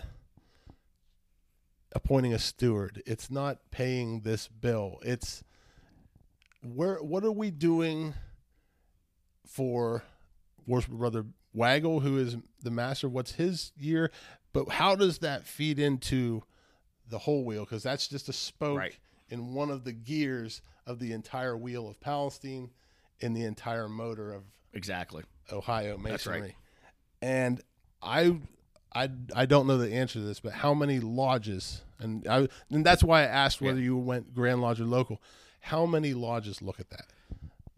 [1.92, 3.02] appointing a steward.
[3.06, 4.98] It's not paying this bill.
[5.02, 5.42] It's
[6.62, 8.14] where what are we doing
[9.46, 10.02] for
[10.66, 13.08] Worship Brother Waggle, who is the master?
[13.08, 14.10] What's his year?
[14.52, 16.42] But how does that feed into
[17.08, 17.64] the whole wheel?
[17.64, 18.96] Because that's just a spoke Right.
[19.30, 22.70] in one of the gears of the entire wheel of Palestine
[23.20, 25.24] in the entire motor of Exactly.
[25.52, 26.54] Ohio That's right.
[27.22, 27.60] And
[28.02, 28.38] I,
[28.94, 31.82] I, I don't know the answer to this, but how many lodges?
[31.98, 33.84] And I, and that's why I asked whether Yeah.
[33.84, 35.20] you went Grand Lodge or local.
[35.60, 37.06] How many lodges look at that?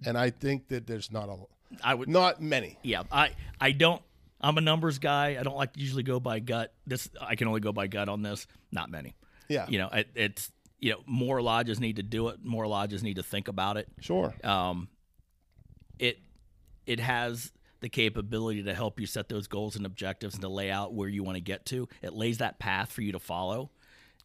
[0.04, 1.36] And I think that there's not a,
[1.82, 2.78] I would not many.
[2.82, 3.30] yeah i
[3.60, 4.02] i don't
[4.40, 7.46] i'm a numbers guy i don't like to usually go by gut this i can
[7.46, 9.14] only go by gut on this not many
[9.50, 13.02] Yeah, you know it, it's you know more lodges need to do it more lodges
[13.02, 14.34] need to think about it sure.
[14.42, 14.88] um
[15.98, 16.18] it
[16.86, 20.70] it has the capability to help you set those goals and objectives and to lay
[20.70, 23.70] out where you want to get to it lays that path for you to follow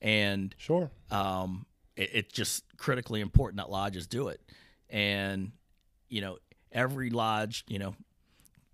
[0.02, 0.92] and Sure.
[1.10, 1.66] um,
[1.96, 4.42] it, it's just critically important that lodges do it.
[4.90, 5.54] And,
[6.10, 6.38] you know,
[6.72, 7.96] every lodge, you know,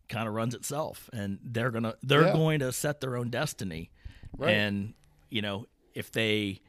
[0.10, 2.34] kind of runs itself and they're going to, they're Yeah.
[2.34, 3.92] going to set their own destiny.
[4.38, 4.52] Right.
[4.56, 4.94] And,
[5.30, 6.62] you know, if they,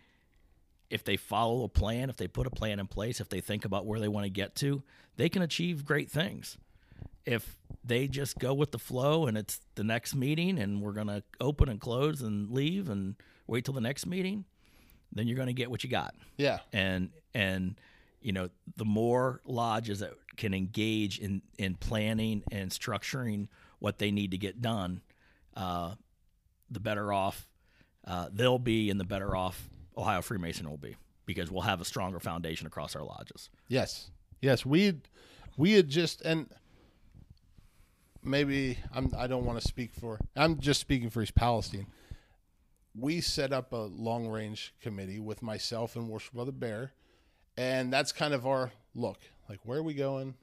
[0.91, 3.65] if they follow a plan, if they put a plan in place, if they think
[3.65, 4.83] about where they want to get to,
[5.17, 6.59] they can achieve great things.
[7.25, 11.07] If they just go with the flow and it's the next meeting and we're going
[11.07, 13.15] to open and close and leave and
[13.47, 14.45] wait till the next meeting,
[15.13, 16.15] then you're going to get what you got.
[16.37, 16.59] Yeah.
[16.73, 17.77] And and
[18.21, 24.11] you know, the more lodges that can engage in in planning and structuring what they
[24.11, 25.03] need to get done,
[25.57, 25.95] uh,
[26.71, 27.49] the better off
[28.07, 30.97] uh, they'll be, and the better off Ohio Freemason will be
[31.27, 33.51] because we'll have a stronger foundation across our lodges.
[33.69, 34.11] Yes.
[34.41, 34.67] Yes.
[34.67, 35.01] We,
[35.57, 36.49] we had just and
[38.23, 39.13] maybe I'm.
[39.17, 40.19] I don't want to speak for.
[40.37, 41.87] I'm just speaking for East Palestine.
[42.95, 46.93] We set up a long range committee with myself and Worship Brother Bear,
[47.57, 49.19] and that's kind of our look.
[49.49, 50.35] Like, where are we going?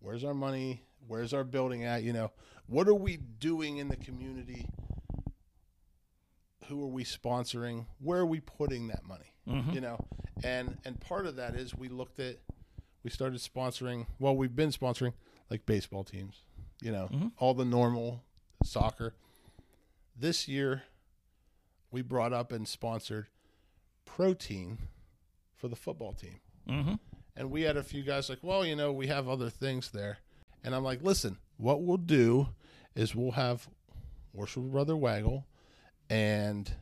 [0.00, 0.82] Where's our money?
[1.06, 2.02] Where's our building at?
[2.02, 2.30] You know,
[2.66, 4.66] what are we doing in the community?
[6.68, 7.86] Who are we sponsoring?
[8.00, 9.32] Where are we putting that money?
[9.72, 10.04] You know,
[10.44, 12.36] and and part of that is we looked at
[13.02, 15.14] we started sponsoring well we've been sponsoring
[15.50, 16.42] like baseball teams
[16.82, 18.22] you know all the normal
[18.62, 19.14] soccer
[20.14, 20.82] this year
[21.90, 23.28] we brought up and sponsored
[24.04, 24.76] protein
[25.56, 26.94] for the football team Mm-hmm.
[27.34, 30.18] and we had a few guys like well you know we have other things there
[30.62, 32.48] and i'm like listen what we'll do
[32.94, 33.66] is we'll have
[34.34, 35.46] worship brother waggle
[36.10, 36.72] and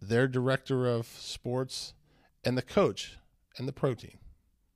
[0.00, 1.94] their director of sports
[2.44, 3.16] and the coach
[3.58, 4.18] and the protein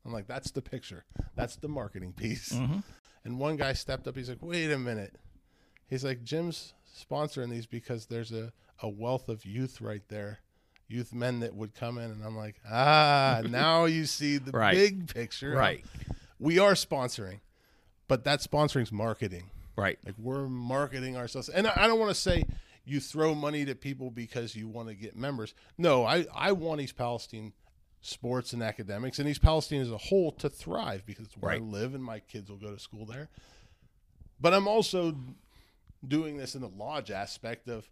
[0.04, 2.78] i'm like that's the picture that's the marketing piece Mm-hmm.
[3.24, 5.16] and one guy stepped up he's like wait a minute
[5.88, 10.40] he's like jim's sponsoring these because there's a, a wealth of youth right there
[10.88, 14.74] youth men that would come in and i'm like ah now you see the Right.
[14.74, 15.84] big picture Right.
[16.38, 17.40] we are sponsoring
[18.08, 19.98] but that sponsoring's marketing Right.
[20.04, 22.44] like we're marketing ourselves and i, I don't want to say
[22.84, 26.80] you throw money to people because you want to get members no i i want
[26.80, 27.52] east palestine
[28.02, 31.60] sports and academics and east palestine as a whole to thrive because it's where Right.
[31.60, 33.28] i live and my kids will go to school there
[34.40, 35.14] but i'm also
[36.06, 37.88] doing this in the lodge aspect of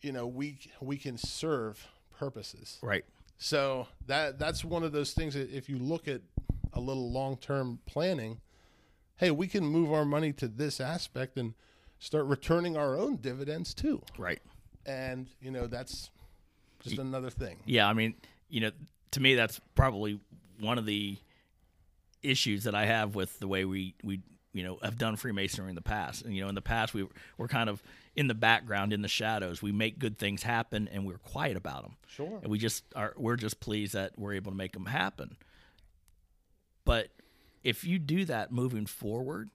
[0.00, 1.86] you know we we can serve
[2.18, 3.04] purposes Right.
[3.38, 6.22] so that that's one of those things that if you look at
[6.72, 8.40] a little long-term planning,
[9.16, 11.54] hey, we can move our money to this aspect and
[12.00, 14.02] start returning our own dividends too.
[14.18, 14.40] Right.
[14.84, 16.10] And you know, that's
[16.82, 17.58] just another thing.
[17.66, 18.14] Yeah, I mean,
[18.48, 18.70] you know,
[19.12, 20.18] to me, that's probably
[20.58, 21.16] one of the
[22.22, 24.20] issues that I have with the way we we
[24.52, 26.24] you know have done Freemasonry in the past.
[26.24, 27.06] And you know, in the past, we
[27.36, 27.82] we're kind of
[28.16, 29.62] in the background, in the shadows.
[29.62, 31.96] We make good things happen, and we're quiet about them.
[32.08, 32.40] Sure.
[32.42, 35.36] And we just are we're just pleased that we're able to make them happen.
[36.84, 37.08] But
[37.62, 39.50] if you do that moving forward,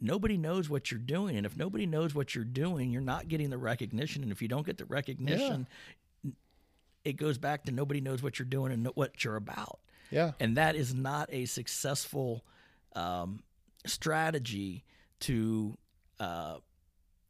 [0.00, 3.50] nobody knows what you're doing, and if nobody knows what you're doing, you're not getting
[3.50, 4.22] the recognition.
[4.22, 5.66] And if you don't get the recognition,
[7.04, 9.80] it goes back to nobody knows what you're doing and what you're about.
[10.10, 10.32] Yeah.
[10.40, 12.44] And that is not a successful
[12.94, 13.40] um,
[13.86, 14.84] strategy
[15.20, 15.76] to
[16.20, 16.56] uh,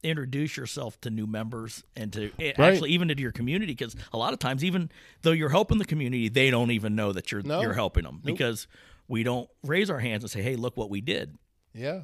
[0.02, 4.16] introduce yourself to new members and to eh, actually even into your community because a
[4.18, 4.90] lot of times even
[5.22, 7.60] though you're helping the community they don't even know that you're No.
[7.60, 8.24] you're helping them Nope.
[8.24, 8.68] because
[9.08, 11.36] we don't raise our hands and say hey look what we did
[11.74, 12.02] Yeah.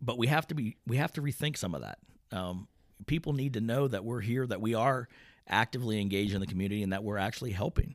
[0.00, 1.98] But we have to be we have to rethink some of that.
[2.30, 2.68] Um,
[3.06, 5.08] people need to know that we're here, that we are
[5.48, 7.94] actively engaged in the community, and that we're actually helping,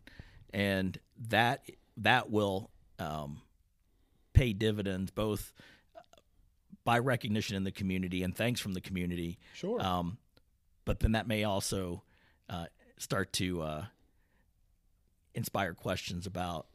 [0.54, 0.98] and
[1.30, 1.66] that
[1.98, 3.42] that will um,
[4.34, 5.54] pay dividends both
[6.84, 9.38] by recognition in the community and thanks from the community.
[9.54, 9.80] Sure.
[9.82, 10.18] Um,
[10.86, 12.04] but then that may also
[12.50, 12.66] uh,
[12.98, 13.86] start to uh,
[15.34, 16.68] inspire questions about,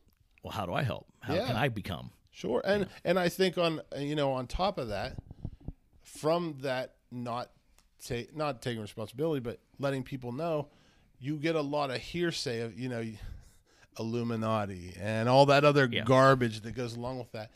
[0.43, 1.07] well, how do I help?
[1.21, 1.47] How Yeah.
[1.47, 2.11] can I become?
[2.39, 5.17] Sure, and and I think on you know on top of that,
[6.05, 7.51] from that not
[8.05, 10.69] take not taking responsibility, but letting people know,
[11.19, 13.05] you get a lot of hearsay of you know,
[13.99, 16.05] Illuminati and all that other Yeah.
[16.05, 17.51] garbage that goes along with that.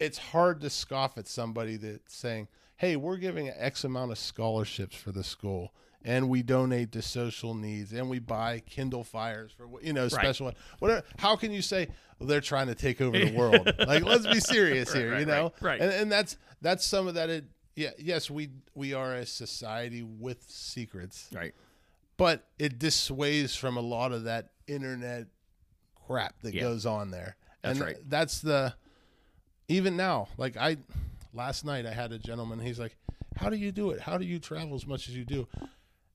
[0.00, 2.48] It's hard to scoff at somebody that's saying,
[2.78, 5.72] "Hey, we're giving X amount of scholarships for the school."
[6.04, 10.46] And we donate to social needs, and we buy Kindle Fires for you know special
[10.46, 10.54] one.
[10.78, 11.02] Whatever.
[11.18, 11.88] How can you say
[12.20, 13.72] they're trying to take over the world?
[13.86, 15.52] like, let's be serious here, right, you know.
[15.60, 15.80] right, right.
[15.80, 17.30] And and that's that's some of that.
[17.30, 17.44] It,
[17.74, 17.90] yeah.
[17.98, 21.52] Yes, we we are a society with secrets, Right.
[22.16, 25.26] but it dissuades from a lot of that internet
[26.06, 26.62] crap that Yeah.
[26.62, 27.36] goes on there.
[27.62, 27.96] That's and right.
[28.08, 28.72] That's the
[29.66, 30.28] even now.
[30.36, 30.76] Like I
[31.32, 32.60] last night, I had a gentleman.
[32.60, 32.96] He's like,
[33.36, 34.00] "How do you do it?
[34.00, 35.48] How do you travel as much as you do?"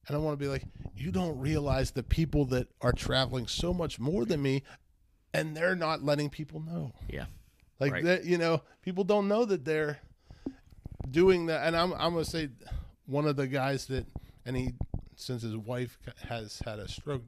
[0.07, 0.63] And I want to be like,
[0.95, 4.63] "You don't realize the people that are traveling so much more than me,
[5.33, 7.25] and they're not letting people know." Yeah.
[7.79, 8.03] Like Right.
[8.03, 9.99] that, you know, people don't know that they're
[11.09, 11.65] doing that.
[11.67, 12.49] And I'm, I'm gonna say,
[13.05, 14.05] one of the guys that,
[14.45, 14.73] and he,
[15.15, 15.97] since his wife
[16.29, 17.23] has had a stroke,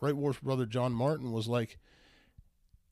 [0.00, 1.78] Right Wharf's brother John Martin was like,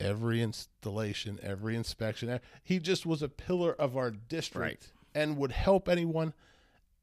[0.00, 5.88] every installation, every inspection, he just was a pillar of our district and would help
[5.88, 6.34] anyone.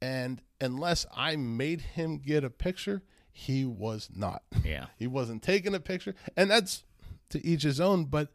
[0.05, 3.01] And unless I made him get a picture,
[3.31, 4.43] he was not.
[4.63, 4.85] Yeah.
[4.99, 6.83] He wasn't taking a picture, and that's
[7.29, 8.05] to each his own.
[8.05, 8.29] But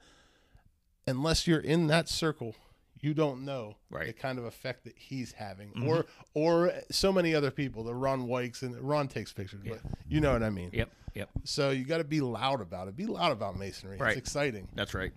[1.07, 2.57] unless you're in that circle,
[3.01, 4.09] you don't know Right.
[4.09, 5.89] the kind of effect that he's having, mm-hmm.
[5.89, 7.85] or or so many other people.
[7.85, 10.71] The Ron Wikes and Ron takes pictures, but you know what I mean.
[10.73, 10.91] Yep.
[11.15, 11.31] Yep.
[11.45, 12.97] So you got to be loud about it.
[12.97, 13.97] Be loud about masonry.
[13.97, 14.17] Right.
[14.17, 14.69] It's exciting.
[14.75, 15.13] That's right.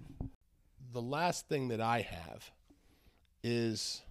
[0.92, 2.52] The last thing that I have
[3.44, 4.04] is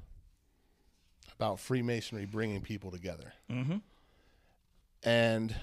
[1.37, 3.33] about Freemasonry bringing people together.
[3.51, 3.79] Mm-hmm.
[5.03, 5.55] And,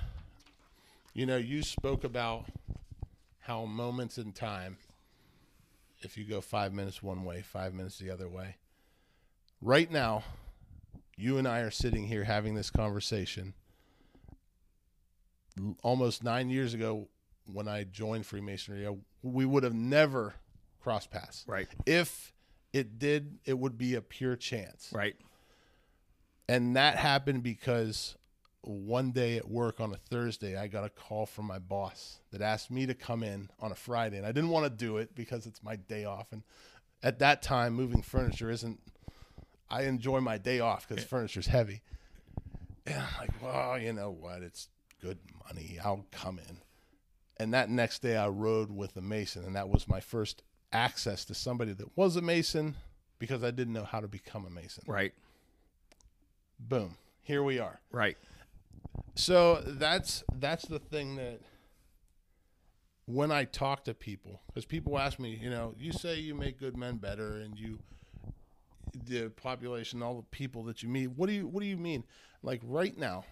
[1.14, 2.46] you know, you spoke about
[3.40, 4.78] how moments in time,
[6.02, 8.58] if you go five minutes one way, five minutes the other way.
[9.62, 10.24] Right now,
[11.18, 13.54] you and I are sitting here having this conversation.
[15.84, 17.10] Almost nine years ago,
[17.52, 18.88] when I joined Freemasonry,
[19.22, 20.36] we would have never
[20.80, 21.44] crossed paths.
[21.48, 21.68] Right.
[21.86, 22.34] If
[22.72, 24.90] it did, it would be a pure chance.
[24.94, 25.16] Right.
[26.50, 28.16] And that happened because
[28.62, 32.42] one day at work on a Thursday, I got a call from my boss that
[32.42, 34.18] asked me to come in on a Friday.
[34.18, 36.32] And I didn't want to do it because it's my day off.
[36.32, 36.42] And
[37.04, 38.80] at that time, moving furniture isn't,
[39.70, 41.84] I enjoy my day off because furniture's heavy.
[42.88, 44.42] And I'm like, well, you know what?
[44.42, 44.70] It's
[45.04, 45.78] good money.
[45.86, 46.58] I'll come in.
[47.38, 49.46] And that next day, I rode with a Mason.
[49.46, 50.42] And that was my first
[50.74, 52.76] access to somebody that was a Mason
[53.20, 54.84] because I didn't know how to become a Mason.
[54.88, 55.14] Right.
[56.60, 56.96] Boom.
[57.22, 57.80] Here we are.
[57.92, 58.18] Right.
[59.16, 61.42] So that's that's the thing that
[63.06, 66.60] when I talk to people, because people ask me, you know, you say you make
[66.60, 67.80] good men better, and you
[69.06, 71.08] the population, all the people that you meet.
[71.12, 72.04] What do you what do you mean?
[72.44, 73.26] Like right now,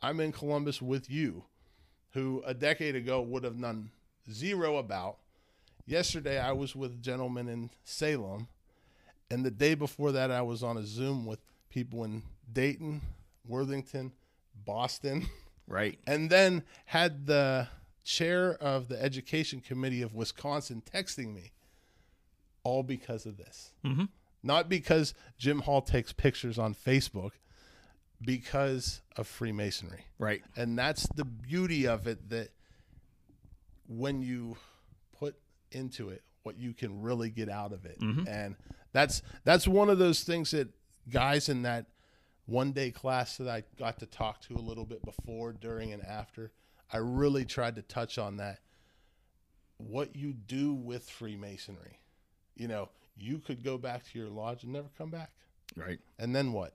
[0.00, 1.44] I'm in Columbus with you,
[2.12, 3.90] who a decade ago would have known
[4.30, 5.18] zero about.
[5.84, 8.48] Yesterday, I was with a gentleman in Salem,
[9.30, 11.40] and the day before that, I was on a Zoom with
[11.72, 13.00] people in Dayton,
[13.46, 14.12] Worthington,
[14.64, 15.28] Boston,
[15.66, 15.98] Right.
[16.06, 17.68] and then had the
[18.04, 21.52] chair of the education committee of Wisconsin texting me,
[22.62, 23.72] all because of this.
[23.84, 24.04] Mm-hmm.
[24.42, 27.30] Not because Jim Hall takes pictures on Facebook,
[28.20, 30.06] because of Freemasonry.
[30.18, 30.42] Right.
[30.56, 32.50] And that's the beauty of it that
[33.88, 34.56] when you
[35.18, 35.36] put
[35.70, 37.98] into it what you can really get out of it.
[38.28, 38.56] And
[38.92, 40.68] that's that's one of those things that
[41.08, 41.86] guys in that
[42.46, 46.02] one day class that I got to talk to a little bit before, during and
[46.04, 46.52] after,
[46.92, 48.58] I really tried to touch on that.
[49.78, 51.98] What you do with Freemasonry.
[52.54, 55.30] You know, you could go back to your lodge and never come back.
[55.76, 55.98] Right.
[56.18, 56.74] And then what?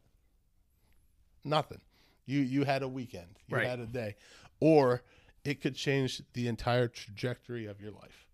[1.43, 1.81] Nothing.
[2.25, 3.39] You you had a weekend.
[3.47, 3.67] You Right.
[3.67, 4.15] had a day.
[4.59, 5.03] Or
[5.45, 8.27] it could change the entire trajectory of your life.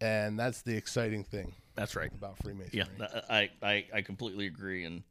[0.00, 2.10] And that's the exciting thing That's right.
[2.12, 2.84] about Freemasonry.
[3.00, 4.84] Yeah, I, I, I completely agree.
[4.84, 5.02] And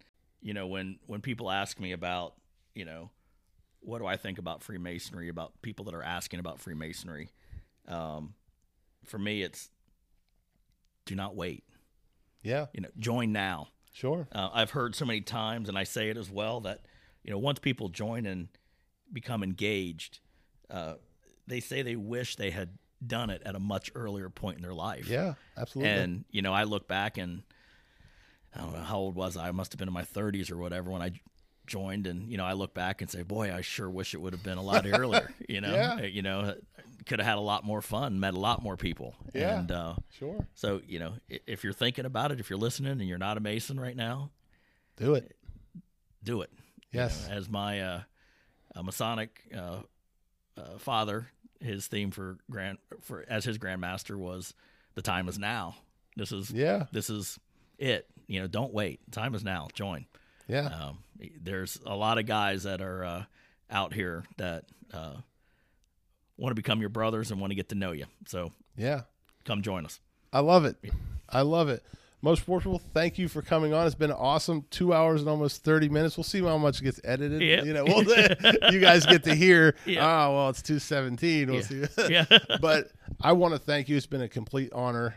[0.42, 2.34] you know, when when people ask me about,
[2.76, 3.10] you know,
[3.80, 7.30] what do I think about Freemasonry, about people that are asking about Freemasonry,
[7.88, 8.34] um,
[9.06, 9.70] for me, it's
[11.06, 11.64] do not wait.
[12.44, 13.70] Yeah, You know, join now.
[13.94, 14.28] sure.
[14.32, 16.82] Uh, I've heard so many times, and I say it as well, that
[17.24, 18.48] you know once people join and
[19.12, 20.20] become engaged,
[20.70, 20.96] uh,
[21.48, 24.74] they say they wish they had done it at a much earlier point in their
[24.74, 25.08] life.
[25.08, 25.92] Yeah, absolutely.
[25.94, 27.44] And you know, I look back and
[28.56, 29.50] I don't know how old was I?
[29.50, 31.12] I must have been in my 30s or whatever when I
[31.68, 34.34] joined, and you know, I look back and say, boy, I sure wish it would
[34.34, 35.30] have been a lot earlier.
[35.50, 36.02] You know, Yeah.
[36.02, 36.56] You know,
[37.06, 39.16] could have had a lot more fun, met a lot more people.
[39.34, 39.60] Yeah.
[39.60, 40.46] And uh, sure.
[40.56, 43.40] so, you know, if you're thinking about it, if you're listening and you're not a
[43.40, 44.32] Mason right now,
[44.98, 45.36] Do it.
[46.24, 46.50] do it.
[46.92, 47.28] You Yes.
[47.30, 48.02] know, as my uh,
[48.76, 49.82] uh, Masonic uh,
[50.58, 51.28] uh, father,
[51.62, 54.54] his theme for grand for as his grandmaster was,
[54.96, 55.76] "The time is now.
[56.16, 56.86] This is Yeah.
[56.92, 57.40] this is
[57.78, 58.08] it.
[58.28, 59.00] You know, don't wait.
[59.12, 59.68] Time is now.
[59.74, 60.06] Join."
[60.48, 60.68] Yeah.
[60.68, 61.00] Um,
[61.42, 63.26] there's a lot of guys that are uh,
[63.70, 65.16] out here that uh,
[66.38, 68.06] want to become your brothers and want to get to know you.
[68.28, 69.02] So yeah.
[69.46, 70.00] come join us.
[70.32, 70.78] I love it.
[71.30, 71.84] I love it.
[72.24, 73.86] Most worshipful, thank you for coming on.
[73.86, 74.66] It's been awesome.
[74.72, 76.18] Two hours and almost thirty minutes.
[76.18, 77.42] We'll see how much gets edited.
[77.42, 77.66] Yep.
[77.66, 78.04] You know, we'll,
[78.74, 79.76] you guys get to hear.
[79.86, 80.00] Yep.
[80.02, 81.48] Oh well, it's two seventeen.
[81.52, 81.86] We'll Yeah.
[81.88, 82.10] see.
[82.14, 82.26] Yeah.
[82.62, 82.90] but
[83.22, 83.96] I want to thank you.
[83.98, 85.16] It's been a complete honor.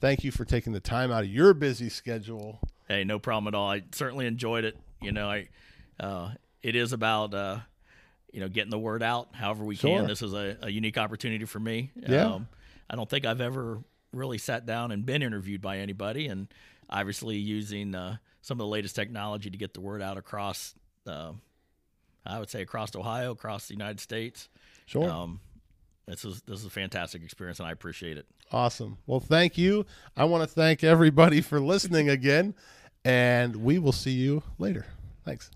[0.00, 2.60] Thank you for taking the time out of your busy schedule.
[2.86, 3.68] Hey, no problem at all.
[3.70, 4.76] I certainly enjoyed it.
[5.02, 5.48] You know, I
[5.98, 6.30] uh,
[6.62, 7.58] it is about uh,
[8.32, 9.98] you know getting the word out however we Sure.
[9.98, 10.06] can.
[10.06, 11.90] This is a, a unique opportunity for me.
[11.96, 12.34] Yeah.
[12.34, 12.48] Um,
[12.88, 13.80] I don't think I've ever
[14.16, 16.48] really sat down and been interviewed by anybody, and
[16.88, 20.74] obviously using uh, some of the latest technology to get the word out across.
[21.06, 21.32] Uh,
[22.24, 24.48] I would say across Ohio, across the United States.
[24.86, 25.08] Sure.
[25.08, 25.40] Um,
[26.06, 28.26] this is this is a fantastic experience, and I appreciate it.
[28.52, 28.98] Awesome.
[29.06, 29.86] Well, thank you.
[30.16, 32.54] I want to thank everybody for listening again,
[33.04, 34.86] and we will see you later.
[35.24, 35.50] Thanks.